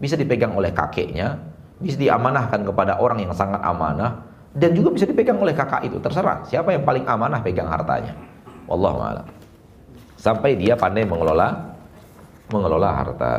bisa 0.00 0.18
dipegang 0.18 0.56
oleh 0.58 0.74
kakeknya, 0.74 1.38
bisa 1.78 2.00
diamanahkan 2.00 2.66
kepada 2.66 2.98
orang 2.98 3.22
yang 3.22 3.34
sangat 3.36 3.62
amanah, 3.62 4.25
dan 4.56 4.72
juga 4.72 4.88
bisa 4.96 5.04
dipegang 5.04 5.36
oleh 5.36 5.52
kakak 5.52 5.84
itu. 5.84 6.00
Terserah 6.00 6.48
siapa 6.48 6.72
yang 6.72 6.82
paling 6.82 7.04
amanah 7.04 7.44
pegang 7.44 7.68
hartanya. 7.68 8.16
Wallahu 8.64 8.98
a'lam. 9.04 9.26
Sampai 10.16 10.56
dia 10.56 10.72
pandai 10.74 11.04
mengelola 11.04 11.76
mengelola 12.48 12.88
harta. 12.88 13.32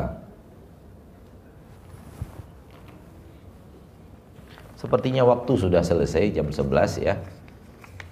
Sepertinya 4.78 5.26
waktu 5.26 5.58
sudah 5.58 5.82
selesai 5.82 6.38
jam 6.38 6.54
11 6.54 7.02
ya. 7.02 7.18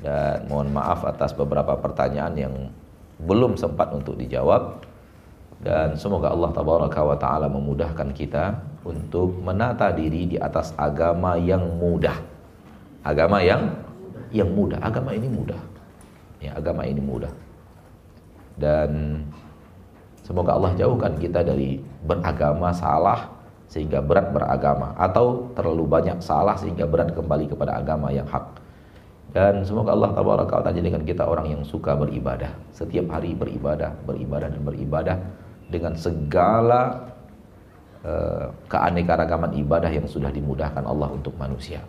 Dan 0.02 0.50
mohon 0.50 0.74
maaf 0.74 1.06
atas 1.06 1.38
beberapa 1.38 1.78
pertanyaan 1.78 2.34
yang 2.34 2.54
belum 3.22 3.54
sempat 3.54 3.94
untuk 3.94 4.18
dijawab. 4.18 4.82
Dan 5.62 5.94
semoga 5.94 6.34
Allah 6.34 6.52
tabaraka 6.52 7.00
wa 7.06 7.18
taala 7.22 7.48
memudahkan 7.54 8.12
kita 8.18 8.60
untuk 8.82 9.40
menata 9.46 9.94
diri 9.94 10.36
di 10.36 10.38
atas 10.42 10.74
agama 10.74 11.38
yang 11.38 11.64
mudah. 11.78 12.35
Agama 13.06 13.38
yang 13.46 13.70
yang 14.34 14.50
mudah, 14.50 14.82
agama 14.82 15.14
ini 15.14 15.30
mudah. 15.30 15.62
Ya, 16.42 16.58
agama 16.58 16.84
ini 16.84 17.00
mudah. 17.00 17.32
Dan 18.58 19.22
semoga 20.26 20.58
Allah 20.58 20.74
jauhkan 20.74 21.16
kita 21.22 21.46
dari 21.46 21.80
beragama 22.02 22.74
salah 22.74 23.30
sehingga 23.70 24.02
berat 24.02 24.30
beragama 24.34 24.94
atau 24.98 25.52
terlalu 25.58 25.86
banyak 25.86 26.18
salah 26.22 26.58
sehingga 26.58 26.86
berat 26.90 27.14
kembali 27.14 27.46
kepada 27.50 27.78
agama 27.78 28.10
yang 28.10 28.26
hak. 28.26 28.66
Dan 29.36 29.68
semoga 29.68 29.92
Allah 29.92 30.16
tabaraka 30.16 30.64
taala 30.64 30.72
jadikan 30.72 31.04
kita 31.04 31.28
orang 31.28 31.52
yang 31.52 31.62
suka 31.68 31.92
beribadah, 31.92 32.56
setiap 32.72 33.12
hari 33.12 33.36
beribadah, 33.36 33.92
beribadah 34.08 34.48
dan 34.48 34.62
beribadah 34.64 35.18
dengan 35.68 35.92
segala 36.00 37.12
uh, 38.06 38.48
keanekaragaman 38.72 39.60
ibadah 39.60 39.92
yang 39.92 40.08
sudah 40.08 40.32
dimudahkan 40.32 40.88
Allah 40.88 41.12
untuk 41.12 41.36
manusia. 41.36 41.84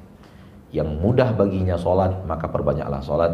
Yang 0.76 0.92
mudah 1.00 1.32
baginya 1.32 1.80
sholat, 1.80 2.12
maka 2.28 2.44
perbanyaklah 2.52 3.00
sholat 3.00 3.32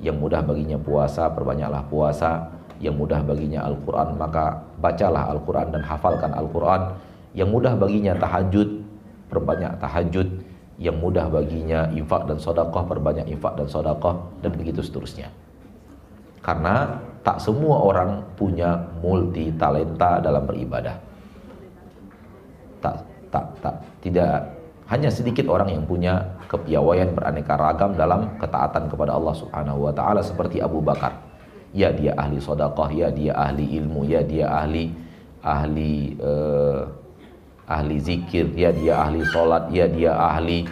yang 0.00 0.16
mudah 0.16 0.40
baginya 0.40 0.80
puasa, 0.80 1.28
perbanyaklah 1.28 1.84
puasa. 1.92 2.48
Yang 2.80 2.94
mudah 2.94 3.20
baginya 3.26 3.66
Al-Quran, 3.66 4.16
maka 4.16 4.62
bacalah 4.80 5.34
Al-Quran 5.34 5.74
dan 5.74 5.82
hafalkan 5.84 6.32
Al-Quran. 6.32 6.96
Yang 7.36 7.48
mudah 7.50 7.74
baginya 7.76 8.14
tahajud, 8.16 8.86
perbanyak 9.28 9.76
tahajud. 9.82 10.28
Yang 10.78 10.96
mudah 11.02 11.26
baginya 11.26 11.90
infak 11.90 12.30
dan 12.30 12.38
sodakoh, 12.38 12.86
perbanyak 12.86 13.26
infak 13.26 13.58
dan 13.58 13.66
sodakoh, 13.66 14.30
dan 14.40 14.54
begitu 14.54 14.78
seterusnya. 14.78 15.26
Karena 16.38 17.02
tak 17.26 17.42
semua 17.42 17.82
orang 17.82 18.22
punya 18.38 18.78
multi 19.02 19.50
talenta 19.58 20.22
dalam 20.22 20.46
beribadah. 20.46 20.94
Tak, 22.78 22.94
tak, 23.34 23.44
tak, 23.58 23.74
tidak 24.06 24.54
hanya 24.86 25.10
sedikit 25.10 25.50
orang 25.50 25.74
yang 25.74 25.82
punya 25.82 26.37
kepiawaian 26.48 27.12
beraneka 27.12 27.54
ragam 27.60 27.92
dalam 27.92 28.40
ketaatan 28.40 28.88
kepada 28.88 29.12
Allah 29.14 29.36
Subhanahu 29.36 29.84
wa 29.84 29.92
taala 29.92 30.24
seperti 30.24 30.64
Abu 30.64 30.80
Bakar. 30.80 31.12
Ya 31.76 31.92
dia 31.92 32.16
ahli 32.16 32.40
sedekah, 32.40 32.88
ya 32.88 33.12
dia 33.12 33.36
ahli 33.36 33.76
ilmu, 33.76 34.08
ya 34.08 34.24
dia 34.24 34.48
ahli 34.48 34.88
ahli 35.44 36.16
uh, 36.16 36.88
ahli 37.68 37.96
zikir, 38.00 38.48
ya 38.56 38.72
dia 38.72 38.96
ahli 39.04 39.20
salat, 39.28 39.68
ya 39.68 39.84
dia 39.84 40.16
ahli 40.16 40.64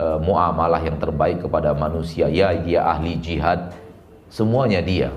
uh, 0.00 0.16
muamalah 0.16 0.80
yang 0.80 0.96
terbaik 0.96 1.44
kepada 1.44 1.76
manusia, 1.76 2.32
ya 2.32 2.56
dia 2.56 2.88
ahli 2.88 3.20
jihad. 3.20 3.76
Semuanya 4.32 4.80
dia. 4.80 5.12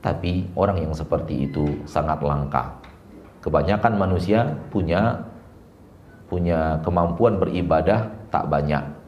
Tapi 0.00 0.48
orang 0.56 0.80
yang 0.80 0.94
seperti 0.94 1.50
itu 1.50 1.66
sangat 1.84 2.22
langka. 2.22 2.78
Kebanyakan 3.42 3.98
manusia 3.98 4.48
punya 4.72 5.26
punya 6.30 6.78
kemampuan 6.86 7.42
beribadah 7.42 8.06
tak 8.30 8.46
banyak. 8.46 8.99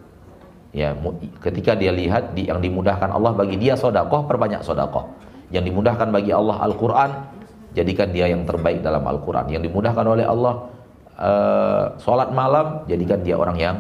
Ya, 0.73 0.97
ketika 1.45 1.77
dia 1.77 1.93
lihat 1.93 2.33
di, 2.33 2.49
yang 2.49 2.65
dimudahkan 2.65 3.13
Allah 3.13 3.37
bagi 3.37 3.61
dia 3.61 3.77
sodakoh, 3.77 4.25
perbanyak 4.25 4.65
sodakoh. 4.65 5.05
Yang 5.53 5.69
dimudahkan 5.69 6.09
bagi 6.09 6.33
Allah 6.33 6.65
Al-Quran, 6.65 7.11
jadikan 7.77 8.09
dia 8.09 8.33
yang 8.33 8.49
terbaik 8.49 8.81
dalam 8.81 9.05
Al-Quran. 9.05 9.53
Yang 9.53 9.69
dimudahkan 9.69 10.05
oleh 10.09 10.25
Allah 10.25 10.55
uh, 11.21 11.85
sholat 12.01 12.33
malam, 12.33 12.89
jadikan 12.89 13.21
dia 13.21 13.37
orang 13.37 13.61
yang 13.61 13.77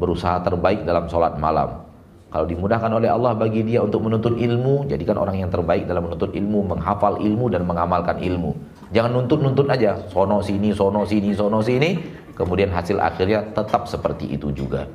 berusaha 0.00 0.40
terbaik 0.40 0.88
dalam 0.88 1.04
sholat 1.12 1.36
malam. 1.36 1.84
Kalau 2.32 2.48
dimudahkan 2.48 2.88
oleh 2.96 3.12
Allah 3.12 3.36
bagi 3.36 3.60
dia 3.60 3.84
untuk 3.84 4.08
menuntut 4.08 4.40
ilmu, 4.40 4.88
jadikan 4.88 5.20
orang 5.20 5.36
yang 5.36 5.52
terbaik 5.52 5.84
dalam 5.84 6.08
menuntut 6.08 6.32
ilmu, 6.32 6.64
menghafal 6.64 7.20
ilmu 7.20 7.52
dan 7.52 7.68
mengamalkan 7.68 8.16
ilmu. 8.24 8.56
Jangan 8.88 9.20
nuntut-nuntut 9.20 9.68
aja, 9.68 10.00
sono 10.08 10.40
sini, 10.40 10.72
sono 10.72 11.04
sini, 11.04 11.36
sono 11.36 11.60
sini, 11.60 12.00
kemudian 12.32 12.72
hasil 12.72 12.96
akhirnya 12.96 13.52
tetap 13.52 13.84
seperti 13.84 14.32
itu 14.32 14.48
juga. 14.48 14.88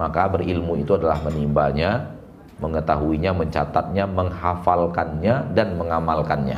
Maka 0.00 0.32
berilmu 0.32 0.80
itu 0.80 0.96
adalah 0.96 1.20
menimbanya, 1.20 2.08
mengetahuinya, 2.56 3.36
mencatatnya, 3.36 4.08
menghafalkannya, 4.08 5.52
dan 5.52 5.76
mengamalkannya. 5.76 6.56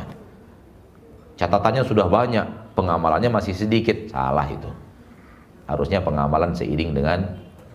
Catatannya 1.35 1.83
sudah 1.83 2.07
banyak, 2.07 2.47
pengamalannya 2.79 3.27
masih 3.27 3.51
sedikit, 3.51 4.07
salah 4.07 4.47
itu. 4.47 4.71
Harusnya 5.67 5.99
pengamalan 5.99 6.55
seiring 6.55 6.95
dengan 6.95 7.19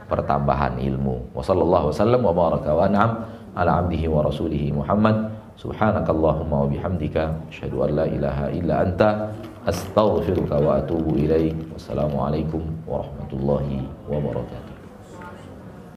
pertambahan 0.09 0.81
ilmu. 0.81 1.37
Wassalamualaikum 1.37 1.93
warahmatullahi 1.93 2.65
wabarakatuh. 2.65 3.39
ala 3.59 3.83
abdihi 3.83 4.07
wa 4.07 4.23
rasulihi 4.23 4.71
Muhammad 4.71 5.35
subhanakallahumma 5.59 6.63
wa 6.63 6.71
bihamdika 6.71 7.35
asyhadu 7.51 7.91
an 7.91 7.91
la 7.99 8.07
ilaha 8.07 8.47
illa 8.55 8.87
anta 8.87 9.35
astaghfiruka 9.67 10.63
wa 10.63 10.79
atubu 10.79 11.19
ilaik 11.19 11.59
wassalamualaikum 11.75 12.63
warahmatullahi 12.87 13.83
wabarakatuh 14.07 14.68